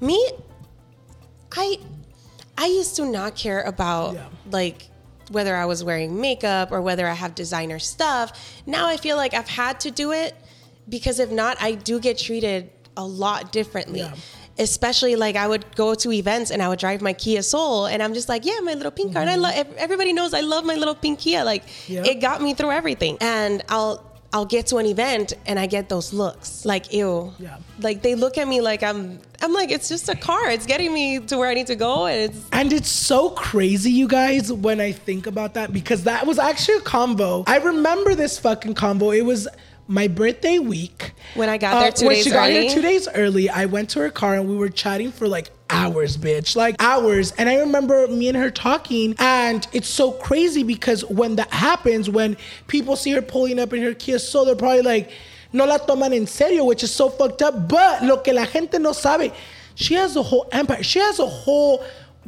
me 0.00 0.18
i 1.56 1.76
i 2.56 2.66
used 2.66 2.96
to 2.96 3.04
not 3.06 3.36
care 3.36 3.62
about 3.62 4.14
Yeah. 4.14 4.26
like 4.50 4.88
whether 5.30 5.54
i 5.54 5.64
was 5.66 5.84
wearing 5.84 6.20
makeup 6.20 6.72
or 6.72 6.80
whether 6.82 7.06
i 7.06 7.14
have 7.14 7.34
designer 7.34 7.78
stuff 7.78 8.26
now 8.66 8.86
i 8.86 8.96
feel 8.96 9.16
like 9.16 9.32
i've 9.34 9.48
had 9.48 9.80
to 9.80 9.90
do 9.90 10.12
it 10.12 10.34
because 10.88 11.18
if 11.20 11.30
not 11.30 11.56
i 11.60 11.72
do 11.72 12.00
get 12.00 12.18
treated 12.18 12.70
a 12.98 13.04
lot 13.24 13.52
differently 13.52 14.00
Yeah. 14.00 14.14
especially 14.58 15.14
like 15.16 15.36
I 15.36 15.46
would 15.46 15.64
go 15.76 15.94
to 15.94 16.12
events 16.12 16.50
and 16.50 16.60
I 16.64 16.68
would 16.68 16.80
drive 16.80 17.00
my 17.00 17.12
Kia 17.12 17.42
Soul 17.42 17.86
and 17.86 18.02
I'm 18.02 18.12
just 18.12 18.28
like, 18.28 18.44
yeah, 18.44 18.58
my 18.70 18.74
little 18.74 18.90
pink 18.90 19.12
car. 19.12 19.22
And 19.22 19.30
I 19.30 19.34
mm-hmm. 19.34 19.42
love 19.70 19.76
everybody 19.86 20.12
knows 20.12 20.34
I 20.34 20.40
love 20.54 20.64
my 20.64 20.74
little 20.74 20.96
pink 20.96 21.20
Kia. 21.20 21.44
Like 21.44 21.62
Yeah. 21.86 22.04
it 22.10 22.16
got 22.20 22.42
me 22.42 22.54
through 22.54 22.72
everything. 22.72 23.16
And 23.20 23.62
I'll 23.68 24.04
I'll 24.32 24.44
get 24.56 24.66
to 24.66 24.76
an 24.76 24.84
event 24.84 25.32
and 25.46 25.58
I 25.58 25.66
get 25.66 25.88
those 25.88 26.12
looks 26.12 26.66
like 26.66 26.92
ew. 26.92 27.32
Yeah. 27.38 27.56
Like 27.80 28.02
they 28.02 28.14
look 28.14 28.36
at 28.36 28.46
me 28.48 28.60
like 28.60 28.82
I'm 28.82 29.20
I'm 29.40 29.52
like 29.54 29.70
it's 29.70 29.88
just 29.88 30.08
a 30.08 30.16
car. 30.16 30.50
It's 30.50 30.66
getting 30.66 30.92
me 30.92 31.20
to 31.20 31.38
where 31.38 31.48
I 31.48 31.54
need 31.54 31.68
to 31.68 31.76
go 31.76 32.06
and 32.06 32.18
it's 32.26 32.40
And 32.52 32.72
it's 32.72 32.90
so 32.90 33.30
crazy, 33.30 33.92
you 33.92 34.08
guys, 34.08 34.52
when 34.52 34.80
I 34.80 34.90
think 34.92 35.26
about 35.28 35.54
that, 35.54 35.72
because 35.72 36.02
that 36.02 36.26
was 36.26 36.38
actually 36.38 36.78
a 36.78 36.80
combo. 36.96 37.44
I 37.46 37.58
remember 37.58 38.14
this 38.16 38.38
fucking 38.40 38.74
combo. 38.74 39.12
It 39.12 39.24
was 39.24 39.46
my 39.88 40.06
birthday 40.06 40.58
week. 40.58 41.12
When 41.34 41.48
I 41.48 41.56
got 41.56 41.80
there 41.80 41.88
uh, 41.88 41.90
two 41.90 42.06
when 42.06 42.14
days 42.16 42.24
she 42.24 42.30
got 42.30 42.50
early. 42.50 42.68
here 42.68 42.74
two 42.74 42.82
days 42.82 43.08
early, 43.14 43.48
I 43.48 43.64
went 43.64 43.90
to 43.90 44.00
her 44.00 44.10
car 44.10 44.34
and 44.34 44.48
we 44.48 44.56
were 44.56 44.68
chatting 44.68 45.10
for 45.10 45.26
like 45.26 45.50
hours, 45.70 46.16
bitch. 46.16 46.54
Like 46.54 46.76
hours. 46.78 47.32
And 47.32 47.48
I 47.48 47.56
remember 47.56 48.06
me 48.06 48.28
and 48.28 48.36
her 48.36 48.50
talking, 48.50 49.16
and 49.18 49.66
it's 49.72 49.88
so 49.88 50.12
crazy 50.12 50.62
because 50.62 51.04
when 51.06 51.36
that 51.36 51.50
happens, 51.50 52.08
when 52.10 52.36
people 52.68 52.96
see 52.96 53.12
her 53.12 53.22
pulling 53.22 53.58
up 53.58 53.72
in 53.72 53.82
her 53.82 53.94
Kia 53.94 54.18
Soul, 54.18 54.44
they're 54.44 54.54
probably 54.54 54.82
like, 54.82 55.10
no 55.52 55.64
la 55.64 55.78
toman 55.78 56.14
en 56.14 56.26
serio, 56.26 56.64
which 56.64 56.82
is 56.82 56.94
so 56.94 57.08
fucked 57.08 57.40
up. 57.40 57.68
But 57.68 58.04
lo 58.04 58.18
que 58.18 58.34
la 58.34 58.44
gente 58.44 58.78
no 58.78 58.92
sabe, 58.92 59.32
she 59.74 59.94
has 59.94 60.16
a 60.16 60.22
whole 60.22 60.48
empire. 60.52 60.82
She 60.82 60.98
has 60.98 61.18
a 61.18 61.26
whole 61.26 61.82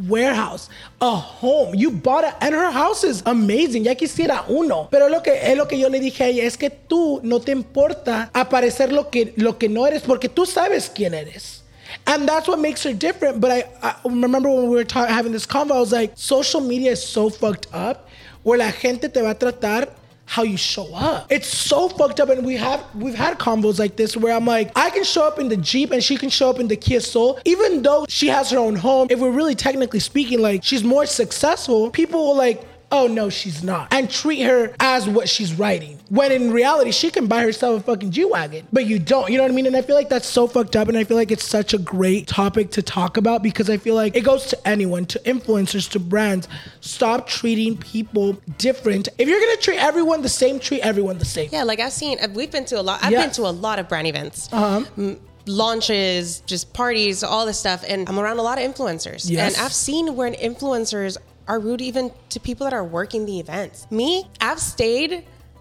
warehouse, 0.08 0.68
a 1.00 1.10
home. 1.10 1.74
You 1.74 1.90
bought 1.90 2.24
it, 2.24 2.34
and 2.40 2.54
her 2.54 2.70
house 2.70 3.04
is 3.04 3.22
amazing. 3.26 3.84
Ya 3.84 3.94
quisiera 3.94 4.44
uno. 4.48 4.88
Pero 4.90 5.08
lo 5.08 5.20
que 5.22 5.32
es 5.32 5.56
lo 5.56 5.66
que 5.66 5.78
yo 5.78 5.88
le 5.88 6.00
dije 6.00 6.20
a 6.24 6.28
ella 6.28 6.44
es 6.44 6.56
que 6.56 6.70
tú 6.70 7.20
no 7.22 7.40
te 7.40 7.52
importa 7.52 8.30
aparecer 8.32 8.92
lo 8.92 9.10
que 9.10 9.32
lo 9.36 9.58
que 9.58 9.68
no 9.68 9.86
eres 9.86 10.02
porque 10.02 10.28
tú 10.28 10.46
sabes 10.46 10.90
quién 10.90 11.14
eres. 11.14 11.62
And 12.06 12.28
that's 12.28 12.48
what 12.48 12.58
makes 12.60 12.82
her 12.84 12.92
different. 12.92 13.40
But 13.40 13.50
I, 13.50 13.64
I 13.82 13.94
remember 14.04 14.48
when 14.48 14.68
we 14.68 14.76
were 14.76 14.86
having 14.92 15.32
this 15.32 15.46
convo, 15.46 15.72
I 15.72 15.80
was 15.80 15.92
like, 15.92 16.12
social 16.14 16.60
media 16.60 16.92
is 16.92 17.04
so 17.04 17.30
fucked 17.30 17.66
up 17.72 18.08
where 18.42 18.58
la 18.58 18.70
gente 18.70 19.08
te 19.08 19.20
va 19.20 19.30
a 19.30 19.34
tratar 19.34 19.88
how 20.30 20.44
you 20.44 20.56
show 20.56 20.94
up. 20.94 21.26
It's 21.28 21.48
so 21.48 21.88
fucked 21.88 22.20
up, 22.20 22.28
and 22.28 22.46
we 22.46 22.56
have 22.56 22.84
we've 22.94 23.16
had 23.16 23.36
combos 23.36 23.80
like 23.80 23.96
this 23.96 24.16
where 24.16 24.32
I'm 24.32 24.46
like, 24.46 24.70
I 24.76 24.90
can 24.90 25.02
show 25.02 25.26
up 25.26 25.40
in 25.40 25.48
the 25.48 25.56
Jeep 25.56 25.90
and 25.90 26.00
she 26.04 26.16
can 26.16 26.30
show 26.30 26.48
up 26.48 26.60
in 26.60 26.68
the 26.68 26.76
Kia 26.76 27.00
Soul, 27.00 27.40
even 27.44 27.82
though 27.82 28.06
she 28.08 28.28
has 28.28 28.48
her 28.50 28.58
own 28.58 28.76
home. 28.76 29.08
If 29.10 29.18
we're 29.18 29.32
really 29.32 29.56
technically 29.56 29.98
speaking, 29.98 30.40
like 30.40 30.62
she's 30.62 30.84
more 30.84 31.04
successful, 31.04 31.90
people 31.90 32.28
will 32.28 32.36
like. 32.36 32.62
Oh 32.92 33.06
no, 33.06 33.30
she's 33.30 33.62
not. 33.62 33.92
And 33.92 34.10
treat 34.10 34.40
her 34.42 34.74
as 34.80 35.08
what 35.08 35.28
she's 35.28 35.54
writing. 35.54 36.00
When 36.08 36.32
in 36.32 36.52
reality, 36.52 36.90
she 36.90 37.10
can 37.10 37.28
buy 37.28 37.42
herself 37.42 37.80
a 37.80 37.84
fucking 37.84 38.10
G 38.10 38.24
Wagon. 38.24 38.66
But 38.72 38.86
you 38.86 38.98
don't. 38.98 39.30
You 39.30 39.36
know 39.36 39.44
what 39.44 39.52
I 39.52 39.54
mean? 39.54 39.66
And 39.66 39.76
I 39.76 39.82
feel 39.82 39.94
like 39.94 40.08
that's 40.08 40.26
so 40.26 40.48
fucked 40.48 40.74
up. 40.74 40.88
And 40.88 40.98
I 40.98 41.04
feel 41.04 41.16
like 41.16 41.30
it's 41.30 41.44
such 41.44 41.72
a 41.72 41.78
great 41.78 42.26
topic 42.26 42.72
to 42.72 42.82
talk 42.82 43.16
about 43.16 43.42
because 43.44 43.70
I 43.70 43.76
feel 43.76 43.94
like 43.94 44.16
it 44.16 44.22
goes 44.24 44.46
to 44.46 44.68
anyone, 44.68 45.06
to 45.06 45.20
influencers, 45.20 45.88
to 45.92 46.00
brands. 46.00 46.48
Stop 46.80 47.28
treating 47.28 47.76
people 47.76 48.32
different. 48.58 49.08
If 49.18 49.28
you're 49.28 49.38
gonna 49.40 49.56
treat 49.58 49.78
everyone 49.78 50.22
the 50.22 50.28
same, 50.28 50.58
treat 50.58 50.80
everyone 50.80 51.18
the 51.18 51.24
same. 51.24 51.48
Yeah, 51.52 51.62
like 51.62 51.78
I've 51.78 51.92
seen, 51.92 52.18
uh, 52.20 52.26
we've 52.34 52.50
been 52.50 52.64
to 52.66 52.80
a 52.80 52.82
lot. 52.82 52.98
I've 53.04 53.12
been 53.12 53.30
to 53.32 53.42
a 53.42 53.50
lot 53.52 53.78
of 53.78 53.88
brand 53.88 54.08
events, 54.08 54.48
Uh-huh. 54.52 54.84
m- 54.98 55.20
launches, 55.46 56.40
just 56.46 56.72
parties, 56.72 57.22
all 57.22 57.46
this 57.46 57.58
stuff, 57.58 57.84
and 57.86 58.08
I'm 58.08 58.18
around 58.18 58.38
a 58.38 58.42
lot 58.42 58.58
of 58.60 58.64
influencers. 58.74 59.28
Yes. 59.30 59.56
And 59.56 59.64
I've 59.64 59.72
seen 59.72 60.16
where 60.16 60.30
influencers 60.32 61.16
are 61.50 61.58
rude 61.68 61.82
even 61.90 62.04
to 62.32 62.38
people 62.48 62.64
that 62.66 62.72
are 62.80 62.84
working 62.98 63.26
the 63.30 63.36
events. 63.44 63.76
Me, 63.90 64.10
I've 64.48 64.60
stayed 64.74 65.12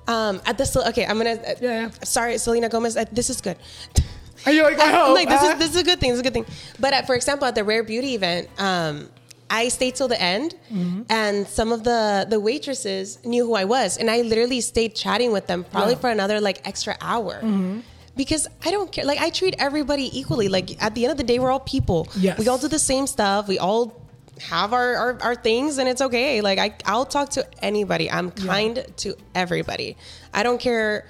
um, 0.07 0.35
at 0.49 0.55
the. 0.59 0.65
Okay, 0.91 1.05
I'm 1.09 1.17
gonna. 1.21 1.37
uh, 1.41 1.55
Yeah, 1.65 1.81
yeah. 1.81 1.89
Sorry, 2.15 2.37
Selena 2.45 2.69
Gomez. 2.73 2.95
uh, 2.95 3.05
This 3.19 3.29
is 3.33 3.39
good. 3.47 3.57
Are 4.45 4.53
you 4.55 4.63
like, 4.69 4.79
I 4.87 4.91
hope, 4.97 5.15
like 5.19 5.29
this 5.33 5.41
uh? 5.43 5.51
is 5.53 5.59
this 5.63 5.71
is 5.75 5.81
a 5.85 5.87
good 5.89 5.99
thing. 6.01 6.09
This 6.11 6.19
is 6.21 6.25
a 6.25 6.27
good 6.29 6.37
thing. 6.37 6.47
But 6.83 6.91
at, 6.97 7.03
for 7.09 7.15
example, 7.19 7.45
at 7.51 7.55
the 7.59 7.63
Rare 7.71 7.83
Beauty 7.83 8.11
event, 8.19 8.43
um, 8.69 9.09
I 9.61 9.69
stayed 9.77 9.95
till 9.99 10.07
the 10.15 10.21
end, 10.33 10.49
Mm-hmm. 10.71 11.01
and 11.23 11.47
some 11.47 11.69
of 11.75 11.83
the 11.89 12.01
the 12.33 12.39
waitresses 12.39 13.17
knew 13.31 13.43
who 13.47 13.55
I 13.63 13.65
was, 13.75 13.97
and 13.99 14.07
I 14.15 14.17
literally 14.31 14.61
stayed 14.61 14.91
chatting 15.03 15.31
with 15.37 15.45
them 15.51 15.59
probably 15.63 15.93
Yeah. 15.93 15.95
Mm-hmm. 15.95 16.01
for 16.01 16.09
another 16.17 16.37
like 16.49 16.59
extra 16.71 16.93
hour. 17.01 17.35
Because 18.15 18.43
I 18.67 18.69
don't 18.75 18.91
care. 18.91 19.05
Like 19.11 19.21
I 19.27 19.29
treat 19.29 19.55
everybody 19.59 20.05
equally. 20.21 20.47
Like 20.57 20.67
at 20.83 20.91
the 20.95 21.01
end 21.05 21.11
of 21.15 21.17
the 21.17 21.23
day, 21.31 21.37
we're 21.41 21.51
all 21.55 21.65
people. 21.77 21.99
Yes. 22.17 22.37
We 22.37 22.45
all 22.51 22.57
do 22.57 22.67
the 22.67 22.83
same 22.93 23.07
stuff. 23.07 23.47
We 23.47 23.57
all 23.67 23.83
have 24.41 24.73
our, 24.73 24.95
our, 24.95 25.21
our 25.21 25.35
things 25.35 25.77
and 25.77 25.87
it's 25.87 26.01
okay. 26.01 26.41
Like 26.41 26.59
I, 26.59 26.75
I'll 26.85 27.05
talk 27.05 27.29
to 27.31 27.47
anybody. 27.63 28.09
I'm 28.09 28.31
kind 28.31 28.85
to 28.97 29.15
everybody. 29.35 29.97
I 30.33 30.43
don't 30.43 30.59
care 30.59 31.05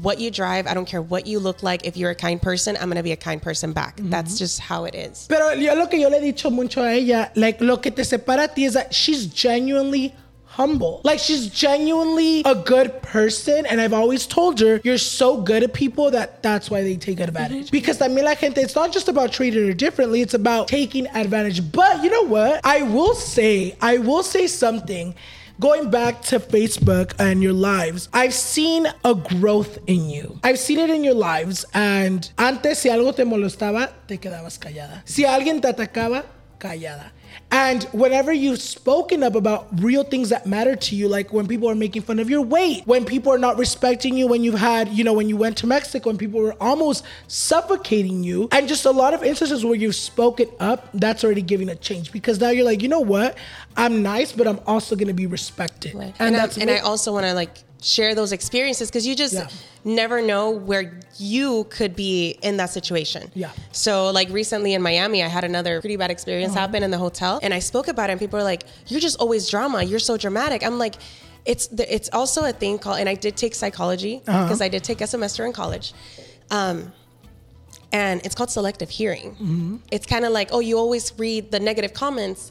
what 0.00 0.18
you 0.18 0.30
drive. 0.30 0.66
I 0.66 0.74
don't 0.74 0.86
care 0.86 1.02
what 1.02 1.26
you 1.26 1.38
look 1.38 1.62
like. 1.62 1.86
If 1.86 1.96
you're 1.96 2.10
a 2.10 2.14
kind 2.14 2.40
person, 2.40 2.76
I'm 2.80 2.88
gonna 2.88 3.02
be 3.02 3.12
a 3.12 3.16
kind 3.16 3.40
person 3.40 3.72
back. 3.72 3.96
Mm-hmm. 3.96 4.10
That's 4.10 4.38
just 4.38 4.60
how 4.60 4.84
it 4.84 4.94
is. 4.94 5.26
Pero 5.28 5.52
yo 5.52 5.74
lo 5.74 5.86
que 5.86 6.00
yo 6.00 6.08
le 6.08 6.20
he 6.20 6.32
dicho 6.32 6.50
mucho 6.50 6.82
a 6.82 6.92
ella, 6.94 7.30
like 7.36 7.60
lo 7.60 7.76
que 7.76 7.90
te 7.90 8.02
separa 8.02 8.44
a 8.44 8.48
ti 8.48 8.64
is 8.64 8.74
that 8.74 8.94
she's 8.94 9.26
genuinely 9.26 10.14
humble. 10.54 11.00
Like 11.04 11.18
she's 11.18 11.48
genuinely 11.48 12.42
a 12.44 12.54
good 12.54 13.02
person 13.02 13.66
and 13.66 13.80
I've 13.80 13.92
always 13.92 14.26
told 14.26 14.60
her 14.60 14.80
you're 14.84 14.98
so 14.98 15.40
good 15.40 15.62
at 15.62 15.74
people 15.74 16.10
that 16.12 16.42
that's 16.42 16.70
why 16.70 16.82
they 16.82 16.96
take 16.96 17.20
advantage. 17.20 17.66
Mm-hmm. 17.66 17.76
Because 17.76 17.98
también 17.98 18.24
la 18.24 18.34
gente 18.34 18.60
it's 18.60 18.74
not 18.74 18.92
just 18.92 19.08
about 19.08 19.32
treating 19.32 19.66
her 19.66 19.74
differently, 19.74 20.20
it's 20.20 20.34
about 20.34 20.68
taking 20.68 21.06
advantage. 21.08 21.60
But 21.72 22.02
you 22.02 22.10
know 22.10 22.22
what? 22.22 22.60
I 22.64 22.82
will 22.82 23.14
say, 23.14 23.76
I 23.80 23.98
will 23.98 24.22
say 24.22 24.46
something 24.46 25.14
Going 25.60 25.88
back 25.88 26.20
to 26.22 26.40
Facebook 26.40 27.14
and 27.20 27.40
your 27.40 27.52
lives, 27.52 28.08
I've 28.12 28.34
seen 28.34 28.88
a 29.04 29.14
growth 29.14 29.78
in 29.86 30.10
you. 30.10 30.40
I've 30.42 30.58
seen 30.58 30.80
it 30.80 30.90
in 30.90 31.04
your 31.04 31.14
lives. 31.14 31.64
And 31.72 32.28
antes, 32.36 32.80
si 32.80 32.88
algo 32.88 33.14
te 33.14 33.22
molestaba, 33.22 33.92
te 34.08 34.18
quedabas 34.18 34.58
callada. 34.58 35.02
Si 35.04 35.22
alguien 35.24 35.62
te 35.62 35.68
atacaba, 35.68 36.24
callada. 36.58 37.12
And 37.54 37.84
whenever 37.92 38.32
you've 38.32 38.60
spoken 38.60 39.22
up 39.22 39.36
about 39.36 39.68
real 39.80 40.02
things 40.02 40.30
that 40.30 40.44
matter 40.44 40.74
to 40.74 40.96
you, 40.96 41.06
like 41.06 41.32
when 41.32 41.46
people 41.46 41.70
are 41.70 41.76
making 41.76 42.02
fun 42.02 42.18
of 42.18 42.28
your 42.28 42.42
weight, 42.42 42.82
when 42.84 43.04
people 43.04 43.32
are 43.32 43.38
not 43.38 43.58
respecting 43.58 44.16
you, 44.16 44.26
when 44.26 44.42
you've 44.42 44.58
had, 44.58 44.88
you 44.88 45.04
know, 45.04 45.12
when 45.12 45.28
you 45.28 45.36
went 45.36 45.56
to 45.58 45.68
Mexico 45.68 46.10
and 46.10 46.18
people 46.18 46.40
were 46.40 46.56
almost 46.60 47.04
suffocating 47.28 48.24
you, 48.24 48.48
and 48.50 48.66
just 48.66 48.84
a 48.86 48.90
lot 48.90 49.14
of 49.14 49.22
instances 49.22 49.64
where 49.64 49.76
you've 49.76 49.94
spoken 49.94 50.48
up, 50.58 50.88
that's 50.94 51.22
already 51.22 51.42
giving 51.42 51.68
a 51.68 51.76
change 51.76 52.10
because 52.10 52.40
now 52.40 52.50
you're 52.50 52.64
like, 52.64 52.82
you 52.82 52.88
know 52.88 52.98
what? 52.98 53.38
I'm 53.76 54.02
nice, 54.02 54.32
but 54.32 54.48
I'm 54.48 54.58
also 54.66 54.96
gonna 54.96 55.14
be 55.14 55.28
respected. 55.28 55.94
And, 55.94 56.34
And, 56.34 56.36
I, 56.36 56.48
and 56.60 56.70
I 56.70 56.78
also 56.78 57.12
want 57.12 57.24
to 57.24 57.34
like 57.34 57.58
share 57.84 58.14
those 58.14 58.32
experiences 58.32 58.88
because 58.90 59.06
you 59.06 59.14
just 59.14 59.34
Yeah. 59.34 59.48
never 59.84 60.22
know 60.22 60.50
where 60.70 60.84
you 61.18 61.64
could 61.76 61.94
be 61.94 62.38
in 62.42 62.56
that 62.56 62.70
situation. 62.70 63.30
Yeah. 63.34 63.50
So 63.72 64.10
like 64.18 64.28
recently 64.30 64.72
in 64.72 64.80
Miami, 64.82 65.22
I 65.22 65.28
had 65.28 65.44
another 65.44 65.80
pretty 65.82 65.96
bad 65.96 66.10
experience 66.10 66.52
Uh-huh. 66.52 66.60
happen 66.66 66.82
in 66.82 66.90
the 66.90 66.98
hotel, 67.06 67.38
and 67.42 67.52
I 67.52 67.60
spoke 67.60 67.88
about 67.88 68.08
it, 68.08 68.12
and 68.14 68.20
people 68.24 68.38
were 68.38 68.50
like, 68.54 68.64
"You're 68.88 69.00
just 69.08 69.18
always 69.20 69.42
drama. 69.54 69.82
You're 69.90 70.06
so 70.10 70.16
dramatic." 70.16 70.62
I'm 70.66 70.78
like. 70.86 70.96
It's 71.52 71.66
the, 71.66 71.84
it's 71.96 72.08
also 72.10 72.40
a 72.46 72.52
thing 72.52 72.78
called, 72.78 72.98
and 73.00 73.06
I 73.06 73.16
did 73.26 73.36
take 73.36 73.54
psychology 73.54 74.14
Uh-huh. 74.26 74.44
because 74.44 74.62
I 74.62 74.68
did 74.74 74.82
take 74.82 75.02
a 75.02 75.06
semester 75.06 75.44
in 75.44 75.52
college. 75.52 75.92
Um, 76.50 76.90
and 77.92 78.24
it's 78.24 78.34
called 78.34 78.50
selective 78.50 78.88
hearing. 78.88 79.32
Mm-hmm. 79.32 79.76
It's 79.90 80.06
kind 80.06 80.24
of 80.24 80.32
like, 80.32 80.48
oh, 80.52 80.60
you 80.60 80.78
always 80.78 81.12
read 81.18 81.50
the 81.50 81.60
negative 81.60 81.92
comments, 81.92 82.50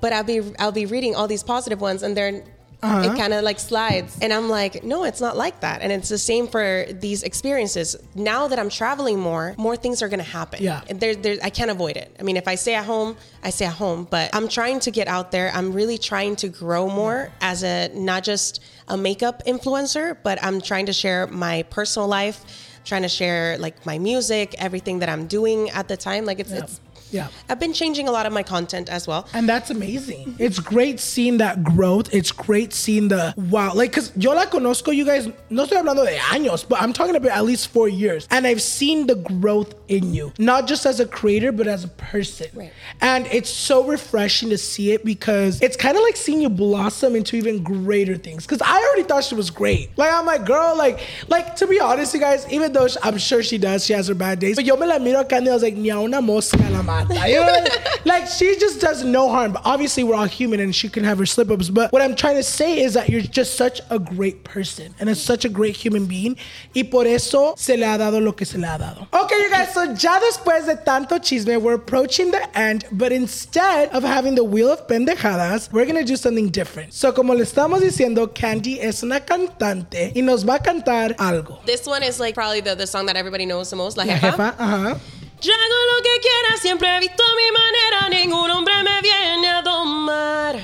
but 0.00 0.12
I'll 0.12 0.24
be 0.24 0.40
I'll 0.58 0.72
be 0.82 0.86
reading 0.86 1.14
all 1.14 1.28
these 1.28 1.44
positive 1.44 1.80
ones, 1.80 2.02
and 2.02 2.16
they're 2.16 2.42
Uh-huh. 2.82 3.12
it 3.12 3.16
kind 3.16 3.32
of 3.32 3.44
like 3.44 3.60
slides, 3.60 4.18
and 4.20 4.32
I'm 4.32 4.48
like, 4.48 4.82
no, 4.82 5.04
it's 5.04 5.20
not 5.20 5.36
like 5.36 5.60
that, 5.60 5.82
and 5.82 5.92
it's 5.92 6.08
the 6.08 6.18
same 6.18 6.48
for 6.48 6.84
these 6.90 7.22
experiences. 7.22 7.96
Now 8.14 8.48
that 8.48 8.58
I'm 8.58 8.68
traveling 8.68 9.18
more, 9.18 9.54
more 9.56 9.76
things 9.76 10.02
are 10.02 10.08
gonna 10.08 10.22
happen. 10.22 10.62
Yeah. 10.62 10.82
and 10.88 10.98
there, 10.98 11.14
there, 11.14 11.36
I 11.42 11.50
can't 11.50 11.70
avoid 11.70 11.96
it. 11.96 12.14
I 12.18 12.22
mean, 12.22 12.36
if 12.36 12.48
I 12.48 12.56
stay 12.56 12.74
at 12.74 12.84
home, 12.84 13.16
I 13.44 13.50
stay 13.50 13.66
at 13.66 13.74
home, 13.74 14.08
but 14.10 14.34
I'm 14.34 14.48
trying 14.48 14.80
to 14.80 14.90
get 14.90 15.06
out 15.06 15.30
there. 15.30 15.50
I'm 15.54 15.72
really 15.72 15.98
trying 15.98 16.36
to 16.36 16.48
grow 16.48 16.88
more 16.88 17.30
as 17.40 17.62
a 17.62 17.88
not 17.94 18.24
just 18.24 18.60
a 18.88 18.96
makeup 18.96 19.42
influencer, 19.46 20.16
but 20.22 20.42
I'm 20.42 20.60
trying 20.60 20.86
to 20.86 20.92
share 20.92 21.26
my 21.28 21.62
personal 21.64 22.08
life 22.08 22.44
trying 22.84 23.02
to 23.02 23.08
share 23.08 23.56
like 23.58 23.86
my 23.86 23.98
music, 23.98 24.54
everything 24.58 24.98
that 25.00 25.08
I'm 25.08 25.26
doing 25.26 25.70
at 25.70 25.88
the 25.88 25.96
time. 25.96 26.24
Like 26.24 26.40
it's 26.40 26.50
it's 26.50 26.80
Yeah. 27.12 27.28
I've 27.48 27.60
been 27.60 27.72
changing 27.72 28.08
a 28.08 28.10
lot 28.10 28.26
of 28.26 28.32
my 28.32 28.42
content 28.42 28.88
as 28.88 29.06
well. 29.06 29.28
And 29.34 29.48
that's 29.48 29.70
amazing. 29.70 30.34
It's 30.38 30.58
great 30.58 30.98
seeing 30.98 31.38
that 31.38 31.62
growth. 31.62 32.12
It's 32.12 32.32
great 32.32 32.72
seeing 32.72 33.08
the 33.08 33.34
wow. 33.36 33.74
Like, 33.74 33.92
cause 33.92 34.12
yo 34.16 34.32
la 34.32 34.46
conozco, 34.46 34.94
you 34.94 35.04
guys, 35.04 35.28
no 35.50 35.66
estoy 35.66 35.82
hablando 35.82 36.04
de 36.04 36.16
años, 36.16 36.66
but 36.66 36.80
I'm 36.80 36.92
talking 36.92 37.14
about 37.14 37.32
at 37.32 37.44
least 37.44 37.68
four 37.68 37.88
years. 37.88 38.26
And 38.30 38.46
I've 38.46 38.62
seen 38.62 39.06
the 39.06 39.16
growth 39.16 39.74
in 39.88 40.14
you, 40.14 40.32
not 40.38 40.66
just 40.66 40.86
as 40.86 41.00
a 41.00 41.06
creator, 41.06 41.52
but 41.52 41.66
as 41.66 41.84
a 41.84 41.88
person. 41.88 42.48
Right. 42.54 42.72
And 43.00 43.26
it's 43.26 43.50
so 43.50 43.84
refreshing 43.84 44.48
to 44.48 44.58
see 44.58 44.92
it 44.92 45.04
because 45.04 45.60
it's 45.60 45.76
kind 45.76 45.96
of 45.96 46.02
like 46.02 46.16
seeing 46.16 46.40
you 46.40 46.48
blossom 46.48 47.14
into 47.14 47.36
even 47.36 47.62
greater 47.62 48.16
things. 48.16 48.46
Cause 48.46 48.62
I 48.62 48.82
already 48.82 49.06
thought 49.06 49.24
she 49.24 49.34
was 49.34 49.50
great. 49.50 49.90
Like, 49.98 50.12
I'm 50.12 50.24
like, 50.24 50.46
girl, 50.46 50.76
like, 50.76 51.00
like 51.28 51.56
to 51.56 51.66
be 51.66 51.78
honest, 51.78 52.14
you 52.14 52.20
guys, 52.20 52.50
even 52.50 52.72
though 52.72 52.88
I'm 53.02 53.18
sure 53.18 53.42
she 53.42 53.58
does, 53.58 53.84
she 53.84 53.92
has 53.92 54.08
her 54.08 54.14
bad 54.14 54.38
days. 54.38 54.56
But 54.56 54.64
yo 54.64 54.76
me 54.76 54.86
la 54.86 54.98
miro 54.98 55.22
acá 55.22 55.36
and 55.38 55.48
I 55.48 55.52
was 55.52 55.62
like, 55.62 55.74
ni 55.74 55.90
a 55.90 56.00
una 56.00 56.22
mosca 56.22 56.56
la 56.70 57.01
mata. 57.08 57.28
You 57.28 57.40
know? 57.40 57.64
like 58.04 58.26
she 58.26 58.56
just 58.58 58.80
does 58.80 59.04
no 59.04 59.28
harm. 59.28 59.52
But 59.52 59.62
obviously 59.64 60.04
we're 60.04 60.14
all 60.14 60.26
human 60.26 60.60
and 60.60 60.74
she 60.74 60.88
can 60.88 61.04
have 61.04 61.18
her 61.18 61.26
slip 61.26 61.50
ups. 61.50 61.68
But 61.70 61.92
what 61.92 62.02
I'm 62.02 62.14
trying 62.16 62.36
to 62.36 62.42
say 62.42 62.82
is 62.82 62.94
that 62.94 63.08
you're 63.08 63.20
just 63.20 63.56
such 63.56 63.80
a 63.90 63.98
great 63.98 64.44
person 64.44 64.94
and 64.98 65.08
it's 65.08 65.20
such 65.20 65.44
a 65.44 65.48
great 65.48 65.76
human 65.76 66.06
being. 66.06 66.36
Y 66.74 66.82
por 66.84 67.06
eso 67.06 67.54
se 67.56 67.76
le 67.76 67.86
ha 67.86 67.98
dado 67.98 68.20
lo 68.22 68.32
que 68.32 68.46
se 68.46 68.58
le 68.58 68.66
ha 68.66 68.78
dado. 68.78 69.06
Okay, 69.12 69.36
you 69.42 69.50
guys, 69.50 69.72
so 69.72 69.84
ya 69.94 70.18
después 70.20 70.66
de 70.66 70.76
tanto 70.76 71.18
chisme, 71.18 71.60
we're 71.60 71.74
approaching 71.74 72.30
the 72.30 72.58
end. 72.58 72.84
But 72.92 73.12
instead 73.12 73.90
of 73.90 74.02
having 74.02 74.34
the 74.34 74.44
wheel 74.44 74.70
of 74.70 74.86
pendejadas, 74.86 75.72
we're 75.72 75.86
gonna 75.86 76.04
do 76.04 76.16
something 76.16 76.48
different. 76.50 76.92
So 76.92 77.12
como 77.12 77.34
le 77.34 77.44
estamos 77.44 77.80
diciendo, 77.80 78.32
Candy 78.34 78.80
es 78.80 79.02
una 79.02 79.20
cantante 79.20 80.12
y 80.14 80.20
nos 80.22 80.44
va 80.46 80.54
a 80.54 80.58
cantar 80.58 81.14
algo. 81.18 81.58
This 81.64 81.86
one 81.86 82.02
is 82.02 82.18
like 82.20 82.34
probably 82.34 82.60
the, 82.60 82.74
the 82.74 82.86
song 82.86 83.06
that 83.06 83.16
everybody 83.16 83.46
knows 83.46 83.70
the 83.70 83.76
most, 83.76 83.96
La 83.96 84.04
La 84.04 84.14
Jefa. 84.14 84.32
jefa, 84.32 84.54
ajá. 84.58 84.98
Yo 85.42 85.52
hago 85.52 85.78
lo 85.96 86.02
que 86.04 86.20
quiera, 86.20 86.56
siempre 86.56 86.88
he 86.96 87.00
visto 87.00 87.24
mi 87.36 87.50
manera, 87.50 88.08
ningún 88.08 88.48
hombre 88.48 88.80
me 88.84 89.00
viene 89.00 89.48
a 89.48 89.60
domar. 89.60 90.54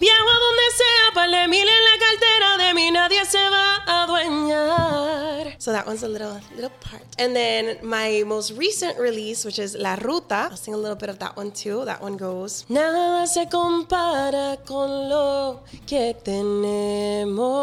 Viajo 0.00 0.28
a 0.28 0.38
donde 0.40 0.62
sea, 0.76 1.14
par 1.14 1.30
de 1.30 1.46
mil 1.46 1.68
en 1.68 1.84
la 1.84 1.96
cartera, 1.96 2.56
de 2.56 2.74
mí 2.74 2.90
nadie 2.90 3.24
se 3.24 3.38
va 3.38 3.76
a 3.86 4.02
adueñar. 4.02 5.54
So 5.58 5.70
that 5.70 5.86
one's 5.86 6.02
a 6.02 6.08
little 6.08 6.40
little 6.56 6.72
part. 6.80 7.04
And 7.18 7.36
then 7.36 7.76
my 7.84 8.24
most 8.26 8.50
recent 8.58 8.98
release, 8.98 9.44
which 9.44 9.60
is 9.60 9.76
La 9.76 9.94
Ruta, 9.94 10.48
I'll 10.50 10.56
sing 10.56 10.74
a 10.74 10.76
little 10.76 10.96
bit 10.96 11.08
of 11.08 11.20
that 11.20 11.36
one 11.36 11.52
too. 11.52 11.84
That 11.84 12.02
one 12.02 12.16
goes, 12.16 12.64
Nada 12.68 13.28
se 13.28 13.46
compara 13.48 14.56
con 14.66 15.08
lo 15.08 15.60
que 15.86 16.16
tenemos. 16.24 17.60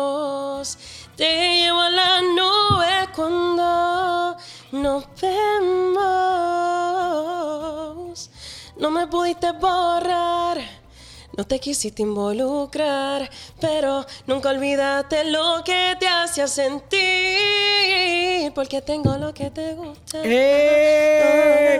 Te 1.18 1.58
llevo 1.58 1.82
a 1.82 1.90
la 1.90 2.22
nube 2.22 3.10
cuando 3.16 4.38
nos 4.72 5.06
vemos. 5.22 6.30
No 8.78 8.92
me 8.92 9.08
pudiste 9.08 9.52
borrar. 9.54 10.60
No 11.38 11.46
te 11.46 11.60
quisiste 11.60 12.02
involucrar, 12.02 13.30
pero 13.62 14.06
nunca 14.26 14.50
olvidaste 14.50 15.26
lo 15.26 15.64
que 15.64 15.96
te 16.00 16.08
hacía 16.08 16.48
sentir, 16.48 16.98
porque 18.56 18.82
tengo 18.82 19.16
lo 19.18 19.32
que 19.36 19.52
te 19.52 19.74
gusta. 19.76 20.18
Eh. 20.24 21.80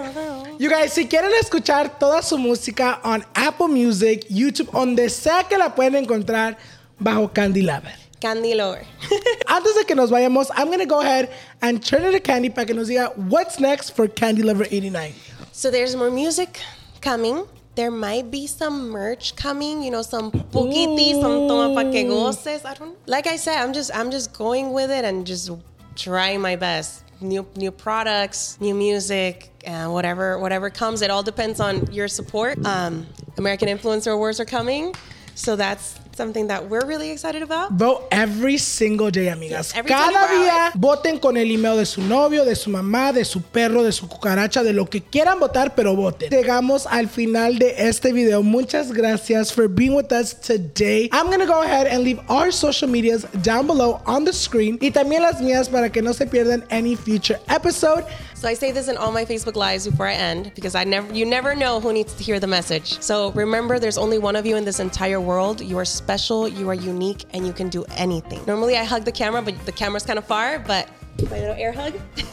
You 0.60 0.70
guys, 0.70 0.94
si 0.94 1.08
quieren 1.08 1.32
escuchar 1.42 1.98
toda 1.98 2.22
su 2.22 2.38
música 2.38 3.00
on 3.04 3.26
Apple 3.34 3.70
Music, 3.70 4.28
YouTube, 4.30 4.70
donde 4.72 5.10
sea 5.10 5.44
que 5.44 5.58
la 5.58 5.74
pueden 5.74 5.96
encontrar 5.96 6.56
bajo 7.00 7.34
Candy 7.34 7.64
Lover. 7.64 8.07
Candy 8.20 8.56
Lover. 8.56 8.86
Antes 9.48 9.76
de 9.76 9.84
que 9.86 9.96
nos 9.96 10.10
vayamos, 10.10 10.50
I'm 10.56 10.70
gonna 10.70 10.86
go 10.86 11.02
ahead 11.02 11.30
and 11.62 11.84
turn 11.84 12.04
it 12.04 12.12
to 12.12 12.20
Candy 12.20 12.50
para 12.50 12.66
que 12.66 12.74
nos 12.76 12.90
diga 12.90 13.16
what's 13.18 13.60
next 13.60 13.92
for 13.96 14.08
Candy 14.08 14.44
Lover 14.44 14.66
89. 14.70 15.14
so 15.52 15.70
there's 15.72 15.96
more 15.96 16.12
music 16.12 16.60
coming. 17.02 17.46
There 17.76 17.92
might 17.92 18.32
be 18.32 18.48
some 18.48 18.90
merch 18.90 19.36
coming, 19.36 19.84
you 19.84 19.92
know, 19.92 20.02
some 20.02 20.32
poquitis, 20.32 21.22
some 21.22 21.48
toma 21.48 21.76
pa 21.76 21.92
que 21.92 22.06
goces. 22.06 22.66
I 22.66 22.74
don't 22.74 22.98
like 23.08 23.28
I 23.28 23.36
said, 23.36 23.62
I'm 23.62 23.72
just 23.72 23.92
I'm 23.96 24.10
just 24.10 24.34
going 24.34 24.74
with 24.74 24.90
it 24.90 25.06
and 25.06 25.26
just 25.28 25.52
trying 25.96 26.42
my 26.42 26.56
best. 26.56 27.04
New 27.22 27.46
new 27.56 27.72
products, 27.72 28.58
new 28.60 28.74
music, 28.76 29.52
uh, 29.68 29.88
whatever 29.90 30.40
whatever 30.40 30.70
comes. 30.72 31.02
It 31.04 31.12
all 31.12 31.24
depends 31.24 31.60
on 31.60 31.92
your 31.92 32.08
support. 32.08 32.64
Um, 32.66 33.06
American 33.38 33.68
Influencer 33.70 34.12
Awards 34.14 34.40
are 34.40 34.46
coming, 34.46 34.94
so 35.38 35.56
that's 35.56 35.96
something 36.16 36.48
that 36.48 36.68
we're 36.68 36.86
really 36.86 37.12
excited 37.12 37.44
about. 37.44 37.72
Vote 37.74 38.08
every 38.12 38.58
single 38.58 39.12
day, 39.12 39.28
amigas. 39.28 39.72
Yes, 39.72 39.86
Cada 39.86 40.28
24 40.28 40.40
día 40.40 40.72
voten 40.74 41.20
con 41.20 41.38
el 41.38 41.52
email 41.52 41.78
de 41.78 41.86
su 41.86 42.02
novio, 42.02 42.44
de 42.44 42.56
su 42.56 42.72
mamá, 42.72 43.14
de 43.14 43.24
su 43.24 43.42
perro, 43.42 43.84
de 43.84 43.92
su 43.92 44.08
cucaracha, 44.08 44.64
de 44.64 44.74
lo 44.74 44.88
que 44.88 45.02
quieran 45.04 45.40
votar, 45.40 45.76
pero 45.76 45.96
voten. 45.96 46.32
Llegamos 46.32 46.88
al 46.88 47.08
final 47.08 47.60
de 47.60 47.76
este 47.78 48.12
video. 48.12 48.42
Muchas 48.42 48.92
gracias 48.92 49.54
for 49.54 49.68
being 49.68 49.94
with 49.96 50.12
us 50.12 50.34
today. 50.34 51.08
I'm 51.14 51.30
gonna 51.30 51.46
go 51.46 51.62
ahead 51.62 51.86
and 51.86 52.04
leave 52.04 52.20
our 52.30 52.52
social 52.52 52.90
medias 52.90 53.24
down 53.44 53.68
below 53.68 54.02
on 54.08 54.26
the 54.26 54.34
screen 54.34 54.80
y 54.82 54.90
también 54.90 55.22
las 55.22 55.40
mías 55.40 55.70
para 55.70 55.92
que 55.92 56.02
no 56.02 56.14
se 56.14 56.26
pierdan 56.26 56.66
any 56.72 56.96
future 56.96 57.40
episode. 57.48 58.04
So 58.38 58.48
I 58.48 58.54
say 58.54 58.72
this 58.72 58.88
in 58.88 58.98
all 58.98 59.12
my 59.12 59.26
Facebook 59.26 59.56
lives 59.56 59.88
before 59.88 60.06
I 60.06 60.14
end 60.14 60.52
because 60.54 60.76
I 60.76 60.84
never 60.84 61.12
you 61.12 61.26
never 61.26 61.56
know 61.56 61.80
who 61.80 61.92
needs 61.92 62.14
to 62.14 62.24
hear 62.24 62.40
the 62.40 62.46
message. 62.46 63.02
So 63.02 63.32
remember 63.32 63.80
there's 63.80 63.98
only 63.98 64.20
one 64.20 64.36
of 64.36 64.46
you 64.46 64.56
in 64.58 64.64
this 64.64 64.80
entire 64.80 65.20
world. 65.20 65.60
You 65.60 65.80
are 65.80 65.86
special, 65.86 66.48
you 66.48 66.70
are 66.70 66.76
unique, 66.76 67.26
and 67.34 67.48
you 67.48 67.52
can 67.52 67.68
do 67.68 67.84
anything. 67.96 68.40
Normally 68.46 68.78
I 68.78 68.84
hug 68.84 69.06
the 69.06 69.12
camera, 69.12 69.42
but 69.42 69.58
the 69.66 69.72
camera's 69.72 70.06
kind 70.06 70.20
of 70.20 70.26
far, 70.28 70.60
but 70.60 70.88
my 71.32 71.40
little 71.40 71.56
air 71.56 71.72
hug. 71.72 71.96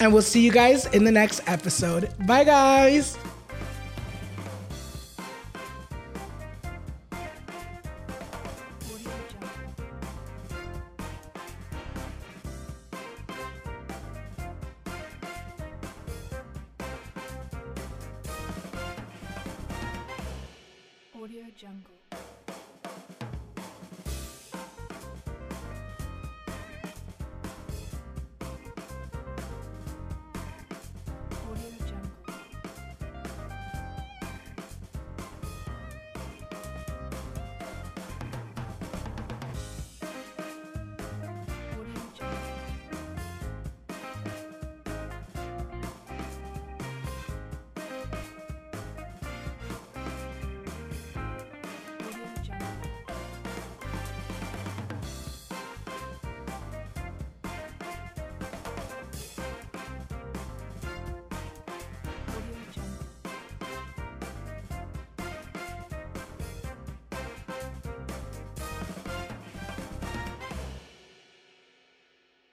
And 0.00 0.12
we'll 0.12 0.22
see 0.22 0.44
you 0.44 0.50
guys 0.50 0.86
in 0.86 1.04
the 1.04 1.12
next 1.12 1.42
episode. 1.46 2.12
Bye, 2.26 2.42
guys. 2.42 3.16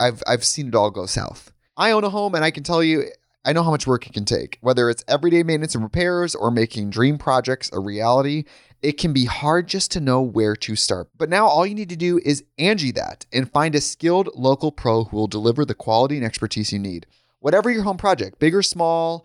I've 0.00 0.22
I've 0.26 0.44
seen 0.44 0.68
it 0.68 0.74
all 0.74 0.90
go 0.90 1.06
south. 1.06 1.52
I 1.76 1.92
own 1.92 2.04
a 2.04 2.10
home, 2.10 2.34
and 2.34 2.44
I 2.44 2.50
can 2.50 2.64
tell 2.64 2.82
you, 2.82 3.04
I 3.44 3.52
know 3.52 3.62
how 3.62 3.70
much 3.70 3.86
work 3.86 4.06
it 4.06 4.12
can 4.12 4.24
take. 4.24 4.58
Whether 4.60 4.90
it's 4.90 5.04
everyday 5.06 5.42
maintenance 5.42 5.74
and 5.74 5.84
repairs 5.84 6.34
or 6.34 6.50
making 6.50 6.90
dream 6.90 7.16
projects 7.16 7.70
a 7.72 7.78
reality, 7.78 8.44
it 8.82 8.98
can 8.98 9.12
be 9.12 9.26
hard 9.26 9.68
just 9.68 9.90
to 9.92 10.00
know 10.00 10.20
where 10.20 10.56
to 10.56 10.76
start. 10.76 11.08
But 11.16 11.28
now 11.28 11.46
all 11.46 11.66
you 11.66 11.74
need 11.74 11.88
to 11.90 11.96
do 11.96 12.20
is 12.24 12.44
Angi 12.58 12.94
that 12.94 13.26
and 13.32 13.50
find 13.50 13.74
a 13.74 13.80
skilled 13.80 14.30
local 14.34 14.72
pro 14.72 15.04
who 15.04 15.16
will 15.16 15.26
deliver 15.26 15.64
the 15.64 15.74
quality 15.74 16.16
and 16.16 16.24
expertise 16.24 16.72
you 16.72 16.78
need. 16.78 17.06
Whatever 17.38 17.70
your 17.70 17.84
home 17.84 17.96
project, 17.96 18.38
big 18.38 18.54
or 18.54 18.62
small, 18.62 19.24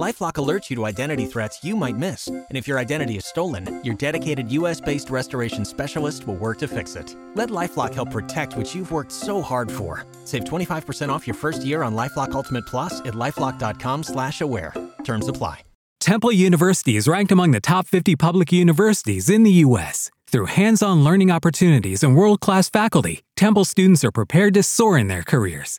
Lifelock 0.00 0.34
alerts 0.34 0.70
you 0.70 0.76
to 0.76 0.86
identity 0.86 1.26
threats 1.26 1.62
you 1.62 1.76
might 1.76 1.96
miss. 1.96 2.28
And 2.28 2.46
if 2.52 2.66
your 2.66 2.78
identity 2.78 3.16
is 3.16 3.26
stolen, 3.26 3.82
your 3.84 3.94
dedicated 3.94 4.50
US 4.52 4.80
based 4.80 5.10
restoration 5.10 5.64
specialist 5.64 6.26
will 6.26 6.36
work 6.36 6.58
to 6.58 6.68
fix 6.68 6.96
it. 6.96 7.14
Let 7.34 7.50
Lifelock 7.50 7.94
help 7.94 8.10
protect 8.10 8.56
what 8.56 8.74
you've 8.74 8.92
worked 8.92 9.12
so 9.12 9.42
hard 9.42 9.70
for. 9.70 10.06
Save 10.24 10.44
25% 10.44 11.08
off 11.10 11.26
your 11.26 11.34
first 11.34 11.64
year 11.64 11.82
on 11.82 11.94
Lifelock 11.94 12.32
Ultimate 12.32 12.66
Plus 12.66 13.00
at 13.00 13.14
lifelock.com 13.14 14.02
slash 14.02 14.40
aware. 14.40 14.72
Terms 15.04 15.28
apply. 15.28 15.64
Temple 16.00 16.32
University 16.32 16.96
is 16.96 17.06
ranked 17.06 17.30
among 17.30 17.50
the 17.50 17.60
top 17.60 17.86
50 17.86 18.16
public 18.16 18.52
universities 18.52 19.28
in 19.28 19.42
the 19.42 19.52
U.S. 19.68 20.10
Through 20.26 20.46
hands 20.46 20.82
on 20.82 21.04
learning 21.04 21.30
opportunities 21.30 22.02
and 22.02 22.16
world 22.16 22.40
class 22.40 22.70
faculty, 22.70 23.20
Temple 23.36 23.66
students 23.66 24.02
are 24.02 24.10
prepared 24.10 24.54
to 24.54 24.62
soar 24.62 24.96
in 24.96 25.08
their 25.08 25.22
careers. 25.22 25.78